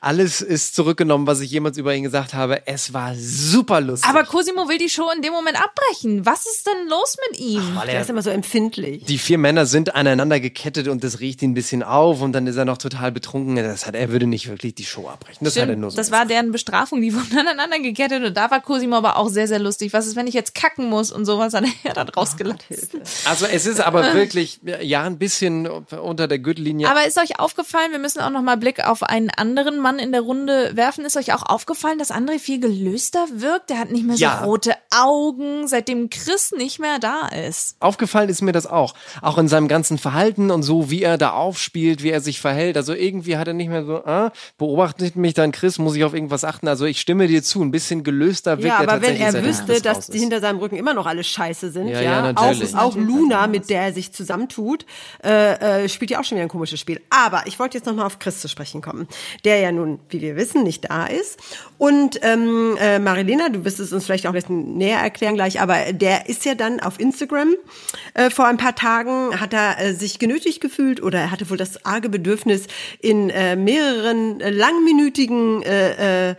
Alles 0.00 0.40
ist 0.40 0.74
zurückgenommen, 0.74 1.26
was 1.26 1.40
ich 1.40 1.50
jemals 1.50 1.76
über 1.76 1.94
ihn 1.94 2.04
gesagt 2.04 2.34
habe. 2.34 2.66
Es 2.66 2.92
war 2.94 3.14
super 3.16 3.80
lustig. 3.80 4.08
Aber 4.08 4.24
Cosimo 4.24 4.68
will 4.68 4.78
die 4.78 4.88
Show 4.88 5.10
in 5.14 5.22
dem 5.22 5.32
Moment 5.32 5.58
abbrechen. 5.62 6.24
Was 6.24 6.46
ist 6.46 6.66
denn 6.66 6.88
los 6.88 7.16
mit 7.28 7.40
ihm? 7.40 7.62
Weil 7.74 7.88
Der 7.88 8.00
ist 8.02 8.10
immer 8.10 8.22
so 8.22 8.30
empfindlich. 8.30 9.04
die 9.04 9.18
vier 9.18 9.38
Männer 9.38 9.66
sind 9.66 9.94
aneinander 9.94 10.40
gekettet 10.40 10.88
und 10.88 11.02
das 11.04 11.20
riecht 11.20 11.42
ihn 11.42 11.50
ein 11.50 11.54
bisschen 11.54 11.82
auf 11.82 12.22
und 12.22 12.32
dann 12.32 12.46
ist 12.46 12.56
er 12.56 12.64
noch 12.64 12.78
total 12.78 13.12
betrunken. 13.12 13.56
Das 13.56 13.86
hat, 13.86 13.94
er 13.96 14.10
würde 14.10 14.26
nicht 14.26 14.48
wirklich 14.48 14.74
die 14.76 14.84
Show 14.84 15.08
abbrechen. 15.08 15.44
Das 15.44 15.56
hat 15.56 15.68
er 15.68 15.76
nur 15.76 15.90
Stimmt, 15.90 15.92
so. 15.92 15.96
das 15.96 16.10
war 16.10 16.26
deren 16.26 16.52
Bestrafung, 16.52 17.00
die 17.02 17.12
wurden 17.14 17.36
aneinander 17.38 17.80
gekettet 17.80 18.22
und 18.24 18.34
da 18.36 18.50
war 18.50 18.60
Cosimo 18.60 18.96
aber 18.96 19.15
auch 19.16 19.28
sehr, 19.28 19.48
sehr 19.48 19.58
lustig. 19.58 19.92
Was 19.92 20.06
ist, 20.06 20.16
wenn 20.16 20.26
ich 20.26 20.34
jetzt 20.34 20.54
kacken 20.54 20.88
muss 20.88 21.10
und 21.12 21.24
sowas, 21.24 21.54
hat 21.54 21.64
er 21.84 21.94
dann 21.94 22.08
rausgelassen. 22.08 22.58
also 23.24 23.46
es 23.46 23.66
ist 23.66 23.80
aber 23.80 24.14
wirklich, 24.14 24.60
ja, 24.80 25.02
ein 25.04 25.18
bisschen 25.18 25.66
unter 25.66 26.28
der 26.28 26.38
Gürtellinie. 26.38 26.88
Aber 26.88 27.06
ist 27.06 27.18
euch 27.18 27.38
aufgefallen, 27.40 27.92
wir 27.92 27.98
müssen 27.98 28.20
auch 28.20 28.30
noch 28.30 28.42
mal 28.42 28.56
Blick 28.56 28.84
auf 28.86 29.02
einen 29.02 29.30
anderen 29.30 29.78
Mann 29.78 29.98
in 29.98 30.12
der 30.12 30.20
Runde 30.20 30.72
werfen. 30.74 31.04
Ist 31.04 31.16
euch 31.16 31.32
auch 31.32 31.42
aufgefallen, 31.42 31.98
dass 31.98 32.10
André 32.10 32.38
viel 32.38 32.60
gelöster 32.60 33.26
wirkt? 33.32 33.70
Der 33.70 33.78
hat 33.78 33.90
nicht 33.90 34.04
mehr 34.04 34.16
so 34.16 34.22
Ja. 34.22 34.44
rote 34.44 34.74
Augen, 34.98 35.66
seitdem 35.66 36.10
Chris 36.10 36.52
nicht 36.52 36.78
mehr 36.78 36.98
da 36.98 37.28
ist. 37.28 37.76
Aufgefallen 37.80 38.28
ist 38.28 38.42
mir 38.42 38.52
das 38.52 38.66
auch. 38.66 38.94
Auch 39.22 39.38
in 39.38 39.48
seinem 39.48 39.68
ganzen 39.68 39.98
Verhalten 39.98 40.50
und 40.50 40.62
so, 40.62 40.90
wie 40.90 41.02
er 41.02 41.18
da 41.18 41.30
aufspielt, 41.32 42.02
wie 42.02 42.10
er 42.10 42.20
sich 42.20 42.40
verhält. 42.40 42.76
Also 42.76 42.94
irgendwie 42.94 43.36
hat 43.36 43.48
er 43.48 43.54
nicht 43.54 43.68
mehr 43.68 43.84
so, 43.84 44.04
ah, 44.04 44.32
beobachtet 44.58 45.16
mich 45.16 45.34
dann 45.34 45.52
Chris, 45.52 45.78
muss 45.78 45.96
ich 45.96 46.04
auf 46.04 46.14
irgendwas 46.14 46.44
achten. 46.44 46.68
Also 46.68 46.84
ich 46.84 47.00
stimme 47.00 47.26
dir 47.26 47.42
zu, 47.42 47.62
ein 47.62 47.70
bisschen 47.70 48.04
gelöster 48.04 48.58
wirkt 48.58 48.68
Ja, 48.68 48.82
er 48.82 48.88
aber 48.88 49.02
wenn 49.02 49.16
er 49.16 49.44
wüsste, 49.44 49.72
Chris 49.72 49.82
dass 49.82 50.06
die 50.08 50.18
hinter 50.18 50.40
seinem 50.40 50.58
Rücken 50.58 50.76
immer 50.76 50.94
noch 50.94 51.06
alle 51.06 51.24
scheiße 51.24 51.70
sind, 51.70 51.88
Ja, 51.88 52.00
ja, 52.00 52.10
ja, 52.10 52.32
natürlich. 52.32 52.74
auch, 52.74 52.92
auch 52.92 52.96
Luna, 52.96 53.46
mit 53.46 53.70
der 53.70 53.82
er 53.82 53.92
sich 53.92 54.12
zusammentut, 54.12 54.86
äh, 55.24 55.84
äh, 55.84 55.88
spielt 55.88 56.10
ja 56.10 56.20
auch 56.20 56.24
schon 56.24 56.36
wieder 56.36 56.44
ein 56.44 56.48
komisches 56.48 56.80
Spiel. 56.80 57.00
Aber 57.10 57.42
ich 57.46 57.58
wollte 57.58 57.78
jetzt 57.78 57.86
nochmal 57.86 58.06
auf 58.06 58.18
Chris 58.18 58.40
zu 58.40 58.48
sprechen 58.48 58.82
kommen, 58.82 59.08
der 59.44 59.58
ja 59.60 59.72
nun, 59.72 60.00
wie 60.08 60.20
wir 60.20 60.36
wissen, 60.36 60.62
nicht 60.62 60.88
da 60.90 61.06
ist. 61.06 61.38
Und 61.78 62.18
ähm, 62.22 62.76
äh, 62.80 62.98
Marilena, 62.98 63.48
du 63.48 63.64
wirst 63.64 63.80
es 63.80 63.92
uns 63.92 64.04
vielleicht 64.04 64.26
auch 64.26 64.30
ein 64.30 64.34
bisschen 64.34 64.76
näher 64.86 65.00
erklären 65.00 65.34
gleich, 65.34 65.60
aber 65.60 65.92
der 65.92 66.28
ist 66.28 66.44
ja 66.44 66.54
dann 66.54 66.80
auf 66.80 67.00
Instagram 67.00 67.54
äh, 68.14 68.30
vor 68.30 68.46
ein 68.46 68.56
paar 68.56 68.76
Tagen, 68.76 69.40
hat 69.40 69.52
er 69.52 69.80
äh, 69.80 69.92
sich 69.92 70.18
genötigt 70.18 70.60
gefühlt 70.60 71.02
oder 71.02 71.18
er 71.18 71.30
hatte 71.30 71.50
wohl 71.50 71.56
das 71.56 71.84
arge 71.84 72.08
Bedürfnis, 72.08 72.66
in 73.00 73.30
äh, 73.30 73.56
mehreren 73.56 74.40
äh, 74.40 74.50
langminütigen 74.50 75.62
äh, 75.62 76.30
äh, 76.30 76.34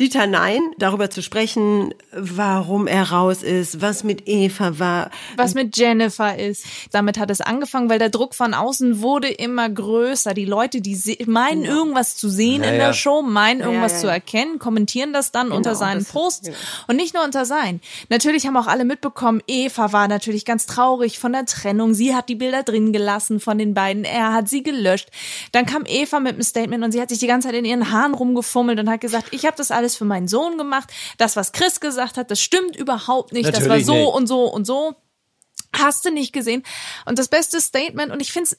Litaneien, 0.00 0.62
darüber 0.78 1.10
zu 1.10 1.22
sprechen, 1.22 1.94
warum 2.12 2.86
er 2.86 3.10
raus 3.10 3.42
ist, 3.42 3.80
was 3.80 4.02
mit 4.02 4.26
Eva 4.26 4.78
war. 4.78 5.10
Was 5.36 5.54
mit 5.54 5.76
Jennifer 5.76 6.36
ist. 6.36 6.64
Damit 6.90 7.18
hat 7.18 7.30
es 7.30 7.40
angefangen, 7.40 7.88
weil 7.90 7.98
der 7.98 8.08
Druck 8.08 8.34
von 8.34 8.54
außen 8.54 9.02
wurde 9.02 9.28
immer 9.28 9.68
größer. 9.68 10.34
Die 10.34 10.46
Leute, 10.46 10.80
die 10.80 10.98
meinen 11.26 11.64
irgendwas 11.64 12.16
zu 12.16 12.28
sehen 12.28 12.62
Ja, 12.62 12.70
in 12.70 12.76
ja. 12.76 12.86
der 12.86 12.92
Show, 12.94 13.22
meinen 13.22 13.60
irgendwas 13.60 13.92
ja, 13.92 13.98
zu 13.98 14.06
ja. 14.06 14.14
erkennen, 14.14 14.58
kommentieren 14.58 15.12
das 15.12 15.30
dann 15.30 15.52
unter 15.52 15.74
seinen 15.74 16.04
Posts 16.04 16.46
genau. 16.46 16.58
und 16.88 16.96
nicht 16.96 17.14
nur 17.14 17.22
unter 17.22 17.44
seinen. 17.44 17.80
Natürlich 18.08 18.46
haben 18.46 18.56
auch 18.56 18.66
alle 18.66 18.84
mitbekommen, 18.84 19.42
Eva 19.46 19.92
war 19.92 20.08
natürlich 20.08 20.44
ganz 20.44 20.66
traurig 20.66 21.18
von 21.18 21.32
der 21.32 21.44
Trennung. 21.44 21.94
Sie 21.94 22.14
hat 22.14 22.28
die 22.28 22.34
Bilder 22.34 22.62
drin 22.62 22.92
gelassen 22.92 23.38
von 23.38 23.58
den 23.58 23.74
beiden. 23.74 24.04
Er 24.04 24.32
hat 24.32 24.48
sie 24.48 24.62
gelöscht. 24.62 25.10
Dann 25.52 25.66
kam 25.66 25.84
Eva 25.86 26.20
mit 26.20 26.32
einem 26.34 26.42
Statement 26.42 26.82
und 26.82 26.92
sie 26.92 27.00
hat 27.00 27.10
sich 27.10 27.18
die 27.18 27.26
ganze 27.26 27.48
Zeit 27.48 27.56
in 27.56 27.64
ihren 27.64 27.92
Haaren 27.92 28.14
rumgefummelt 28.14 28.80
und 28.80 28.88
hat 28.88 29.00
gesagt, 29.00 29.28
ich 29.32 29.44
habe 29.44 29.56
das 29.56 29.70
alles 29.70 29.89
für 29.96 30.04
meinen 30.04 30.28
Sohn 30.28 30.58
gemacht. 30.58 30.90
Das, 31.18 31.36
was 31.36 31.52
Chris 31.52 31.80
gesagt 31.80 32.16
hat, 32.16 32.30
das 32.30 32.40
stimmt 32.40 32.76
überhaupt 32.76 33.32
nicht. 33.32 33.48
das 33.48 33.54
war 33.62 33.68
Natürlich 33.68 33.86
so 33.86 33.94
nicht. 33.94 34.14
und 34.14 34.26
so 34.26 34.44
und 34.44 34.64
so. 34.66 34.94
Hast 35.76 36.04
du 36.04 36.10
nicht 36.10 36.32
gesehen? 36.32 36.62
Und 37.06 37.18
das 37.18 37.28
beste 37.28 37.60
Statement, 37.60 38.10
und 38.12 38.20
ich 38.20 38.32
finde 38.32 38.50
es 38.50 38.58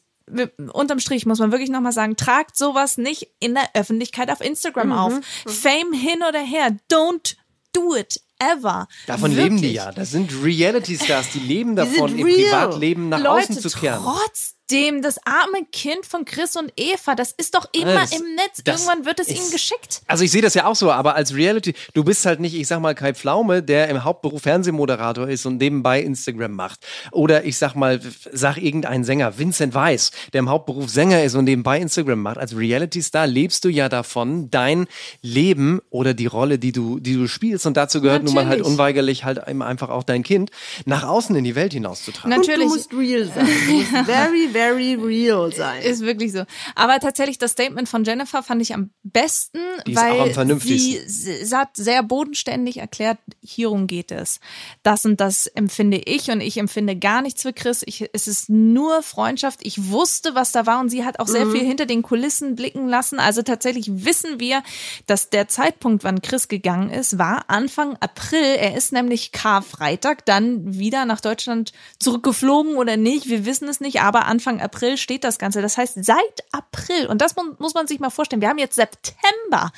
unterm 0.71 0.99
Strich 0.99 1.25
muss 1.25 1.39
man 1.39 1.51
wirklich 1.51 1.69
nochmal 1.69 1.91
sagen, 1.91 2.15
tragt 2.15 2.55
sowas 2.57 2.97
nicht 2.97 3.27
in 3.39 3.53
der 3.53 3.69
Öffentlichkeit 3.73 4.29
auf 4.31 4.39
Instagram 4.39 4.87
Mhm. 4.89 4.93
auf. 4.93 5.13
Fame 5.45 5.91
hin 5.93 6.19
oder 6.27 6.39
her. 6.39 6.77
Don't 6.89 7.35
do 7.73 7.95
it 7.95 8.21
ever. 8.39 8.87
Davon 9.07 9.31
leben 9.31 9.57
die 9.57 9.63
Wirklich. 9.63 9.73
ja. 9.75 9.91
Das 9.91 10.11
sind 10.11 10.31
Reality-Stars, 10.43 11.31
die 11.33 11.39
leben 11.39 11.75
davon, 11.75 12.13
real. 12.13 12.25
Privatleben 12.49 13.09
nach 13.09 13.19
Leute, 13.19 13.49
außen 13.51 13.59
zu 13.59 13.69
kehren. 13.71 14.01
trotzdem, 14.03 14.57
das 15.01 15.17
arme 15.25 15.65
Kind 15.71 16.05
von 16.07 16.23
Chris 16.25 16.55
und 16.55 16.71
Eva, 16.77 17.15
das 17.15 17.33
ist 17.37 17.55
doch 17.55 17.67
immer 17.73 17.93
Das- 17.93 18.11
im 18.13 18.23
Netz. 18.35 18.61
Irgendwann 18.65 19.05
wird 19.05 19.19
es 19.19 19.27
ist- 19.27 19.37
ihnen 19.37 19.51
geschickt. 19.51 20.01
Also 20.07 20.23
ich 20.23 20.31
sehe 20.31 20.41
das 20.41 20.53
ja 20.53 20.65
auch 20.65 20.75
so, 20.75 20.91
aber 20.91 21.15
als 21.15 21.33
Reality, 21.35 21.73
du 21.93 22.03
bist 22.03 22.25
halt 22.25 22.39
nicht, 22.39 22.55
ich 22.55 22.67
sag 22.67 22.79
mal, 22.79 22.95
Kai 22.95 23.13
Pflaume, 23.13 23.61
der 23.63 23.89
im 23.89 24.03
Hauptberuf 24.03 24.41
Fernsehmoderator 24.43 25.27
ist 25.27 25.45
und 25.45 25.57
nebenbei 25.57 26.01
Instagram 26.01 26.51
macht. 26.53 26.79
Oder 27.11 27.43
ich 27.45 27.57
sag 27.57 27.75
mal, 27.75 27.99
sag 28.31 28.57
irgendein 28.57 29.03
Sänger, 29.03 29.37
Vincent 29.37 29.73
Weiss, 29.73 30.11
der 30.33 30.39
im 30.39 30.49
Hauptberuf 30.49 30.89
Sänger 30.89 31.23
ist 31.23 31.35
und 31.35 31.45
nebenbei 31.45 31.79
Instagram 31.79 32.21
macht. 32.21 32.37
Als 32.37 32.55
Reality-Star 32.55 33.27
lebst 33.27 33.65
du 33.65 33.69
ja 33.69 33.89
davon, 33.89 34.49
dein 34.49 34.87
Leben 35.21 35.81
oder 35.89 36.13
die 36.13 36.25
Rolle, 36.27 36.59
die 36.59 36.71
du, 36.71 36.99
die 36.99 37.15
du 37.15 37.27
spielst. 37.27 37.65
Und 37.65 37.77
dazu 37.77 38.01
gehört 38.01 38.23
nun 38.23 38.33
mal 38.33 38.45
halt 38.45 38.59
Natürlich. 38.59 38.73
unweigerlich 38.73 39.23
halt 39.23 39.41
eben 39.47 39.61
einfach 39.61 39.89
auch 39.89 40.03
dein 40.03 40.23
Kind 40.23 40.51
nach 40.85 41.03
außen 41.03 41.35
in 41.35 41.43
die 41.43 41.55
Welt 41.55 41.73
hinauszutragen. 41.73 42.31
Und 42.33 42.45
du 42.45 42.51
Natürlich. 42.51 42.67
musst 42.69 42.93
real 42.93 43.25
sein. 43.25 43.47
Du 43.67 43.73
musst 43.73 43.89
very, 44.05 44.47
very 44.51 44.60
real 44.69 45.51
sein. 45.53 45.81
Ist 45.81 46.01
wirklich 46.01 46.31
so. 46.31 46.43
Aber 46.75 46.99
tatsächlich 46.99 47.37
das 47.37 47.51
Statement 47.51 47.89
von 47.89 48.03
Jennifer 48.03 48.43
fand 48.43 48.61
ich 48.61 48.73
am 48.73 48.91
besten, 49.03 49.59
Die 49.87 49.93
ist 49.93 49.97
auch 49.97 50.03
am 50.03 50.17
weil 50.19 50.27
sie, 50.27 50.33
vernünftigsten. 50.33 51.45
sie 51.45 51.55
hat 51.55 51.69
sehr 51.75 52.03
bodenständig 52.03 52.77
erklärt, 52.77 53.17
hierum 53.41 53.87
geht 53.87 54.11
es. 54.11 54.39
Das 54.83 55.05
und 55.05 55.19
das 55.19 55.47
empfinde 55.47 55.97
ich 55.97 56.29
und 56.31 56.41
ich 56.41 56.57
empfinde 56.57 56.95
gar 56.95 57.21
nichts 57.21 57.41
für 57.41 57.53
Chris. 57.53 57.83
Ich, 57.85 58.09
es 58.13 58.27
ist 58.27 58.49
nur 58.49 59.03
Freundschaft. 59.03 59.59
Ich 59.63 59.89
wusste, 59.89 60.35
was 60.35 60.51
da 60.51 60.65
war 60.65 60.79
und 60.79 60.89
sie 60.89 61.05
hat 61.05 61.19
auch 61.19 61.27
sehr 61.27 61.47
viel 61.47 61.63
hinter 61.65 61.85
den 61.85 62.01
Kulissen 62.01 62.55
blicken 62.55 62.87
lassen. 62.87 63.19
Also 63.19 63.41
tatsächlich 63.41 64.05
wissen 64.05 64.39
wir, 64.39 64.63
dass 65.07 65.29
der 65.29 65.47
Zeitpunkt, 65.47 66.03
wann 66.03 66.21
Chris 66.21 66.47
gegangen 66.47 66.89
ist, 66.89 67.17
war 67.17 67.45
Anfang 67.49 67.97
April. 67.99 68.55
Er 68.57 68.75
ist 68.75 68.91
nämlich 68.91 69.31
Karfreitag 69.31 70.25
dann 70.25 70.77
wieder 70.77 71.05
nach 71.05 71.21
Deutschland 71.21 71.71
zurückgeflogen 71.99 72.75
oder 72.75 72.97
nicht. 72.97 73.29
Wir 73.29 73.45
wissen 73.45 73.67
es 73.67 73.79
nicht, 73.79 74.01
aber 74.01 74.25
Anfang 74.25 74.50
April 74.59 74.97
steht 74.97 75.23
das 75.23 75.37
Ganze. 75.37 75.61
Das 75.61 75.77
heißt, 75.77 76.03
seit 76.03 76.43
April, 76.51 77.07
und 77.07 77.21
das 77.21 77.35
mu- 77.35 77.53
muss 77.59 77.73
man 77.75 77.87
sich 77.87 77.99
mal 77.99 78.09
vorstellen, 78.09 78.41
wir 78.41 78.49
haben 78.49 78.57
jetzt 78.57 78.75
September. 78.75 79.71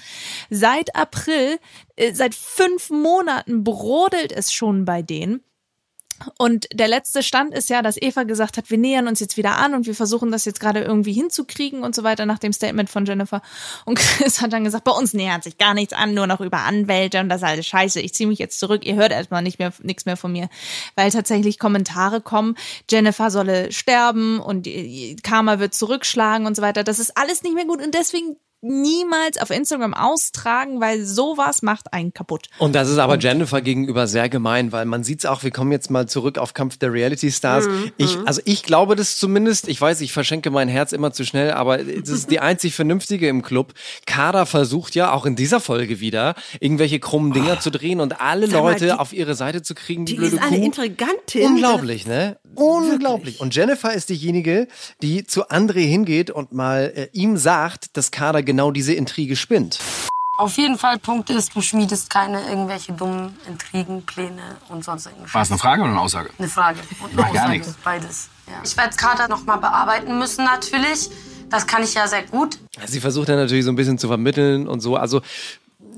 Seit 0.49 0.95
April, 0.95 1.59
äh, 1.97 2.13
seit 2.13 2.33
fünf 2.33 2.89
Monaten 2.89 3.63
brodelt 3.63 4.31
es 4.31 4.53
schon 4.53 4.85
bei 4.85 5.01
denen. 5.01 5.43
Und 6.37 6.67
der 6.73 6.87
letzte 6.87 7.23
Stand 7.23 7.53
ist 7.53 7.69
ja, 7.69 7.81
dass 7.81 8.01
Eva 8.01 8.23
gesagt 8.23 8.57
hat, 8.57 8.69
wir 8.69 8.77
nähern 8.77 9.07
uns 9.07 9.19
jetzt 9.19 9.37
wieder 9.37 9.57
an 9.57 9.73
und 9.73 9.85
wir 9.85 9.95
versuchen 9.95 10.31
das 10.31 10.45
jetzt 10.45 10.59
gerade 10.59 10.81
irgendwie 10.81 11.13
hinzukriegen 11.13 11.83
und 11.83 11.95
so 11.95 12.03
weiter 12.03 12.25
nach 12.25 12.39
dem 12.39 12.53
Statement 12.53 12.89
von 12.89 13.05
Jennifer. 13.05 13.41
Und 13.85 13.99
Chris 13.99 14.41
hat 14.41 14.53
dann 14.53 14.63
gesagt, 14.63 14.83
bei 14.83 14.91
uns 14.91 15.13
nähert 15.13 15.43
sich 15.43 15.57
gar 15.57 15.73
nichts 15.73 15.93
an, 15.93 16.13
nur 16.13 16.27
noch 16.27 16.41
über 16.41 16.59
Anwälte 16.59 17.19
und 17.19 17.29
das 17.29 17.41
ist 17.41 17.47
alles 17.47 17.67
scheiße. 17.67 17.99
Ich 17.99 18.13
ziehe 18.13 18.27
mich 18.27 18.39
jetzt 18.39 18.59
zurück. 18.59 18.85
Ihr 18.85 18.95
hört 18.95 19.11
erstmal 19.11 19.41
nicht 19.41 19.59
mehr 19.59 19.73
nichts 19.81 20.05
mehr 20.05 20.17
von 20.17 20.31
mir, 20.31 20.49
weil 20.95 21.11
tatsächlich 21.11 21.59
Kommentare 21.59 22.21
kommen, 22.21 22.55
Jennifer 22.89 23.31
solle 23.31 23.71
sterben 23.71 24.39
und 24.39 24.67
äh, 24.67 25.15
Karma 25.23 25.59
wird 25.59 25.73
zurückschlagen 25.73 26.47
und 26.47 26.55
so 26.55 26.61
weiter. 26.61 26.83
Das 26.83 26.99
ist 26.99 27.17
alles 27.17 27.43
nicht 27.43 27.55
mehr 27.55 27.65
gut 27.65 27.81
und 27.81 27.93
deswegen 27.93 28.37
niemals 28.63 29.37
auf 29.37 29.49
Instagram 29.49 29.93
austragen, 29.93 30.79
weil 30.81 31.03
sowas 31.05 31.61
macht 31.61 31.93
einen 31.93 32.13
kaputt. 32.13 32.47
Und 32.57 32.73
das 32.73 32.89
ist 32.89 32.97
aber 32.97 33.19
Jennifer 33.19 33.61
gegenüber 33.61 34.07
sehr 34.07 34.29
gemein, 34.29 34.71
weil 34.71 34.85
man 34.85 35.03
sieht's 35.03 35.25
auch, 35.25 35.43
wir 35.43 35.51
kommen 35.51 35.71
jetzt 35.71 35.91
mal 35.91 36.07
zurück 36.07 36.37
auf 36.37 36.53
Kampf 36.53 36.77
der 36.77 36.91
Reality 36.93 37.31
Stars. 37.31 37.67
Ich, 37.97 38.17
also 38.25 38.41
ich 38.45 38.63
glaube 38.63 38.95
das 38.95 39.17
zumindest, 39.17 39.67
ich 39.67 39.79
weiß, 39.79 40.01
ich 40.01 40.13
verschenke 40.13 40.49
mein 40.49 40.67
Herz 40.69 40.91
immer 40.93 41.11
zu 41.13 41.25
schnell, 41.25 41.51
aber 41.51 41.79
es 41.79 42.09
ist 42.09 42.31
die 42.31 42.39
einzig 42.39 42.73
Vernünftige 42.73 43.27
im 43.27 43.41
Club. 43.41 43.73
Kader 44.05 44.45
versucht 44.45 44.95
ja 44.95 45.11
auch 45.11 45.25
in 45.25 45.35
dieser 45.35 45.59
Folge 45.59 45.99
wieder, 45.99 46.35
irgendwelche 46.59 46.99
krummen 46.99 47.33
Dinger 47.33 47.59
zu 47.59 47.69
drehen 47.69 47.99
und 47.99 48.21
alle 48.21 48.47
mal, 48.47 48.59
Leute 48.59 48.85
die- 48.85 48.91
auf 48.93 49.13
ihre 49.13 49.35
Seite 49.35 49.61
zu 49.61 49.75
kriegen, 49.75 50.05
die, 50.05 50.13
Die 50.13 50.17
blöde 50.19 50.35
ist 50.37 50.41
eine 50.41 50.57
Kuh. 50.59 50.65
Intrigantin. 50.65 51.45
Unglaublich, 51.47 52.07
ne? 52.07 52.37
Unglaublich. 52.55 53.39
Und 53.39 53.55
Jennifer 53.55 53.93
ist 53.93 54.09
diejenige, 54.09 54.67
die 55.01 55.25
zu 55.25 55.49
André 55.49 55.87
hingeht 55.87 56.29
und 56.31 56.51
mal 56.53 56.91
äh, 56.95 57.09
ihm 57.13 57.37
sagt, 57.37 57.95
dass 57.97 58.11
Kader 58.11 58.43
genau 58.43 58.71
diese 58.71 58.93
Intrige 58.93 59.35
spinnt. 59.35 59.79
Auf 60.37 60.57
jeden 60.57 60.79
Fall 60.79 60.97
Punkt 60.97 61.29
ist, 61.29 61.55
du 61.55 61.61
schmiedest 61.61 62.09
keine 62.09 62.41
irgendwelche 62.47 62.91
dummen 62.93 63.37
Intrigen, 63.47 64.01
Pläne 64.03 64.41
und 64.69 64.83
sonst 64.83 65.05
irgendwas. 65.05 65.33
War 65.33 65.41
es 65.43 65.51
eine 65.51 65.59
Frage 65.59 65.81
oder 65.83 65.91
eine 65.91 66.01
Aussage? 66.01 66.31
Eine 66.39 66.47
Frage 66.47 66.79
und 67.03 67.15
Nein, 67.15 67.25
eine 67.25 67.33
gar 67.33 67.43
Aussage, 67.43 67.59
nichts. 67.59 67.75
beides. 67.83 68.29
Ja. 68.47 68.53
Ich 68.63 68.75
werde 68.75 68.95
Kater 68.95 69.27
noch 69.27 69.45
mal 69.45 69.57
bearbeiten 69.57 70.17
müssen 70.17 70.43
natürlich. 70.43 71.09
Das 71.49 71.67
kann 71.67 71.83
ich 71.83 71.93
ja 71.93 72.07
sehr 72.07 72.23
gut. 72.23 72.57
Sie 72.87 72.99
versucht 72.99 73.29
dann 73.29 73.35
natürlich 73.35 73.63
so 73.63 73.71
ein 73.71 73.75
bisschen 73.75 73.99
zu 73.99 74.07
vermitteln 74.07 74.67
und 74.67 74.79
so. 74.79 74.95
Also 74.97 75.21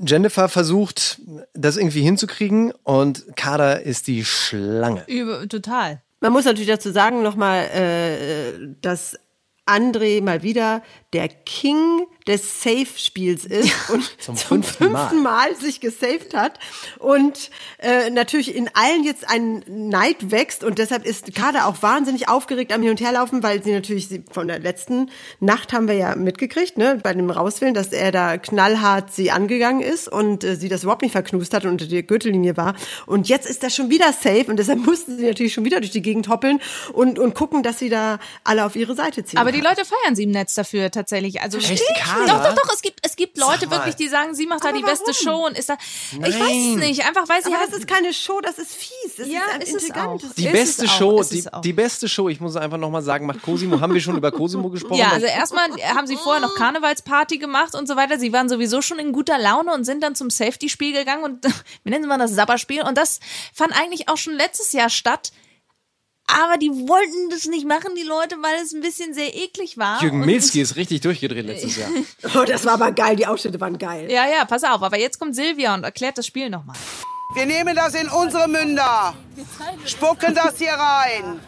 Jennifer 0.04 0.50
versucht, 0.50 1.18
das 1.54 1.78
irgendwie 1.78 2.02
hinzukriegen 2.02 2.72
und 2.84 3.24
Kader 3.36 3.80
ist 3.80 4.06
die 4.06 4.22
Schlange. 4.26 5.02
Über, 5.06 5.48
total. 5.48 6.02
Man 6.26 6.32
muss 6.32 6.44
natürlich 6.44 6.66
dazu 6.66 6.90
sagen 6.90 7.22
nochmal, 7.22 7.66
äh, 7.66 8.74
dass 8.80 9.16
André 9.64 10.20
mal 10.20 10.42
wieder 10.42 10.82
der 11.16 11.28
King 11.28 12.06
des 12.26 12.62
Safe-Spiels 12.62 13.46
ist 13.46 13.88
und 13.88 14.02
Zum 14.20 14.36
zum, 14.36 14.62
fünften 14.62 14.84
fünften 14.84 15.22
Mal. 15.22 15.50
Mal. 15.50 15.56
sich 15.56 15.80
gesaved 15.80 16.34
hat 16.34 16.58
und 16.98 17.50
äh, 17.78 18.10
natürlich 18.10 18.54
in 18.54 18.68
allen 18.74 19.02
jetzt 19.02 19.26
ein 19.30 19.64
Neid 19.66 20.30
wächst 20.30 20.62
und 20.62 20.78
deshalb 20.78 21.06
ist 21.06 21.34
Kader 21.34 21.66
auch 21.66 21.80
wahnsinnig 21.80 22.28
aufgeregt 22.28 22.72
am 22.74 22.82
Hin- 22.82 22.90
und 22.90 23.00
Herlaufen, 23.00 23.42
weil 23.42 23.62
sie 23.62 23.72
natürlich 23.72 24.08
sie, 24.08 24.24
von 24.30 24.48
der 24.48 24.58
letzten 24.58 25.10
Nacht 25.40 25.72
haben 25.72 25.88
wir 25.88 25.94
ja 25.94 26.16
mitgekriegt, 26.16 26.76
ne, 26.76 27.00
bei 27.02 27.14
dem 27.14 27.30
Rauswählen, 27.30 27.72
dass 27.72 27.92
er 27.92 28.12
da 28.12 28.36
knallhart 28.36 29.14
sie 29.14 29.30
angegangen 29.30 29.80
ist 29.80 30.06
und 30.06 30.44
äh, 30.44 30.56
sie 30.56 30.68
das 30.68 30.82
überhaupt 30.82 31.02
nicht 31.02 31.12
verknust 31.12 31.54
hat 31.54 31.64
und 31.64 31.70
unter 31.70 31.86
der 31.86 32.02
Gürtellinie 32.02 32.58
war 32.58 32.74
und 33.06 33.28
jetzt 33.28 33.48
ist 33.48 33.62
er 33.62 33.70
schon 33.70 33.88
wieder 33.88 34.12
safe 34.12 34.46
und 34.48 34.58
deshalb 34.58 34.80
mussten 34.84 35.16
sie 35.16 35.24
natürlich 35.24 35.54
schon 35.54 35.64
wieder 35.64 35.80
durch 35.80 35.92
die 35.92 36.02
Gegend 36.02 36.28
hoppeln 36.28 36.60
und, 36.92 37.18
und 37.18 37.34
gucken, 37.34 37.62
dass 37.62 37.78
sie 37.78 37.88
da 37.88 38.18
alle 38.44 38.66
auf 38.66 38.76
ihre 38.76 38.94
Seite 38.94 39.24
ziehen. 39.24 39.38
Aber 39.38 39.52
die 39.52 39.60
Leute 39.60 39.84
feiern 39.86 40.14
sie 40.14 40.24
im 40.24 40.32
Netz 40.32 40.54
dafür 40.54 40.90
tatsächlich. 40.90 41.05
Also 41.12 41.58
Echt? 41.58 41.82
Kader? 41.96 42.26
Doch, 42.26 42.42
doch, 42.44 42.54
doch. 42.62 42.72
Es 42.74 42.82
gibt, 42.82 43.00
es 43.02 43.16
gibt 43.16 43.38
Leute 43.38 43.70
wirklich, 43.70 43.94
die 43.96 44.08
sagen, 44.08 44.34
sie 44.34 44.46
macht 44.46 44.64
da 44.64 44.72
die 44.72 44.82
beste 44.82 45.06
warum? 45.12 45.14
Show 45.14 45.46
und 45.46 45.58
ist 45.58 45.68
da. 45.68 45.76
Ich 46.12 46.18
weiß 46.20 46.32
es 46.32 46.38
Nein. 46.38 46.74
nicht. 46.80 47.06
Einfach 47.06 47.28
weil 47.28 47.42
sie 47.42 47.48
Aber 47.50 47.58
halt. 47.60 47.70
das 47.72 47.78
ist 47.80 47.86
keine 47.88 48.12
Show, 48.12 48.40
das 48.40 48.58
ist 48.58 48.74
fies. 48.74 49.16
Das 49.16 49.28
Ja, 49.28 49.40
ist, 49.60 49.68
ist 49.68 49.74
es 49.76 49.82
intrigant. 49.84 50.08
auch. 50.08 50.20
Das 50.20 50.34
Die 50.34 50.46
Ist 50.46 50.52
beste 50.52 50.84
es 50.84 50.90
auch, 50.90 50.98
Show, 50.98 51.22
die, 51.22 51.38
es 51.38 51.52
auch. 51.52 51.60
die 51.60 51.72
beste 51.72 52.08
Show, 52.08 52.28
ich 52.28 52.40
muss 52.40 52.56
einfach 52.56 52.78
nochmal 52.78 53.02
sagen, 53.02 53.26
macht 53.26 53.42
Cosimo. 53.42 53.80
Haben 53.80 53.94
wir 53.94 54.00
schon 54.00 54.16
über 54.16 54.32
Cosimo 54.32 54.68
gesprochen? 54.70 54.98
ja, 54.98 55.10
also 55.12 55.26
erstmal 55.26 55.70
haben 55.94 56.06
sie 56.06 56.16
vorher 56.16 56.40
noch 56.42 56.54
Karnevalsparty 56.54 57.38
gemacht 57.38 57.74
und 57.74 57.86
so 57.86 57.96
weiter. 57.96 58.18
Sie 58.18 58.32
waren 58.32 58.48
sowieso 58.48 58.82
schon 58.82 58.98
in 58.98 59.12
guter 59.12 59.38
Laune 59.38 59.72
und 59.72 59.84
sind 59.84 60.02
dann 60.02 60.14
zum 60.14 60.30
Safety-Spiel 60.30 60.92
gegangen 60.92 61.24
und 61.24 61.44
wir 61.84 61.90
nennen 61.90 62.06
mal 62.08 62.18
das 62.18 62.32
Sabberspiel. 62.32 62.82
Und 62.82 62.98
das 62.98 63.20
fand 63.54 63.72
eigentlich 63.80 64.08
auch 64.08 64.16
schon 64.16 64.34
letztes 64.34 64.72
Jahr 64.72 64.90
statt. 64.90 65.32
Aber 66.28 66.56
die 66.58 66.70
wollten 66.70 67.30
das 67.30 67.44
nicht 67.46 67.66
machen, 67.66 67.94
die 67.96 68.02
Leute, 68.02 68.36
weil 68.42 68.56
es 68.62 68.72
ein 68.72 68.80
bisschen 68.80 69.14
sehr 69.14 69.34
eklig 69.34 69.78
war. 69.78 70.02
Jürgen 70.02 70.20
Milski 70.20 70.60
ist 70.60 70.74
richtig 70.76 71.00
durchgedreht 71.00 71.46
letztes 71.46 71.76
Jahr. 71.76 71.88
Oh, 72.34 72.44
das 72.44 72.64
war 72.64 72.74
aber 72.74 72.90
geil. 72.92 73.14
Die 73.16 73.26
Ausschnitte 73.26 73.60
waren 73.60 73.78
geil. 73.78 74.10
Ja, 74.10 74.26
ja, 74.28 74.44
pass 74.44 74.64
auf. 74.64 74.82
Aber 74.82 74.98
jetzt 74.98 75.18
kommt 75.18 75.36
Silvia 75.36 75.74
und 75.74 75.84
erklärt 75.84 76.18
das 76.18 76.26
Spiel 76.26 76.50
nochmal. 76.50 76.76
Wir 77.34 77.46
nehmen 77.46 77.74
das 77.74 77.94
in 77.94 78.08
unsere 78.08 78.48
Münder, 78.48 79.14
spucken 79.84 80.34
das 80.34 80.58
hier 80.58 80.72
rein. 80.72 81.40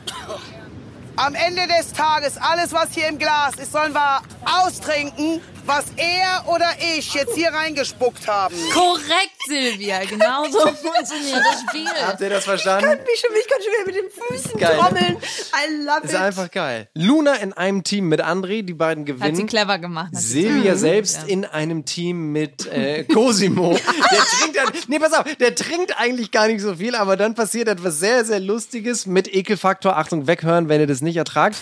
Am 1.17 1.35
Ende 1.35 1.67
des 1.67 1.93
Tages, 1.93 2.37
alles 2.37 2.73
was 2.73 2.93
hier 2.93 3.09
im 3.09 3.19
Glas 3.19 3.55
ist, 3.57 3.73
sollen 3.73 3.93
wir 3.93 4.23
austrinken 4.45 5.41
was 5.69 5.85
er 5.97 6.45
oder 6.53 6.67
ich 6.97 7.13
jetzt 7.15 7.35
hier 7.35 7.53
reingespuckt 7.53 8.27
haben. 8.27 8.55
Korrekt, 8.73 9.37
Silvia. 9.47 10.01
Genau 10.05 10.45
so 10.51 10.59
funktioniert 10.61 11.43
das 11.45 11.61
Spiel. 11.69 11.87
Habt 12.07 12.21
ihr 12.21 12.31
das 12.31 12.45
verstanden? 12.45 12.85
Ich 12.85 12.97
kann, 12.97 13.05
mich 13.05 13.21
schon, 13.21 13.31
ich 13.41 13.49
kann 13.49 13.59
schon 13.63 13.73
wieder 13.73 13.87
mit 13.87 13.95
den 13.97 14.39
Füßen 14.39 14.59
Geil, 14.61 14.77
trommeln. 14.79 15.17
I 15.19 15.85
love 15.85 16.05
Ist 16.05 16.13
it. 16.15 16.19
einfach 16.21 16.51
geil. 16.51 16.89
Luna 16.95 17.35
in 17.35 17.53
einem 17.53 17.85
Team 17.85 18.09
mit 18.09 18.23
André, 18.25 18.63
die 18.63 18.73
beiden 18.75 19.03
Hat 19.03 19.07
sie 19.09 19.13
gewinnen. 19.21 19.47
clever 19.47 19.79
gemacht. 19.79 20.09
Silvia 20.13 20.73
Mhm. 20.75 20.79
selbst 20.79 21.17
Ja. 21.23 21.29
in 21.29 21.45
einem 21.45 21.85
Team 21.85 22.33
mit 22.33 22.67
äh, 22.67 23.05
Cosimo. 23.05 23.73
Der 24.11 24.19
trinkt 24.21 24.57
dann, 24.57 24.73
nee, 24.89 24.99
pass 24.99 25.13
auf, 25.13 25.25
der 25.39 25.55
trinkt 25.55 25.99
eigentlich 26.01 26.31
gar 26.31 26.47
nicht 26.49 26.61
so 26.63 26.77
viel, 26.77 26.95
aber 26.95 27.17
dann 27.17 27.35
passiert 27.35 27.69
etwas 27.69 27.99
sehr, 28.01 28.25
sehr 28.25 28.41
Lustiges 28.41 29.05
mit 29.07 29.33
Ekelfaktor. 29.33 29.97
Achtung, 29.97 30.27
weghören, 30.27 30.69
wenn 30.69 30.81
ihr 30.81 30.87
das 30.87 31.03
nicht 31.03 31.17
ertragt. 31.17 31.57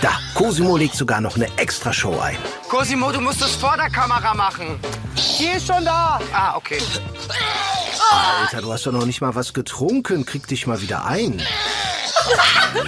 Da, 0.00 0.12
Cosimo 0.34 0.76
legt 0.76 0.96
sogar 0.96 1.20
noch 1.20 1.36
eine 1.36 1.48
Extra-Show 1.56 2.18
ein. 2.20 2.36
Cosimo, 2.68 3.12
du 3.12 3.20
musst 3.20 3.40
das 3.40 3.52
vor 3.52 3.76
der 3.76 3.90
Kamera 3.90 4.34
machen. 4.34 4.78
Die 5.38 5.46
ist 5.46 5.66
schon 5.66 5.84
da. 5.84 6.20
Ah, 6.32 6.56
okay. 6.56 6.78
Alter, 8.40 8.62
du 8.62 8.72
hast 8.72 8.86
doch 8.86 8.92
noch 8.92 9.06
nicht 9.06 9.20
mal 9.20 9.34
was 9.34 9.52
getrunken. 9.52 10.26
Krieg 10.26 10.46
dich 10.46 10.66
mal 10.66 10.80
wieder 10.80 11.04
ein. 11.06 11.42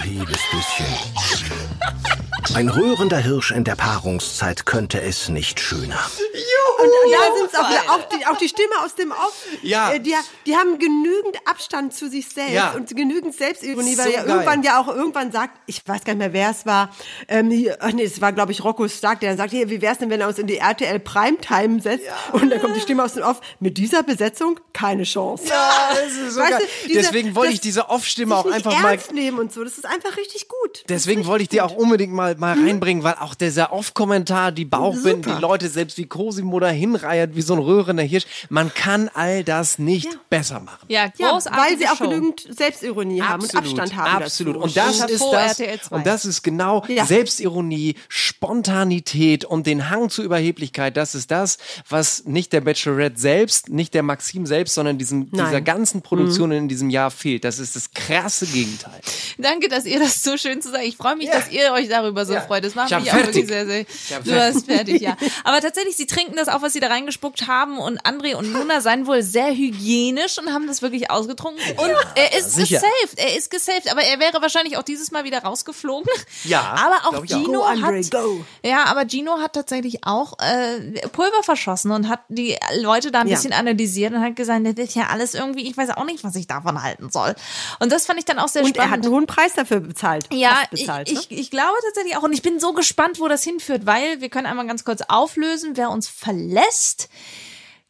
Liebes 0.03 0.41
bisschen. 0.51 2.26
Ein 2.57 2.69
rührender 2.69 3.19
Hirsch 3.19 3.51
in 3.51 3.63
der 3.65 3.75
Paarungszeit 3.75 4.65
könnte 4.65 4.99
es 4.99 5.29
nicht 5.29 5.59
schöner. 5.59 5.99
Und 6.79 6.89
da 7.11 7.37
sind 7.37 7.49
es 7.51 7.55
auch, 7.59 7.93
auch, 7.99 8.09
die, 8.09 8.25
auch 8.25 8.37
die 8.37 8.49
Stimme 8.49 8.73
aus 8.83 8.95
dem 8.95 9.11
Off. 9.11 9.45
Ja. 9.61 9.91
Äh, 9.93 9.99
Die, 9.99 10.15
die 10.47 10.55
haben 10.55 10.79
genügend 10.79 11.37
Abstand 11.45 11.93
zu 11.93 12.09
sich 12.09 12.27
selbst 12.29 12.53
Ja. 12.53 12.71
und 12.71 12.95
genügend 12.95 13.35
Selbstironie, 13.35 13.93
So 13.93 14.03
weil 14.03 14.11
ja 14.11 14.21
geil. 14.23 14.29
irgendwann 14.29 14.63
ja 14.63 14.79
auch 14.81 14.87
irgendwann 14.87 15.31
sagt, 15.31 15.59
ich 15.67 15.87
weiß 15.87 16.03
gar 16.03 16.13
nicht 16.13 16.19
mehr, 16.19 16.33
wer 16.33 16.49
es 16.49 16.65
war. 16.65 16.89
Ähm, 17.27 17.51
hier, 17.51 17.77
ach 17.79 17.91
nee, 17.93 18.03
es 18.05 18.21
war, 18.21 18.31
glaube 18.33 18.51
ich, 18.51 18.63
Rocco 18.63 18.87
Stark, 18.87 19.19
der 19.19 19.29
dann 19.29 19.37
sagt, 19.37 19.51
hier, 19.51 19.69
wie 19.69 19.81
wär's 19.83 19.99
denn, 19.99 20.09
wenn 20.09 20.21
er 20.21 20.27
uns 20.27 20.39
in 20.39 20.47
die 20.47 20.57
RTL 20.57 20.99
Primetime 20.99 21.79
setzt? 21.81 22.05
Und 22.31 22.49
dann 22.49 22.59
kommt 22.59 22.75
die 22.75 22.81
Stimme 22.81 23.03
aus 23.03 23.13
dem 23.13 23.23
Off, 23.23 23.39
mit 23.59 23.77
dieser 23.77 24.01
Besetzung 24.01 24.59
keine 24.73 25.03
Chance. 25.03 25.45
Ja, 25.47 25.89
das 25.93 26.11
ist 26.13 26.33
so 26.33 26.41
Weißt 26.41 26.51
geil. 26.51 26.61
du, 26.83 26.87
diese- 26.89 26.99
Deswegen 27.01 27.35
wollte 27.35 27.53
ich 27.53 27.61
diese 27.61 27.89
Off-Stimme 27.89 28.35
auch 28.35 28.45
nicht 28.45 28.55
einfach 28.55 28.81
mal 28.81 28.91
ernst 28.93 29.11
nehmen 29.13 29.37
und 29.39 29.53
so. 29.53 29.63
Das 29.63 29.73
ist 29.77 29.85
einfach 29.85 30.15
richtig 30.17 30.47
gut. 30.47 30.83
Deswegen 30.89 31.25
wollte 31.27 31.43
ich 31.43 31.49
die 31.49 31.61
auch 31.61 31.75
unbedingt 31.75 32.13
mal, 32.13 32.35
mal 32.35 32.46
reinbringen, 32.53 33.03
weil 33.03 33.15
auch 33.15 33.35
dieser 33.35 33.71
Off-Kommentar, 33.73 34.51
die 34.51 34.65
Bauchbinden, 34.65 35.23
Super. 35.23 35.35
die 35.35 35.41
Leute 35.41 35.69
selbst 35.69 35.97
wie 35.97 36.05
Cosimo 36.05 36.59
da 36.59 36.69
hinreiert, 36.69 37.35
wie 37.35 37.41
so 37.41 37.53
ein 37.53 37.59
röhrender 37.59 38.03
Hirsch. 38.03 38.25
Man 38.49 38.73
kann 38.73 39.09
all 39.13 39.43
das 39.43 39.79
nicht 39.79 40.17
besser 40.29 40.59
machen. 40.59 40.85
Ja, 40.87 41.11
Ja, 41.17 41.31
großartige 41.31 41.61
weil 41.61 41.77
sie 41.77 41.87
auch 41.87 41.95
Show. 41.97 42.09
genügend 42.09 42.47
Selbstironie 42.49 43.21
haben 43.21 43.43
und 43.43 43.55
Abstand 43.55 43.95
haben. 43.95 44.23
Absolut. 44.23 44.55
Dazu. 44.55 44.63
Und 44.65 44.77
das 44.77 44.99
ist 45.09 45.23
das. 45.31 45.59
RTL 45.59 45.81
2. 45.81 45.95
Und 45.95 46.05
das 46.07 46.25
ist 46.25 46.43
genau 46.43 46.83
Ja. 46.87 47.05
Selbstironie, 47.05 47.95
Spontanität 48.09 49.45
und 49.45 49.67
den 49.67 49.89
Hang 49.89 50.09
zur 50.09 50.25
Überheblichkeit. 50.25 50.95
Das 50.97 51.15
ist 51.15 51.31
das, 51.31 51.57
was 51.89 52.25
nicht 52.25 52.53
der 52.53 52.61
Bachelorette 52.61 53.19
selbst, 53.19 53.69
nicht 53.69 53.93
der 53.93 54.03
Maxim 54.03 54.45
selbst, 54.45 54.73
sondern 54.73 54.97
diesem, 54.97 55.27
Nein. 55.31 55.45
dieser 55.45 55.61
ganzen 55.61 56.01
Produktion 56.01 56.51
in 56.51 56.67
diesem 56.67 56.89
Jahr 56.89 57.11
fehlt. 57.11 57.43
Das 57.43 57.59
ist 57.59 57.75
das 57.75 57.91
krasse 57.91 58.45
Gegenteil. 58.47 58.99
Danke, 59.37 59.67
dass 59.67 59.85
ihr 59.85 59.99
das 59.99 60.23
so 60.23 60.37
schön 60.37 60.61
zu 60.61 60.71
sagen. 60.71 60.83
Ich 60.85 60.97
freue 60.97 61.15
mich, 61.15 61.29
dass 61.29 61.51
ihr 61.51 61.71
euch 61.73 61.89
darüber 61.89 62.25
so 62.25 62.33
Ja. 62.37 62.41
freut. 62.47 62.63
Das 62.63 62.75
macht 62.75 62.89
mich 62.91 63.11
auch 63.11 63.15
wirklich 63.17 63.47
sehr, 63.47 63.65
sehr. 63.65 63.85
Du 64.23 64.33
hast 64.39 64.65
fertig, 64.65 65.01
ja. 65.01 65.15
Aber 65.43 65.61
tatsächlich, 65.61 65.95
sie 65.95 66.07
trinken 66.07 66.35
das 66.35 66.47
auch, 66.47 66.61
was 66.61 66.73
sie 66.73 66.79
da 66.79 66.87
reingespuckt 66.87 67.47
haben. 67.47 67.77
Und 67.79 68.01
André 68.05 68.35
und 68.35 68.51
Luna 68.51 68.81
seien 68.81 69.07
wohl 69.07 69.21
sehr 69.23 69.49
hygienisch 69.53 70.37
und 70.39 70.53
haben 70.53 70.67
das 70.67 70.81
wirklich 70.81 71.09
ausgetrunken. 71.11 71.61
Und 71.77 71.91
er 72.15 72.37
ist 72.37 72.53
sicher. 72.53 72.79
gesaved. 72.79 73.17
Er 73.19 73.35
ist 73.37 73.49
gesaved. 73.51 73.91
Aber 73.91 74.01
er 74.01 74.19
wäre 74.19 74.41
wahrscheinlich 74.41 74.77
auch 74.77 74.83
dieses 74.83 75.11
Mal 75.11 75.23
wieder 75.23 75.39
rausgeflogen. 75.43 76.09
Ja, 76.43 76.61
Aber 76.61 77.17
auch 77.17 77.23
ich 77.23 77.33
auch. 77.35 77.39
Gino 77.43 77.59
Go, 77.59 77.65
André, 77.65 78.03
hat. 78.05 78.11
go. 78.11 78.45
Ja, 78.63 78.85
aber 78.85 79.05
Gino 79.07 79.39
hat 79.39 79.53
tatsächlich 79.53 80.03
auch 80.05 80.33
äh, 80.39 81.07
Pulver 81.09 81.43
verschossen 81.43 81.91
und 81.91 82.09
hat 82.09 82.21
die 82.29 82.55
Leute 82.81 83.11
da 83.11 83.21
ein 83.21 83.27
Ja. 83.27 83.35
bisschen 83.35 83.53
analysiert 83.53 84.13
und 84.13 84.21
hat 84.21 84.35
gesagt, 84.35 84.65
das 84.65 84.73
ist 84.87 84.95
ja 84.95 85.07
alles 85.11 85.33
irgendwie, 85.33 85.67
ich 85.69 85.77
weiß 85.77 85.91
auch 85.91 86.05
nicht, 86.05 86.23
was 86.23 86.35
ich 86.35 86.47
davon 86.47 86.81
halten 86.83 87.09
soll. 87.11 87.35
Und 87.79 87.91
das 87.91 88.05
fand 88.05 88.19
ich 88.19 88.25
dann 88.25 88.39
auch 88.39 88.47
sehr 88.47 88.63
Und 88.63 88.69
spannend. 88.69 88.91
er 88.91 88.97
hat 88.97 89.03
einen 89.05 89.13
hohen 89.13 89.27
Preis 89.27 89.53
dafür 89.55 89.79
bezahlt. 89.79 90.25
Ja, 90.33 90.57
bezahlt, 90.71 91.09
ich, 91.09 91.15
ne? 91.15 91.21
ich, 91.29 91.39
ich 91.39 91.51
glaube 91.51 91.73
tatsächlich 91.85 92.16
auch. 92.17 92.23
Und 92.23 92.33
ich 92.33 92.41
bin 92.41 92.59
so 92.59 92.73
gespannt, 92.73 93.19
wo 93.19 93.27
das 93.27 93.43
hinführt, 93.43 93.85
weil 93.85 94.21
wir 94.21 94.29
können 94.29 94.47
einmal 94.47 94.67
ganz 94.67 94.83
kurz 94.83 95.01
auflösen, 95.07 95.77
wer 95.77 95.89
uns 95.89 96.07
verlässt. 96.07 97.09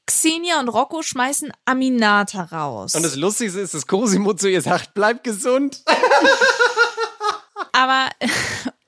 Xenia 0.05 0.59
und 0.59 0.69
Rocco 0.69 1.01
schmeißen 1.01 1.51
Aminata 1.65 2.43
raus. 2.43 2.95
Und 2.95 3.03
das 3.03 3.15
Lustigste 3.15 3.59
ist, 3.59 3.73
dass 3.73 3.87
Cosimo 3.87 4.33
zu 4.33 4.49
ihr 4.49 4.61
sagt, 4.61 4.93
bleib 4.93 5.23
gesund. 5.23 5.83
Aber 7.73 8.09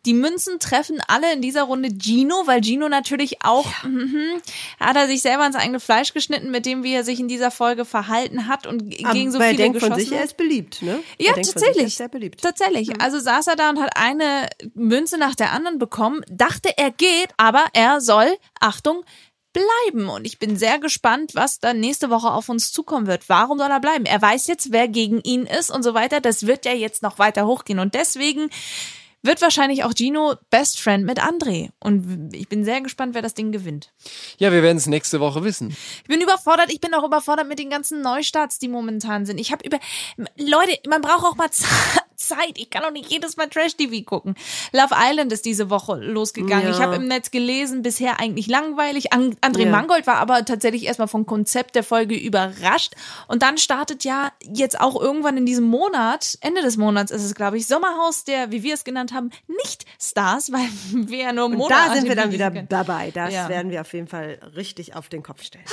die 0.10 0.16
Münzen 0.16 0.57
treffen 0.60 0.99
alle 1.07 1.32
in 1.34 1.41
dieser 1.43 1.62
Runde 1.64 1.89
Gino, 1.95 2.41
weil 2.47 2.64
Gino 2.64 2.89
natürlich 2.89 3.45
auch, 3.45 3.68
mhm, 3.84 4.41
hat 4.80 4.95
er 4.95 5.05
sich 5.05 5.22
selber 5.22 5.45
ins 5.45 5.55
eigene 5.55 5.80
Fleisch 5.80 6.14
geschnitten, 6.14 6.49
mit 6.49 6.66
dem 6.66 6.82
wie 6.82 6.93
er 6.95 7.03
sich 7.03 7.20
in 7.20 7.28
dieser 7.28 7.51
Folge 7.51 7.86
verhalten 7.86 8.47
hat 8.47 8.66
und 8.66 8.89
g- 8.89 9.03
gegen 9.03 9.32
so 9.32 9.38
Aber 9.38 9.45
er 9.45 9.51
viele 9.51 9.64
denkt 9.64 9.76
geschossen 9.76 9.93
von 9.93 9.99
sich, 10.01 10.12
er 10.12 10.24
ist 10.24 10.36
beliebt, 10.36 10.82
ne? 10.82 10.99
Ja, 11.20 11.36
sich, 11.36 11.45
tatsächlich. 11.53 11.95
sehr 11.95 12.07
beliebt. 12.07 12.41
Tatsächlich. 12.41 12.99
Also 12.99 13.20
saß 13.20 13.45
er 13.45 13.55
da 13.55 13.70
und 13.70 13.80
hat 13.80 13.91
eine 13.97 14.49
Münze 14.74 15.20
nach 15.20 15.36
der 15.36 15.51
anderen 15.51 15.78
bekommen, 15.78 16.22
dachte, 16.28 16.76
er 16.76 16.89
geht, 16.89 17.30
aber 17.38 17.66
er 17.74 18.01
soll, 18.01 18.36
Achtung, 18.60 19.03
bleiben. 19.53 20.10
Und 20.10 20.26
ich 20.26 20.39
bin 20.39 20.57
sehr 20.57 20.80
gespannt, 20.80 21.32
was 21.36 21.60
dann 21.60 21.80
nächste 21.80 22.10
Woche 22.10 22.32
auf 22.32 22.49
uns 22.49 22.72
zukommen 22.72 23.05
wird. 23.05 23.30
Warum 23.30 23.60
soll 23.60 23.70
er 23.70 23.80
bleiben? 23.80 24.05
Er 24.05 24.22
weiß 24.22 24.47
jetzt, 24.47 24.72
wer 24.72 24.88
gegen 24.88 25.22
ihn 25.22 25.43
ist 25.45 25.70
und 25.70 25.84
so 25.84 25.93
weiter. 25.93 26.20
Das 26.20 26.47
wird 26.47 26.66
ja 26.66 26.74
jetzt 26.74 27.03
noch 27.03 27.20
weiter 27.20 27.45
hochgehen. 27.45 27.80
Und 27.80 27.93
deswegen 27.93 28.49
wird 29.22 29.42
wahrscheinlich 29.42 29.84
auch 29.84 29.94
Gino 29.96 30.36
Best 30.50 30.80
Friend 30.80 31.06
mit 31.06 31.20
André. 31.20 31.70
Und 31.80 32.34
ich 32.34 32.48
bin 32.48 32.64
sehr 32.64 32.82
gespannt, 32.82 33.16
wer 33.16 33.22
das 33.22 33.34
Ding 33.34 33.52
gewinnt. 33.52 33.92
Ja, 34.38 34.52
wir 34.52 34.64
werden 34.64 34.78
es 34.78 34.88
nächste 34.88 35.20
Woche 35.20 35.44
wissen. 35.44 35.76
Ich 36.04 36.08
bin 36.08 36.22
überfordert. 36.22 36.72
Ich 36.72 36.80
bin 36.80 36.94
auch 36.94 37.04
überfordert 37.04 37.48
mit 37.48 37.60
den 37.60 37.70
ganzen 37.70 38.02
Neustarts, 38.02 38.60
die 38.60 38.68
momentan 38.68 39.26
sind. 39.26 39.40
Ich 39.40 39.52
habe 39.52 39.66
über 39.66 39.80
Leute, 40.38 40.80
man 40.88 41.02
braucht 41.02 41.26
auch 41.26 41.36
mal 41.36 41.52
Zeit. 41.52 41.99
Ich 42.56 42.70
kann 42.70 42.84
doch 42.84 42.92
nicht 42.92 43.10
jedes 43.10 43.38
Mal 43.38 43.48
Trash 43.48 43.76
TV 43.78 44.04
gucken. 44.04 44.36
Love 44.74 44.94
Island 44.96 45.32
ist 45.32 45.46
diese 45.46 45.70
Woche 45.70 45.96
losgegangen. 45.96 46.66
Ja. 46.68 46.72
Ich 46.72 46.82
habe 46.82 46.96
im 46.96 47.08
Netz 47.08 47.32
gelesen, 47.32 47.82
bisher 47.82 48.20
eigentlich 48.20 48.48
langweilig. 48.48 49.14
An 49.14 49.36
André 49.42 49.64
Ja. 49.66 49.72
Mangold 49.72 50.06
war 50.06 50.18
aber 50.18 50.44
tatsächlich 50.44 50.84
erstmal 50.86 51.08
vom 51.08 51.26
Konzept 51.26 51.76
der 51.76 51.84
Folge 51.84 52.16
überrascht. 52.16 52.94
Und 53.28 53.42
dann 53.42 53.58
startet 53.58 54.04
ja 54.04 54.32
jetzt 54.44 54.80
auch 54.82 55.00
irgendwann 55.00 55.38
in 55.38 55.46
diesem 55.46 55.66
Monat, 55.66 56.38
Ende 56.42 56.62
des 56.62 56.76
Monats 56.78 57.12
ist 57.12 57.24
es, 57.24 57.36
glaube 57.36 57.58
ich, 57.58 57.68
Sommerhaus 57.68 58.26
der, 58.26 58.52
wie 58.52 58.64
wir 58.64 58.74
es 58.74 58.84
genannt 58.84 59.14
haben, 59.14 59.30
nicht 59.64 59.86
Stars, 60.02 60.52
weil 60.52 60.68
wir 60.92 61.18
ja 61.20 61.32
nur 61.34 61.48
Monate 61.50 61.90
da 61.90 61.96
sind 61.96 62.08
wir 62.10 62.16
dann 62.16 62.32
wieder 62.34 62.52
kennen. 62.52 62.68
dabei. 62.70 63.12
Das 63.12 63.34
Ja. 63.34 63.48
werden 63.48 63.72
wir 63.72 63.82
auf 63.82 63.94
jeden 63.94 64.08
Fall 64.08 64.40
richtig 64.56 64.96
auf 64.96 65.08
den 65.08 65.24
Kopf 65.24 65.44
stellen. 65.44 65.64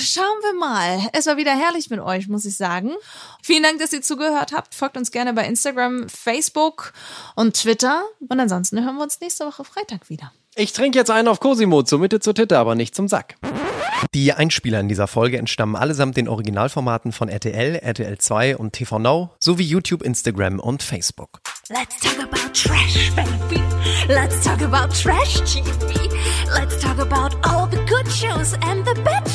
Schauen 0.00 0.24
wir 0.42 0.54
mal. 0.54 1.00
Es 1.12 1.26
war 1.26 1.36
wieder 1.36 1.52
herrlich 1.56 1.90
mit 1.90 2.00
euch, 2.00 2.28
muss 2.28 2.44
ich 2.44 2.56
sagen. 2.56 2.92
Vielen 3.42 3.62
Dank, 3.64 3.78
dass 3.80 3.92
ihr 3.92 4.02
zugehört 4.02 4.52
habt. 4.52 4.74
Folgt 4.74 4.96
uns 4.96 5.10
gerne 5.10 5.32
bei 5.32 5.46
Instagram, 5.46 5.95
Facebook 6.08 6.92
und 7.34 7.54
Twitter. 7.54 8.04
Und 8.28 8.38
ansonsten 8.38 8.84
hören 8.84 8.96
wir 8.96 9.02
uns 9.02 9.20
nächste 9.20 9.46
Woche 9.46 9.64
Freitag 9.64 10.08
wieder. 10.08 10.32
Ich 10.54 10.72
trinke 10.72 10.98
jetzt 10.98 11.10
einen 11.10 11.28
auf 11.28 11.40
Cosimo, 11.40 11.82
zur 11.82 11.98
Mitte, 11.98 12.20
zur 12.20 12.34
Titte, 12.34 12.58
aber 12.58 12.74
nicht 12.74 12.94
zum 12.94 13.08
Sack. 13.08 13.36
Die 14.14 14.32
Einspieler 14.32 14.80
in 14.80 14.88
dieser 14.88 15.06
Folge 15.06 15.38
entstammen 15.38 15.76
allesamt 15.76 16.16
den 16.16 16.28
Originalformaten 16.28 17.12
von 17.12 17.28
RTL, 17.28 17.76
RTL 17.76 18.18
2 18.18 18.56
und 18.56 18.72
TV 18.72 18.98
Now 18.98 19.30
sowie 19.38 19.64
YouTube, 19.64 20.02
Instagram 20.02 20.60
und 20.60 20.82
Facebook. 20.82 21.40
Let's 21.68 21.98
talk 22.00 22.18
about 22.22 22.52
trash, 22.52 23.12
baby. 23.14 23.62
Let's 24.08 24.44
talk 24.44 24.62
about 24.62 24.94
trash 24.94 25.40
TV. 25.42 26.08
Let's 26.54 26.80
talk 26.80 26.98
about 26.98 27.34
all 27.44 27.66
the 27.68 27.84
good 27.86 28.08
shows 28.10 28.54
and 28.62 28.86
the 28.86 28.94
bad 29.02 29.28